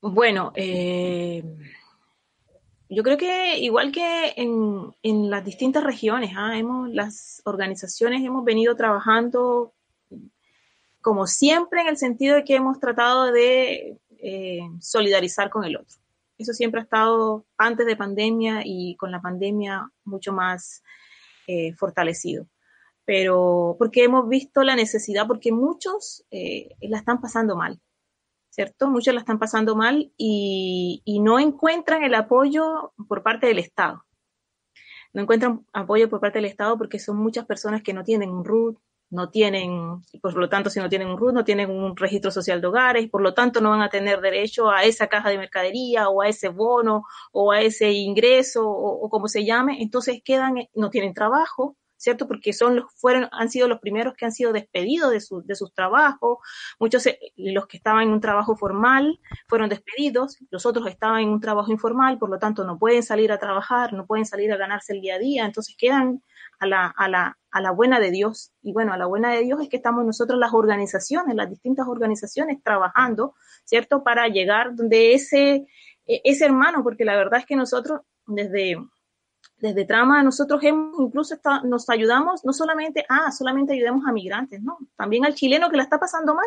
Bueno, 0.00 0.52
eh, 0.54 1.44
yo 2.88 3.02
creo 3.02 3.18
que 3.18 3.58
igual 3.58 3.92
que 3.92 4.32
en, 4.36 4.94
en 5.02 5.28
las 5.28 5.44
distintas 5.44 5.84
regiones, 5.84 6.32
¿ah? 6.34 6.56
hemos, 6.56 6.88
las 6.88 7.42
organizaciones 7.44 8.24
hemos 8.24 8.42
venido 8.46 8.74
trabajando 8.76 9.74
como 11.06 11.28
siempre 11.28 11.82
en 11.82 11.86
el 11.86 11.96
sentido 11.96 12.34
de 12.34 12.42
que 12.42 12.56
hemos 12.56 12.80
tratado 12.80 13.30
de 13.30 13.96
eh, 14.18 14.60
solidarizar 14.80 15.50
con 15.50 15.62
el 15.62 15.76
otro. 15.76 15.96
Eso 16.36 16.52
siempre 16.52 16.80
ha 16.80 16.82
estado 16.82 17.46
antes 17.56 17.86
de 17.86 17.94
pandemia 17.94 18.62
y 18.64 18.96
con 18.96 19.12
la 19.12 19.22
pandemia 19.22 19.88
mucho 20.02 20.32
más 20.32 20.82
eh, 21.46 21.74
fortalecido. 21.74 22.48
Pero 23.04 23.76
porque 23.78 24.02
hemos 24.02 24.28
visto 24.28 24.64
la 24.64 24.74
necesidad, 24.74 25.28
porque 25.28 25.52
muchos 25.52 26.26
la 26.32 26.98
están 26.98 27.20
pasando 27.20 27.54
mal 27.54 27.80
¿cierto? 28.56 28.90
Muchos 28.90 29.14
la 29.14 29.20
están 29.20 29.38
pasando 29.38 29.76
mal 29.76 30.10
y, 30.16 31.20
no 31.22 31.38
encuentran 31.38 32.02
el 32.02 32.14
apoyo 32.14 32.94
por 33.06 33.22
parte 33.22 33.46
del 33.46 33.60
Estado. 33.60 34.04
No 35.12 35.22
encuentran 35.22 35.64
apoyo 35.72 36.08
por 36.08 36.20
parte 36.20 36.38
del 36.38 36.46
Estado 36.46 36.76
porque 36.76 36.98
son 36.98 37.18
muchas 37.18 37.44
personas 37.44 37.82
que 37.82 37.92
no 37.92 38.02
tienen 38.02 38.30
un 38.30 38.44
RUT, 38.44 38.78
no 39.10 39.30
tienen, 39.30 40.02
por 40.20 40.34
lo 40.34 40.48
tanto, 40.48 40.70
si 40.70 40.80
no 40.80 40.88
tienen 40.88 41.08
un 41.08 41.16
RUT, 41.16 41.32
no 41.32 41.44
tienen 41.44 41.70
un 41.70 41.96
registro 41.96 42.30
social 42.30 42.60
de 42.60 42.66
hogares, 42.66 43.08
por 43.08 43.22
lo 43.22 43.34
tanto, 43.34 43.60
no 43.60 43.70
van 43.70 43.82
a 43.82 43.88
tener 43.88 44.20
derecho 44.20 44.70
a 44.70 44.84
esa 44.84 45.06
caja 45.06 45.30
de 45.30 45.38
mercadería 45.38 46.08
o 46.08 46.22
a 46.22 46.28
ese 46.28 46.48
bono 46.48 47.04
o 47.32 47.52
a 47.52 47.60
ese 47.60 47.92
ingreso 47.92 48.68
o, 48.68 49.08
como 49.08 49.28
se 49.28 49.44
llame. 49.44 49.80
Entonces 49.80 50.20
quedan, 50.24 50.54
no 50.74 50.90
tienen 50.90 51.14
trabajo, 51.14 51.76
¿cierto? 51.96 52.26
Porque 52.26 52.52
son 52.52 52.76
los, 52.76 52.92
fueron, 52.96 53.28
han 53.32 53.48
sido 53.48 53.68
los 53.68 53.80
primeros 53.80 54.14
que 54.14 54.24
han 54.24 54.32
sido 54.32 54.52
despedidos 54.52 55.10
de, 55.12 55.20
su, 55.20 55.42
de 55.42 55.54
sus 55.54 55.72
trabajos, 55.72 56.38
muchos 56.78 57.06
eh, 57.06 57.18
los 57.36 57.66
que 57.66 57.76
estaban 57.78 58.02
en 58.04 58.10
un 58.10 58.20
trabajo 58.20 58.56
formal 58.56 59.20
fueron 59.48 59.68
despedidos, 59.68 60.36
los 60.50 60.66
otros 60.66 60.86
estaban 60.88 61.22
en 61.22 61.28
un 61.30 61.40
trabajo 61.40 61.72
informal, 61.72 62.18
por 62.18 62.30
lo 62.30 62.38
tanto 62.38 62.64
no 62.64 62.78
pueden 62.78 63.02
salir 63.02 63.32
a 63.32 63.38
trabajar, 63.38 63.92
no 63.92 64.06
pueden 64.06 64.26
salir 64.26 64.52
a 64.52 64.56
ganarse 64.56 64.92
el 64.92 65.00
día 65.00 65.14
a 65.14 65.18
día, 65.18 65.46
entonces 65.46 65.74
quedan 65.78 66.22
a 66.58 66.66
la, 66.66 66.86
a 66.86 67.08
la, 67.08 67.38
a 67.50 67.60
la 67.60 67.70
buena 67.70 68.00
de 68.00 68.10
Dios. 68.10 68.52
Y 68.62 68.72
bueno, 68.72 68.92
a 68.92 68.96
la 68.96 69.06
buena 69.06 69.32
de 69.32 69.40
Dios 69.40 69.60
es 69.60 69.68
que 69.68 69.76
estamos 69.76 70.04
nosotros 70.04 70.38
las 70.38 70.52
organizaciones, 70.52 71.34
las 71.34 71.50
distintas 71.50 71.86
organizaciones 71.88 72.62
trabajando, 72.62 73.34
¿cierto? 73.64 74.02
Para 74.02 74.28
llegar 74.28 74.74
donde 74.74 75.14
ese, 75.14 75.66
e, 76.06 76.20
ese 76.24 76.44
hermano, 76.44 76.82
porque 76.82 77.04
la 77.04 77.16
verdad 77.16 77.40
es 77.40 77.46
que 77.46 77.56
nosotros 77.56 78.00
desde 78.26 78.76
desde 79.58 79.86
Trama 79.86 80.22
nosotros 80.22 80.62
hemos 80.64 81.00
incluso 81.00 81.36
nos 81.64 81.88
ayudamos 81.88 82.44
no 82.44 82.52
solamente, 82.52 83.06
ah, 83.08 83.32
solamente 83.32 83.72
ayudemos 83.72 84.06
a 84.06 84.12
migrantes, 84.12 84.62
no, 84.62 84.78
también 84.96 85.24
al 85.24 85.34
chileno 85.34 85.70
que 85.70 85.76
la 85.76 85.82
está 85.82 85.98
pasando 85.98 86.34
mal, 86.34 86.46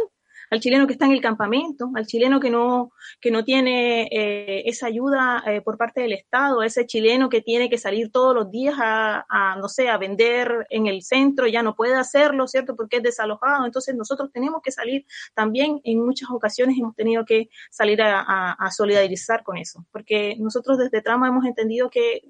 al 0.50 0.60
chileno 0.60 0.88
que 0.88 0.94
está 0.94 1.06
en 1.06 1.12
el 1.12 1.22
campamento, 1.22 1.92
al 1.96 2.06
chileno 2.06 2.40
que 2.40 2.50
no, 2.50 2.92
que 3.22 3.32
no 3.32 3.44
tiene 3.44 4.04
eh, 4.12 4.64
esa 4.66 4.88
ayuda 4.88 5.44
eh, 5.46 5.62
por 5.62 5.78
parte 5.78 6.02
del 6.02 6.14
Estado, 6.14 6.64
ese 6.64 6.86
chileno 6.86 7.30
que 7.30 7.42
tiene 7.42 7.70
que 7.70 7.78
salir 7.78 8.12
todos 8.12 8.34
los 8.36 8.50
días 8.52 8.76
a, 8.80 9.56
no 9.60 9.70
sé, 9.70 9.90
a 9.90 9.98
vender 9.98 10.68
en 10.70 10.88
el 10.88 11.02
centro, 11.04 11.48
ya 11.48 11.64
no 11.64 11.76
puede 11.76 11.96
hacerlo, 11.96 12.48
¿cierto? 12.48 12.76
Porque 12.76 12.98
es 12.98 13.04
desalojado. 13.04 13.66
Entonces 13.66 13.96
nosotros 13.96 14.32
tenemos 14.32 14.62
que 14.64 14.72
salir 14.72 15.06
también, 15.34 15.82
en 15.84 16.06
muchas 16.06 16.30
ocasiones 16.32 16.78
hemos 16.78 16.96
tenido 16.96 17.26
que 17.26 17.50
salir 17.70 18.02
a, 18.02 18.58
solidarizar 18.72 19.44
con 19.44 19.58
eso, 19.58 19.86
porque 19.92 20.36
nosotros 20.38 20.78
desde 20.78 21.02
Trama 21.02 21.28
hemos 21.28 21.46
entendido 21.46 21.90
que, 21.90 22.22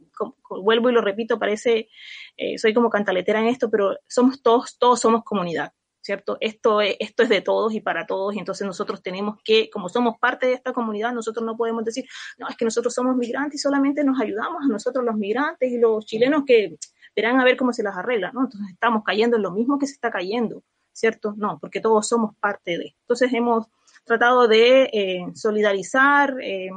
vuelvo 0.49 0.89
y 0.89 0.93
lo 0.93 1.01
repito, 1.01 1.37
parece, 1.37 1.89
eh, 2.37 2.57
soy 2.57 2.73
como 2.73 2.89
cantaletera 2.89 3.39
en 3.39 3.47
esto, 3.47 3.69
pero 3.69 3.97
somos 4.07 4.41
todos, 4.41 4.77
todos 4.77 4.99
somos 4.99 5.23
comunidad. 5.23 5.73
¿Cierto? 6.09 6.37
Esto 6.39 6.81
es, 6.81 6.95
esto 6.99 7.21
es 7.21 7.29
de 7.29 7.41
todos 7.41 7.71
y 7.71 7.81
para 7.81 8.07
todos, 8.07 8.33
y 8.33 8.39
entonces 8.39 8.65
nosotros 8.65 9.03
tenemos 9.03 9.37
que, 9.43 9.69
como 9.69 9.89
somos 9.89 10.17
parte 10.17 10.47
de 10.47 10.53
esta 10.53 10.73
comunidad, 10.73 11.13
nosotros 11.13 11.45
no 11.45 11.55
podemos 11.55 11.85
decir, 11.85 12.05
no, 12.39 12.47
es 12.49 12.57
que 12.57 12.65
nosotros 12.65 12.95
somos 12.95 13.15
migrantes 13.15 13.59
y 13.59 13.61
solamente 13.61 14.03
nos 14.03 14.19
ayudamos 14.19 14.63
a 14.63 14.67
nosotros 14.67 15.05
los 15.05 15.15
migrantes 15.15 15.71
y 15.71 15.77
los 15.77 16.03
chilenos 16.07 16.45
que 16.47 16.77
verán 17.15 17.39
a 17.39 17.43
ver 17.43 17.57
cómo 17.57 17.73
se 17.73 17.83
las 17.83 17.95
arregla, 17.95 18.31
¿no? 18.31 18.45
Entonces 18.45 18.71
estamos 18.71 19.03
cayendo 19.03 19.37
en 19.37 19.43
lo 19.43 19.51
mismo 19.51 19.77
que 19.77 19.85
se 19.85 19.93
está 19.93 20.09
cayendo, 20.09 20.63
¿cierto? 20.93 21.35
No, 21.37 21.59
porque 21.59 21.79
todos 21.79 22.07
somos 22.07 22.35
parte 22.37 22.79
de. 22.79 22.95
Entonces 23.01 23.31
hemos 23.31 23.67
tratado 24.03 24.47
de 24.47 24.89
eh, 24.91 25.27
solidarizar, 25.35 26.37
eh, 26.41 26.71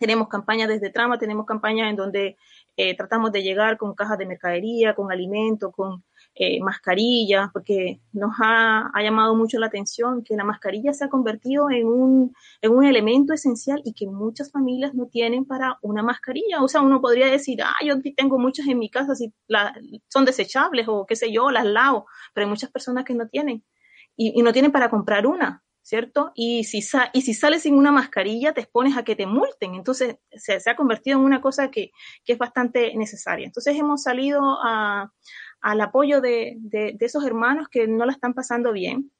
tenemos 0.00 0.28
campañas 0.28 0.68
desde 0.68 0.88
Trama, 0.88 1.18
tenemos 1.18 1.44
campañas 1.44 1.90
en 1.90 1.96
donde 1.96 2.38
eh, 2.78 2.96
tratamos 2.96 3.30
de 3.30 3.42
llegar 3.42 3.76
con 3.76 3.94
cajas 3.94 4.16
de 4.16 4.24
mercadería, 4.24 4.94
con 4.94 5.12
alimentos, 5.12 5.70
con 5.70 6.02
eh, 6.40 6.60
mascarillas, 6.60 7.50
porque 7.52 8.00
nos 8.12 8.30
ha, 8.40 8.88
ha, 8.94 9.02
llamado 9.02 9.34
mucho 9.34 9.58
la 9.58 9.66
atención 9.66 10.22
que 10.22 10.36
la 10.36 10.44
mascarilla 10.44 10.92
se 10.92 11.04
ha 11.04 11.08
convertido 11.08 11.68
en 11.68 11.88
un, 11.88 12.32
en 12.62 12.70
un 12.70 12.84
elemento 12.84 13.32
esencial 13.32 13.82
y 13.84 13.92
que 13.92 14.06
muchas 14.06 14.52
familias 14.52 14.94
no 14.94 15.06
tienen 15.06 15.44
para 15.44 15.78
una 15.82 16.04
mascarilla. 16.04 16.62
O 16.62 16.68
sea, 16.68 16.80
uno 16.80 17.00
podría 17.00 17.26
decir, 17.26 17.60
ah, 17.64 17.74
yo 17.84 17.96
tengo 18.16 18.38
muchas 18.38 18.68
en 18.68 18.78
mi 18.78 18.88
casa, 18.88 19.16
si 19.16 19.32
la, 19.48 19.74
son 20.06 20.24
desechables 20.24 20.86
o 20.88 21.06
qué 21.06 21.16
sé 21.16 21.32
yo, 21.32 21.50
las 21.50 21.66
lavo, 21.66 22.06
pero 22.32 22.46
hay 22.46 22.50
muchas 22.50 22.70
personas 22.70 23.04
que 23.04 23.14
no 23.14 23.26
tienen 23.26 23.64
y, 24.14 24.40
no 24.40 24.52
tienen 24.52 24.70
para 24.70 24.90
comprar 24.90 25.26
una. 25.26 25.64
¿cierto? 25.82 26.32
Y 26.34 26.64
si, 26.64 26.86
y 27.14 27.22
si 27.22 27.32
sales 27.32 27.62
sin 27.62 27.74
una 27.74 27.90
mascarilla, 27.90 28.52
te 28.52 28.60
expones 28.60 28.96
a 28.98 29.04
que 29.04 29.16
te 29.16 29.24
multen. 29.24 29.74
Entonces, 29.74 30.18
se, 30.30 30.60
se 30.60 30.70
ha 30.70 30.76
convertido 30.76 31.18
en 31.18 31.24
una 31.24 31.40
cosa 31.40 31.70
que, 31.70 31.92
que, 32.26 32.34
es 32.34 32.38
bastante 32.38 32.94
necesaria. 32.94 33.46
Entonces, 33.46 33.74
hemos 33.74 34.02
salido 34.02 34.42
a, 34.62 35.10
al 35.60 35.80
apoyo 35.80 36.20
de, 36.20 36.56
de, 36.58 36.96
esos 37.00 37.24
hermanos 37.24 37.68
que 37.68 37.86
no 37.86 38.04
la 38.06 38.12
están 38.12 38.34
pasando 38.34 38.72
bien, 38.72 39.10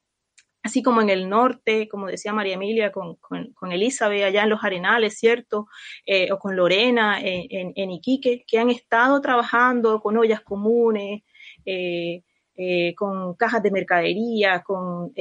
así 0.63 0.83
como 0.83 1.01
en 1.01 1.09
el 1.09 1.29
norte, 1.29 1.87
como 1.87 2.07
decía 2.07 2.33
María 2.33 2.55
Emilia, 2.55 2.91
con, 2.91 3.15
con, 3.15 3.53
con 3.53 3.71
Elizabeth 3.71 4.23
allá 4.23 4.43
en 4.43 4.49
los 4.49 4.63
Arenales, 4.63 5.17
¿cierto? 5.17 5.67
Eh, 6.05 6.31
o 6.31 6.39
con 6.39 6.55
Lorena 6.55 7.19
en, 7.21 7.73
en, 7.75 7.91
Iquique, 7.91 8.43
que 8.47 8.59
han 8.59 8.69
estado 8.69 9.21
trabajando 9.21 10.01
con 10.01 10.17
ollas 10.17 10.41
comunes, 10.41 11.23
eh, 11.65 12.23
eh, 12.55 12.93
con 12.95 13.35
cajas 13.35 13.63
de 13.63 13.71
mercadería, 13.71 14.63
con 14.63 15.13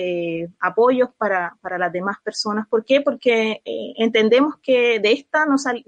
apoyos 0.60 1.10
para, 1.16 1.56
para, 1.60 1.78
las 1.78 1.92
demás 1.92 2.16
personas. 2.24 2.66
¿Por 2.68 2.84
qué? 2.84 3.00
Porque 3.00 3.62
entendemos 3.64 4.56
que 4.60 4.98
de 4.98 5.12
esta 5.12 5.46
no, 5.46 5.56
sal, 5.56 5.84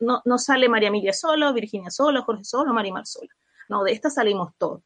no, 0.00 0.22
no, 0.24 0.38
sale 0.38 0.68
María 0.68 0.88
Emilia 0.88 1.12
solo, 1.12 1.52
Virginia 1.52 1.90
solo, 1.90 2.22
Jorge 2.22 2.44
solo, 2.44 2.72
Marimar 2.72 3.06
sola. 3.06 3.30
No, 3.68 3.84
de 3.84 3.92
esta 3.92 4.10
salimos 4.10 4.52
todos. 4.58 4.82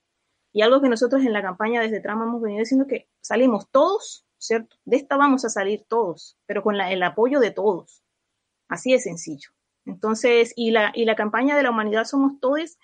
Y 0.53 0.62
algo 0.62 0.80
que 0.80 0.89
nosotros 0.89 1.22
en 1.22 1.33
la 1.33 1.43
campaña 1.43 1.80
desde 1.80 2.01
Trama 2.01 2.24
hemos 2.24 2.43
venido 2.43 2.61
diciendo 2.61 2.87
que 2.87 3.09
salimos 3.20 3.68
todos, 3.70 4.26
¿cierto? 4.39 4.76
De 4.85 4.97
esta 4.97 5.16
vamos 5.16 5.45
a 5.45 5.49
salir 5.49 5.85
todos, 5.89 6.37
pero 6.47 6.62
con 6.62 6.78
el 6.80 7.03
apoyo 7.03 7.41
de 7.41 7.51
todos. 7.51 8.03
Así 8.68 8.93
de 8.93 8.99
sencillo. 8.99 9.51
Entonces, 9.85 10.53
y 10.57 10.70
la, 10.70 10.93
y 10.95 11.05
la 11.05 11.16
campaña 11.16 11.57
de 11.57 11.62
la 11.62 11.70
humanidad 11.70 12.05
somos 12.05 12.39
todos 12.41 12.78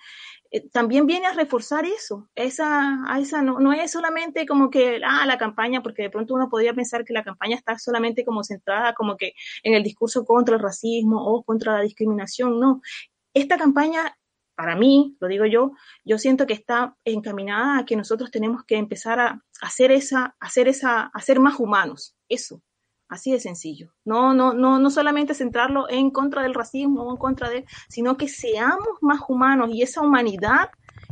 eh, 0.50 0.66
también 0.70 1.06
viene 1.06 1.26
a 1.26 1.32
reforzar 1.34 1.84
eso. 1.84 2.28
Esa, 2.34 3.04
esa 3.20 3.42
no, 3.42 3.60
no 3.60 3.72
es 3.72 3.90
solamente 3.90 4.46
como 4.46 4.70
que, 4.70 5.00
ah, 5.04 5.26
la 5.26 5.38
campaña, 5.38 5.82
porque 5.82 6.02
de 6.02 6.10
pronto 6.10 6.34
uno 6.34 6.48
podría 6.48 6.74
pensar 6.74 7.04
que 7.04 7.12
la 7.12 7.24
campaña 7.24 7.56
está 7.56 7.78
solamente 7.78 8.24
como 8.24 8.44
centrada 8.44 8.94
como 8.94 9.16
que 9.16 9.34
en 9.62 9.74
el 9.74 9.82
discurso 9.82 10.24
contra 10.24 10.56
el 10.56 10.62
racismo 10.62 11.22
o 11.24 11.42
contra 11.44 11.74
la 11.74 11.82
discriminación. 11.82 12.58
No. 12.60 12.80
Esta 13.34 13.58
campaña, 13.58 14.17
para 14.58 14.74
mí, 14.74 15.16
lo 15.20 15.28
digo 15.28 15.46
yo, 15.46 15.70
yo 16.04 16.18
siento 16.18 16.44
que 16.44 16.52
está 16.52 16.96
encaminada 17.04 17.78
a 17.78 17.84
que 17.84 17.94
nosotros 17.94 18.32
tenemos 18.32 18.64
que 18.64 18.76
empezar 18.76 19.20
a 19.20 19.40
hacer 19.60 19.92
esa, 19.92 20.34
hacer 20.40 20.66
esa, 20.66 21.02
a 21.14 21.20
ser 21.20 21.38
más 21.38 21.60
humanos. 21.60 22.16
Eso, 22.28 22.60
Así 23.08 23.30
de 23.30 23.38
sencillo. 23.38 23.94
No, 24.04 24.34
no, 24.34 24.52
no, 24.52 24.80
no 24.80 24.90
solamente 24.90 25.32
centrarlo 25.32 25.88
en 25.88 26.10
contra 26.10 26.42
del 26.42 26.54
racismo 26.54 27.04
o 27.04 27.10
en 27.12 27.16
contra 27.16 27.48
de, 27.48 27.66
sino 27.88 28.16
que 28.16 28.26
seamos 28.26 28.98
más 29.00 29.20
humanos 29.28 29.70
y 29.72 29.82
esa 29.82 30.02
humanidad 30.02 30.70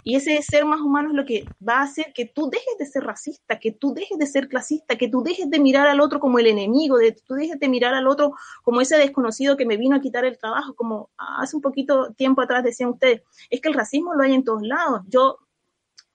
y 0.09 0.14
ese 0.14 0.40
ser 0.40 0.64
más 0.64 0.80
humano 0.80 1.09
es 1.09 1.16
lo 1.16 1.24
que 1.24 1.44
va 1.68 1.80
a 1.80 1.82
hacer 1.82 2.12
que 2.14 2.26
tú 2.26 2.48
dejes 2.48 2.78
de 2.78 2.86
ser 2.86 3.02
racista, 3.02 3.59
que 3.59 3.72
tú 3.72 3.92
dejes 3.92 4.16
de 4.16 4.26
ser 4.26 4.46
clasista, 4.46 4.96
que 4.96 5.09
tú 5.09 5.20
dejes 5.24 5.50
de 5.50 5.59
mirar 5.59 5.88
al 5.88 6.00
otro 6.00 6.20
como 6.20 6.38
el 6.38 6.46
enemigo, 6.46 6.96
de 6.96 7.11
tú 7.11 7.34
dejes 7.34 7.59
de 7.59 7.68
mirar 7.68 7.92
al 7.92 8.07
otro 8.07 8.32
como 8.62 8.80
ese 8.80 8.96
desconocido 8.98 9.57
que 9.57 9.66
me 9.66 9.76
vino 9.76 9.96
a 9.96 10.00
quitar 10.00 10.24
el 10.24 10.38
trabajo, 10.38 10.76
como 10.76 11.11
hace 11.18 11.57
un 11.57 11.62
poquito 11.62 12.12
tiempo 12.12 12.40
atrás 12.40 12.62
decían 12.62 12.90
ustedes. 12.90 13.22
Es 13.50 13.61
que 13.61 13.68
el 13.68 13.74
racismo 13.74 14.14
lo 14.14 14.22
hay 14.22 14.34
en 14.34 14.44
todos 14.44 14.62
lados. 14.62 15.00
Yo, 15.09 15.38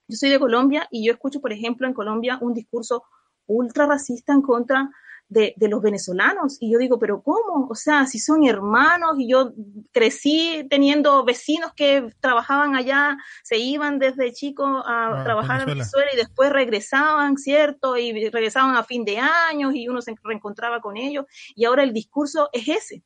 yo 0.07 0.15
soy 0.15 0.29
de 0.29 0.39
Colombia 0.39 0.87
y 0.89 1.05
yo 1.05 1.11
escucho, 1.11 1.41
por 1.41 1.51
ejemplo, 1.51 1.85
en 1.85 1.93
Colombia 1.93 2.37
un 2.39 2.53
discurso 2.53 3.03
ultra 3.45 3.87
racista 3.87 4.31
en 4.31 4.41
contra 4.41 4.89
de, 5.31 5.53
de, 5.55 5.69
los 5.69 5.81
venezolanos. 5.81 6.57
Y 6.59 6.73
yo 6.73 6.77
digo, 6.77 6.99
pero 6.99 7.23
¿cómo? 7.23 7.67
O 7.69 7.75
sea, 7.75 8.05
si 8.05 8.19
son 8.19 8.43
hermanos 8.43 9.15
y 9.17 9.29
yo 9.29 9.53
crecí 9.93 10.67
teniendo 10.69 11.23
vecinos 11.23 11.71
que 11.73 12.09
trabajaban 12.19 12.75
allá, 12.75 13.17
se 13.41 13.57
iban 13.57 13.97
desde 13.97 14.33
chico 14.33 14.65
a 14.65 15.21
ah, 15.21 15.23
trabajar 15.23 15.65
Venezuela. 15.65 15.71
en 15.71 15.77
Venezuela 15.77 16.11
y 16.13 16.17
después 16.17 16.49
regresaban, 16.51 17.37
¿cierto? 17.37 17.95
Y 17.95 18.29
regresaban 18.29 18.75
a 18.75 18.83
fin 18.83 19.05
de 19.05 19.19
años 19.19 19.73
y 19.73 19.87
uno 19.87 20.01
se 20.01 20.13
reencontraba 20.21 20.81
con 20.81 20.97
ellos. 20.97 21.25
Y 21.55 21.63
ahora 21.63 21.83
el 21.83 21.93
discurso 21.93 22.49
es 22.51 22.67
ese. 22.67 23.03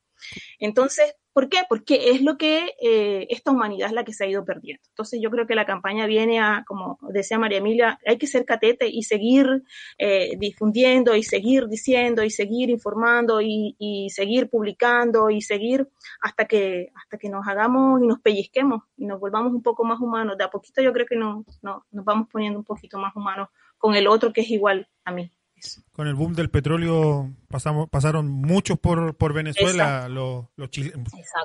Entonces, 0.57 1.13
¿por 1.36 1.49
qué? 1.49 1.63
Porque 1.67 2.11
es 2.11 2.21
lo 2.21 2.38
que 2.38 2.75
eh, 2.81 3.27
esta 3.29 3.51
humanidad 3.51 3.89
es 3.89 3.93
la 3.93 4.05
que 4.05 4.13
se 4.13 4.23
ha 4.23 4.27
ido 4.27 4.45
perdiendo. 4.45 4.81
Entonces, 4.88 5.19
yo 5.21 5.29
creo 5.29 5.45
que 5.45 5.53
la 5.53 5.65
campaña 5.65 6.05
viene 6.05 6.39
a, 6.39 6.63
como 6.65 6.97
decía 7.09 7.38
María 7.38 7.57
Emilia, 7.57 7.99
hay 8.07 8.17
que 8.17 8.25
ser 8.25 8.45
catete 8.45 8.88
y 8.88 9.03
seguir 9.03 9.63
eh, 9.97 10.38
difundiendo 10.38 11.13
y 11.13 11.23
seguir 11.23 11.67
diciendo 11.67 12.23
y 12.23 12.29
seguir 12.29 12.69
informando 12.69 13.41
y, 13.41 13.75
seguir 14.11 14.49
publicando 14.49 15.29
y 15.29 15.41
seguir 15.41 15.89
hasta 16.21 16.45
que, 16.45 16.93
hasta 16.95 17.17
que 17.17 17.27
nos 17.27 17.45
hagamos 17.45 18.01
y 18.01 18.07
nos 18.07 18.21
pellizquemos 18.21 18.83
y 18.95 19.05
nos 19.05 19.19
volvamos 19.19 19.51
un 19.51 19.61
poco 19.61 19.83
más 19.83 19.99
humanos. 19.99 20.38
De 20.38 20.45
a 20.45 20.49
poquito 20.49 20.81
yo 20.81 20.93
creo 20.93 21.05
que 21.05 21.17
no, 21.17 21.43
no, 21.61 21.86
nos 21.91 22.05
vamos 22.05 22.29
poniendo 22.31 22.57
un 22.57 22.65
poquito 22.65 22.97
más 22.97 23.13
humanos 23.13 23.49
con 23.77 23.93
el 23.95 24.07
otro 24.07 24.31
que 24.31 24.39
es 24.39 24.49
igual 24.51 24.88
a 25.03 25.11
mí. 25.11 25.29
Con 25.91 26.07
el 26.07 26.15
boom 26.15 26.33
del 26.33 26.49
petróleo 26.49 27.33
pasamos, 27.47 27.89
pasaron 27.89 28.29
muchos 28.29 28.77
por, 28.79 29.15
por 29.15 29.33
Venezuela, 29.33 30.07
los, 30.09 30.45
los, 30.55 30.69
chile, 30.69 30.93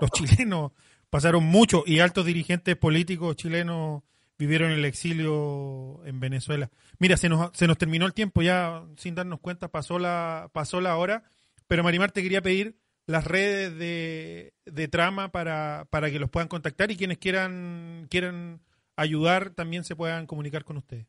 los, 0.00 0.10
chilenos 0.10 0.72
pasaron 1.08 1.44
muchos 1.44 1.82
y 1.86 2.00
altos 2.00 2.26
dirigentes 2.26 2.76
políticos 2.76 3.36
chilenos 3.36 4.02
vivieron 4.38 4.72
el 4.72 4.84
exilio 4.84 6.04
en 6.04 6.18
Venezuela. 6.18 6.70
Mira, 6.98 7.16
se 7.16 7.28
nos, 7.28 7.50
se 7.56 7.66
nos 7.66 7.78
terminó 7.78 8.06
el 8.06 8.14
tiempo 8.14 8.42
ya 8.42 8.82
sin 8.96 9.14
darnos 9.14 9.40
cuenta, 9.40 9.68
pasó 9.68 9.98
la, 9.98 10.50
pasó 10.52 10.80
la 10.80 10.96
hora, 10.96 11.24
pero 11.68 11.84
Marimar 11.84 12.10
te 12.10 12.22
quería 12.22 12.42
pedir 12.42 12.76
las 13.06 13.24
redes 13.24 13.76
de, 13.76 14.54
de 14.64 14.88
trama 14.88 15.30
para, 15.30 15.86
para 15.90 16.10
que 16.10 16.18
los 16.18 16.30
puedan 16.30 16.48
contactar 16.48 16.90
y 16.90 16.96
quienes 16.96 17.18
quieran, 17.18 18.06
quieran 18.10 18.60
ayudar 18.96 19.50
también 19.50 19.84
se 19.84 19.96
puedan 19.96 20.26
comunicar 20.26 20.64
con 20.64 20.76
ustedes. 20.76 21.06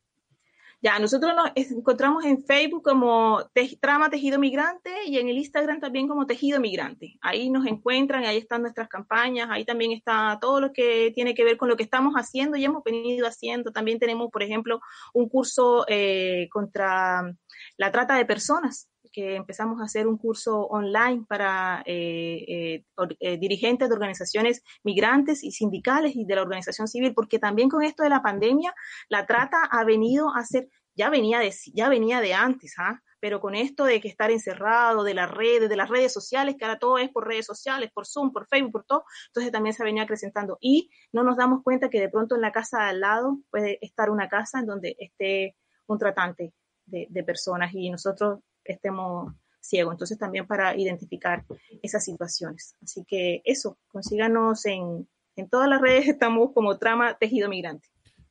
Ya, 0.82 0.98
nosotros 0.98 1.32
nos 1.36 1.52
encontramos 1.54 2.24
en 2.24 2.44
Facebook 2.44 2.82
como 2.82 3.40
Trama 3.80 4.10
Tejido 4.10 4.40
Migrante 4.40 4.90
y 5.06 5.16
en 5.16 5.28
el 5.28 5.38
Instagram 5.38 5.78
también 5.78 6.08
como 6.08 6.26
Tejido 6.26 6.58
Migrante. 6.58 7.18
Ahí 7.20 7.50
nos 7.50 7.66
encuentran, 7.66 8.24
ahí 8.24 8.38
están 8.38 8.62
nuestras 8.62 8.88
campañas, 8.88 9.48
ahí 9.48 9.64
también 9.64 9.92
está 9.92 10.38
todo 10.40 10.60
lo 10.60 10.72
que 10.72 11.12
tiene 11.14 11.34
que 11.34 11.44
ver 11.44 11.56
con 11.56 11.68
lo 11.68 11.76
que 11.76 11.84
estamos 11.84 12.14
haciendo 12.14 12.56
y 12.56 12.64
hemos 12.64 12.82
venido 12.82 13.28
haciendo. 13.28 13.70
También 13.70 14.00
tenemos, 14.00 14.28
por 14.32 14.42
ejemplo, 14.42 14.80
un 15.14 15.28
curso 15.28 15.84
eh, 15.86 16.48
contra 16.50 17.32
la 17.76 17.92
trata 17.92 18.16
de 18.16 18.26
personas 18.26 18.88
que 19.12 19.36
empezamos 19.36 19.80
a 19.80 19.84
hacer 19.84 20.06
un 20.06 20.16
curso 20.16 20.62
online 20.66 21.24
para 21.28 21.82
eh, 21.86 22.44
eh, 22.48 22.84
eh, 23.20 23.38
dirigentes 23.38 23.88
de 23.88 23.94
organizaciones 23.94 24.62
migrantes 24.82 25.44
y 25.44 25.52
sindicales 25.52 26.16
y 26.16 26.24
de 26.24 26.34
la 26.34 26.42
organización 26.42 26.88
civil, 26.88 27.12
porque 27.14 27.38
también 27.38 27.68
con 27.68 27.82
esto 27.82 28.02
de 28.02 28.08
la 28.08 28.22
pandemia, 28.22 28.74
la 29.08 29.26
trata 29.26 29.64
ha 29.70 29.84
venido 29.84 30.34
a 30.34 30.44
ser, 30.44 30.68
ya 30.94 31.10
venía 31.10 31.38
de, 31.38 31.54
ya 31.74 31.88
venía 31.88 32.20
de 32.20 32.34
antes, 32.34 32.74
¿ah? 32.78 33.00
pero 33.20 33.40
con 33.40 33.54
esto 33.54 33.84
de 33.84 34.00
que 34.00 34.08
estar 34.08 34.30
encerrado, 34.30 35.04
de 35.04 35.14
las 35.14 35.30
redes, 35.30 35.68
de 35.68 35.76
las 35.76 35.88
redes 35.88 36.12
sociales, 36.12 36.56
que 36.58 36.64
ahora 36.64 36.78
todo 36.78 36.98
es 36.98 37.10
por 37.10 37.26
redes 37.26 37.46
sociales, 37.46 37.90
por 37.92 38.06
Zoom, 38.06 38.32
por 38.32 38.48
Facebook, 38.48 38.72
por 38.72 38.84
todo, 38.84 39.04
entonces 39.28 39.52
también 39.52 39.74
se 39.74 39.84
venía 39.84 40.02
acrecentando. 40.02 40.58
Y 40.60 40.90
no 41.12 41.22
nos 41.22 41.36
damos 41.36 41.62
cuenta 41.62 41.88
que 41.88 42.00
de 42.00 42.08
pronto 42.08 42.34
en 42.34 42.40
la 42.40 42.50
casa 42.50 42.78
de 42.78 42.90
al 42.90 43.00
lado 43.00 43.38
puede 43.50 43.78
estar 43.80 44.10
una 44.10 44.28
casa 44.28 44.58
en 44.58 44.66
donde 44.66 44.96
esté 44.98 45.56
un 45.86 45.98
tratante 45.98 46.52
de, 46.86 47.06
de 47.10 47.22
personas 47.22 47.72
y 47.74 47.90
nosotros 47.90 48.40
estemos 48.64 49.32
ciegos. 49.60 49.94
Entonces 49.94 50.18
también 50.18 50.46
para 50.46 50.76
identificar 50.76 51.44
esas 51.82 52.04
situaciones. 52.04 52.76
Así 52.82 53.04
que 53.06 53.42
eso, 53.44 53.78
consíganos 53.88 54.66
en, 54.66 55.08
en 55.36 55.48
todas 55.48 55.68
las 55.68 55.80
redes, 55.80 56.08
estamos 56.08 56.50
como 56.52 56.78
Trama 56.78 57.16
Tejido 57.18 57.48
Migrante. 57.48 57.88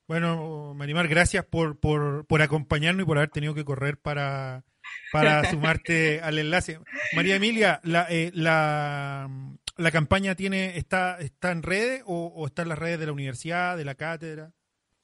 Bueno, 0.08 0.74
Marimar, 0.76 1.08
gracias 1.08 1.46
por, 1.46 1.80
por, 1.80 2.26
por 2.26 2.42
acompañarnos 2.42 3.04
y 3.04 3.06
por 3.06 3.18
haber 3.18 3.30
tenido 3.30 3.54
que 3.54 3.64
correr 3.64 3.98
para, 3.98 4.66
para 5.12 5.44
sumarte 5.50 6.20
al 6.22 6.38
enlace. 6.38 6.80
María 7.16 7.36
Emilia, 7.36 7.80
la, 7.84 8.08
eh, 8.10 8.30
la, 8.34 9.30
la, 9.78 9.92
campaña 9.92 10.36
tiene 10.36 10.78
está, 10.78 11.18
está 11.22 11.52
en 11.52 11.64
redes 11.64 12.04
o, 12.06 12.26
o 12.28 12.46
está 12.46 12.64
en 12.64 12.70
las 12.70 12.80
redes 12.80 13.00
de 13.00 13.06
la 13.06 13.14
universidad, 13.14 13.78
de 13.78 13.86
la 13.86 13.96
cátedra? 13.96 14.52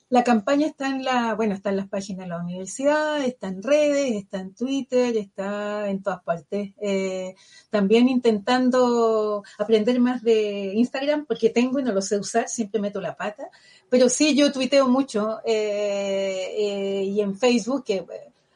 La 0.10 0.24
campaña 0.24 0.68
está 0.68 0.88
en 0.88 1.03
la, 1.03 1.36
bueno, 1.36 1.53
está 1.53 1.70
en 1.70 1.76
las 1.76 1.89
páginas 1.89 2.26
de 2.26 2.30
la 2.30 2.39
universidad, 2.39 3.22
está 3.26 3.49
en 3.49 3.62
redes, 3.62 4.16
está 4.16 4.39
en 4.39 4.55
Twitter, 4.55 5.18
está 5.18 5.89
en 5.89 6.01
todas 6.01 6.24
partes. 6.24 6.72
Eh, 6.80 7.36
también 7.70 8.08
intentando 8.08 9.43
aprender 9.58 9.99
más 9.99 10.24
de 10.24 10.72
Instagram, 10.76 11.26
porque 11.26 11.49
tengo 11.49 11.80
y 11.80 11.84
no 11.84 11.91
lo 11.91 12.01
sé 12.01 12.18
usar, 12.18 12.47
siempre 12.47 12.80
meto 12.80 13.01
la 13.01 13.18
pata. 13.18 13.49
Pero 13.89 14.08
sí, 14.08 14.34
yo 14.34 14.49
tuiteo 14.49 14.88
mucho 14.88 15.41
eh, 15.43 16.53
eh, 16.58 17.03
y 17.03 17.20
en 17.20 17.38
Facebook, 17.38 17.84
que 17.84 18.05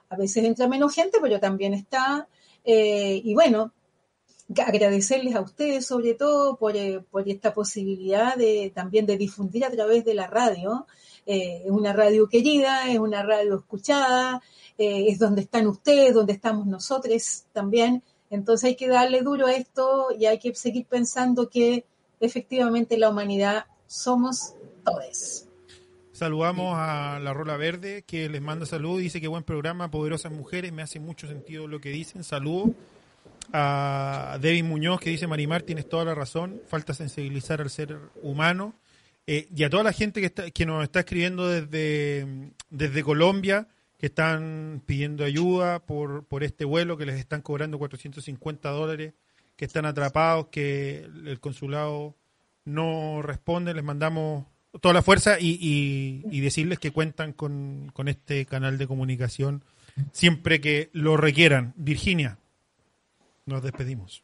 a 0.08 0.16
veces 0.16 0.46
entra 0.46 0.70
menos 0.70 0.96
gente, 0.96 1.18
pero 1.22 1.38
también 1.42 1.74
está. 1.74 2.30
y 2.64 3.34
bueno, 3.34 3.74
agradecerles 4.58 5.36
a 5.36 5.42
ustedes 5.42 5.86
sobre 5.86 6.14
todo 6.14 6.56
por, 6.58 6.74
por 7.12 7.28
esta 7.28 7.54
posibilidad 7.54 8.36
de 8.38 8.72
también 8.74 9.06
de 9.06 9.18
difundir 9.18 9.66
a 9.66 9.72
través 9.72 10.06
de 10.06 10.14
la 10.14 10.28
radio. 10.28 10.88
Eh, 11.26 11.64
es 11.66 11.72
una 11.72 11.94
radio 11.94 12.28
querida, 12.28 12.90
es 12.90 13.00
una 13.00 13.24
radio 13.24 13.56
escuchada, 13.58 14.42
eh, 14.78 15.06
es 15.08 15.20
donde 15.20 15.42
están 15.42 15.68
ustedes, 15.68 16.14
donde 16.14 16.34
estamos 16.34 16.66
nosotros 16.66 17.44
también. 17.54 18.04
Entonces 18.30 18.70
hay 18.70 18.76
que 18.76 18.88
darle 18.88 19.22
duro 19.22 19.48
a 19.48 19.54
esto 19.54 20.08
y 20.18 20.26
hay 20.26 20.40
que 20.40 20.56
seguir 20.56 20.86
pensando 20.86 21.50
que 21.50 21.86
efectivamente 22.20 22.98
la 22.98 23.10
humanidad 23.10 23.66
somos 23.88 24.54
todos. 24.84 25.48
Saludamos 26.14 26.76
a 26.78 27.20
la 27.20 27.34
Rola 27.34 27.58
Verde 27.58 28.04
que 28.06 28.30
les 28.30 28.42
manda 28.42 28.66
salud. 28.66 29.00
Dice 29.00 29.20
que 29.20 29.28
buen 29.28 29.44
programa, 29.44 29.90
poderosas 29.90 30.32
mujeres. 30.32 30.72
Me 30.72 30.82
hace 30.82 31.00
mucho 31.00 31.28
sentido 31.28 31.68
lo 31.68 31.82
que 31.82 31.90
dicen. 31.90 32.24
Saludos 32.24 32.70
a 33.52 34.38
David 34.42 34.64
Muñoz 34.64 35.00
que 35.00 35.10
dice 35.10 35.28
Marimar, 35.28 35.64
tienes 35.64 35.90
toda 35.90 36.06
la 36.06 36.16
razón. 36.16 36.62
Falta 36.68 36.94
sensibilizar 36.94 37.60
al 37.60 37.70
ser 37.70 37.98
humano. 38.22 38.74
Eh, 39.34 39.48
y 39.56 39.64
a 39.64 39.70
toda 39.70 39.84
la 39.84 39.94
gente 39.94 40.20
que, 40.20 40.26
está, 40.26 40.52
que 40.52 40.66
nos 40.66 40.84
está 40.84 41.00
escribiendo 41.00 41.48
desde, 41.48 42.52
desde 42.70 43.02
Colombia, 43.02 43.66
que 43.98 44.08
están 44.08 44.82
pidiendo 44.86 45.24
ayuda 45.24 45.80
por, 45.80 46.26
por 46.26 46.44
este 46.44 46.66
vuelo, 46.66 46.98
que 46.98 47.06
les 47.06 47.16
están 47.16 47.42
cobrando 47.42 47.80
450 47.80 48.70
dólares, 48.72 49.14
que 49.56 49.64
están 49.64 49.86
atrapados, 49.86 50.48
que 50.48 51.08
el 51.26 51.40
consulado 51.40 52.14
no 52.66 53.22
responde. 53.22 53.74
Les 53.74 53.86
mandamos 53.86 54.48
toda 54.82 54.94
la 54.94 55.02
fuerza 55.02 55.40
y, 55.40 56.26
y, 56.30 56.40
decirles 56.42 56.78
que 56.80 56.92
cuentan 56.92 57.32
con, 57.32 57.90
con, 57.94 58.10
este 58.10 58.46
canal 58.46 58.78
de 58.78 58.86
comunicación 58.86 59.64
siempre 60.12 60.60
que 60.60 60.90
lo 60.92 61.16
requieran. 61.16 61.72
Virginia, 61.78 62.38
nos 63.46 63.64
despedimos. 63.64 64.24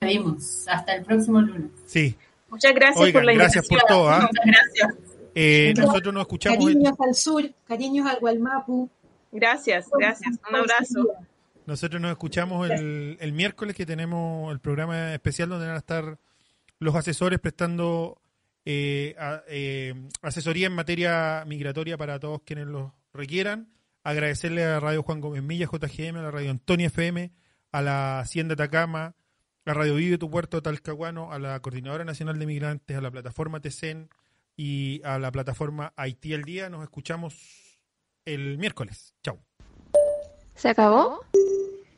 Despedimos. 0.00 0.66
Hasta 0.66 0.96
el 0.96 1.04
próximo 1.04 1.40
lunes. 1.40 1.70
Sí. 1.86 2.16
Muchas 2.48 2.74
gracias 2.74 3.10
por 3.12 3.24
la 3.24 3.32
invitación. 3.32 3.36
Gracias 3.36 3.68
por 3.68 3.80
todo. 3.88 4.08
¿ah? 4.08 4.20
Muchas 4.20 4.46
gracias. 4.46 4.94
Eh, 5.34 5.74
nosotros 5.76 6.14
nos 6.14 6.22
escuchamos. 6.22 6.64
Cariños 6.64 6.94
al 6.98 7.14
sur, 7.14 7.50
cariños 7.66 8.06
al 8.06 8.20
Gualmapu. 8.20 8.88
Gracias, 9.32 9.86
gracias. 9.98 10.36
Un 10.48 10.56
abrazo. 10.56 11.08
Nosotros 11.66 12.00
nos 12.00 12.12
escuchamos 12.12 12.70
el, 12.70 13.16
el 13.20 13.32
miércoles 13.32 13.74
que 13.74 13.86
tenemos 13.86 14.52
el 14.52 14.60
programa 14.60 15.14
especial 15.14 15.48
donde 15.48 15.66
van 15.66 15.76
a 15.76 15.78
estar 15.78 16.18
los 16.78 16.94
asesores 16.94 17.40
prestando 17.40 18.18
eh, 18.66 19.14
eh, 19.48 19.94
asesoría 20.22 20.66
en 20.66 20.72
materia 20.72 21.44
migratoria 21.46 21.98
para 21.98 22.18
todos 22.18 22.42
quienes 22.42 22.66
lo 22.66 22.94
requieran. 23.12 23.68
Agradecerle 24.02 24.64
a 24.64 24.80
Radio 24.80 25.02
Juan 25.02 25.20
Gómez 25.20 25.42
Milla, 25.42 25.66
JGM, 25.66 26.16
a 26.16 26.22
la 26.22 26.30
Radio 26.30 26.50
Antonia 26.50 26.86
FM, 26.88 27.32
a 27.72 27.82
la 27.82 28.20
Hacienda 28.20 28.54
Atacama, 28.54 29.14
a 29.66 29.74
Radio 29.74 29.94
Vive 29.94 30.18
Tu 30.18 30.30
Puerto 30.30 30.62
Talcahuano, 30.62 31.32
a 31.32 31.38
la 31.38 31.58
Coordinadora 31.60 32.04
Nacional 32.04 32.38
de 32.38 32.46
Migrantes, 32.46 32.96
a 32.96 33.00
la 33.00 33.10
plataforma 33.10 33.60
TECEN 33.60 34.10
y 34.56 35.00
a 35.04 35.18
la 35.18 35.32
plataforma 35.32 35.92
Haití 35.96 36.34
al 36.34 36.42
Día. 36.42 36.68
Nos 36.68 36.82
escuchamos 36.82 37.78
el 38.24 38.58
miércoles. 38.58 39.14
Chao. 39.22 39.38
¿Se 40.54 40.68
acabó? 40.68 41.20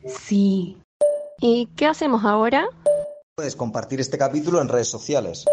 Sí. 0.07 0.77
¿Y 1.39 1.67
qué 1.75 1.87
hacemos 1.87 2.23
ahora? 2.25 2.67
Puedes 3.35 3.55
compartir 3.55 3.99
este 3.99 4.17
capítulo 4.17 4.61
en 4.61 4.69
redes 4.69 4.87
sociales. 4.87 5.45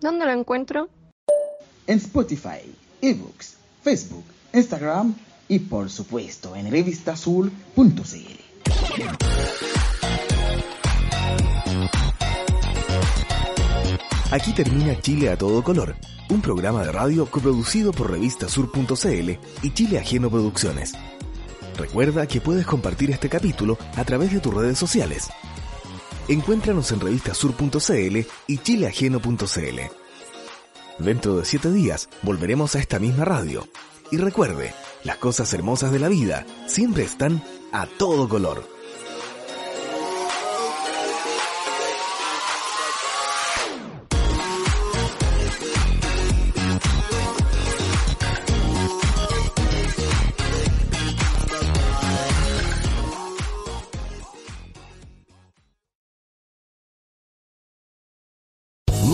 ¿Dónde 0.00 0.26
lo 0.26 0.32
encuentro? 0.32 0.88
En 1.86 1.98
Spotify, 1.98 2.60
eBooks, 3.00 3.56
Facebook, 3.82 4.24
Instagram 4.52 5.14
y 5.48 5.58
por 5.58 5.90
supuesto 5.90 6.54
en 6.54 6.70
revistasul.cl. 6.70 7.50
Aquí 14.34 14.52
termina 14.52 15.00
Chile 15.00 15.30
a 15.30 15.38
todo 15.38 15.62
color, 15.62 15.94
un 16.28 16.40
programa 16.40 16.82
de 16.84 16.90
radio 16.90 17.24
coproducido 17.30 17.92
por 17.92 18.10
revistasur.cl 18.10 19.30
y 19.62 19.70
Chile 19.74 20.00
Ajeno 20.00 20.28
Producciones. 20.28 20.94
Recuerda 21.78 22.26
que 22.26 22.40
puedes 22.40 22.66
compartir 22.66 23.12
este 23.12 23.28
capítulo 23.28 23.78
a 23.94 24.02
través 24.02 24.32
de 24.32 24.40
tus 24.40 24.52
redes 24.52 24.76
sociales. 24.76 25.28
Encuéntranos 26.26 26.90
en 26.90 26.98
revistasur.cl 26.98 28.18
y 28.48 28.58
chileajeno.cl. 28.58 29.80
Dentro 30.98 31.36
de 31.36 31.44
siete 31.44 31.70
días 31.70 32.08
volveremos 32.22 32.74
a 32.74 32.80
esta 32.80 32.98
misma 32.98 33.24
radio. 33.24 33.68
Y 34.10 34.16
recuerde, 34.16 34.74
las 35.04 35.18
cosas 35.18 35.54
hermosas 35.54 35.92
de 35.92 36.00
la 36.00 36.08
vida 36.08 36.44
siempre 36.66 37.04
están 37.04 37.40
a 37.70 37.86
todo 37.86 38.28
color. 38.28 38.73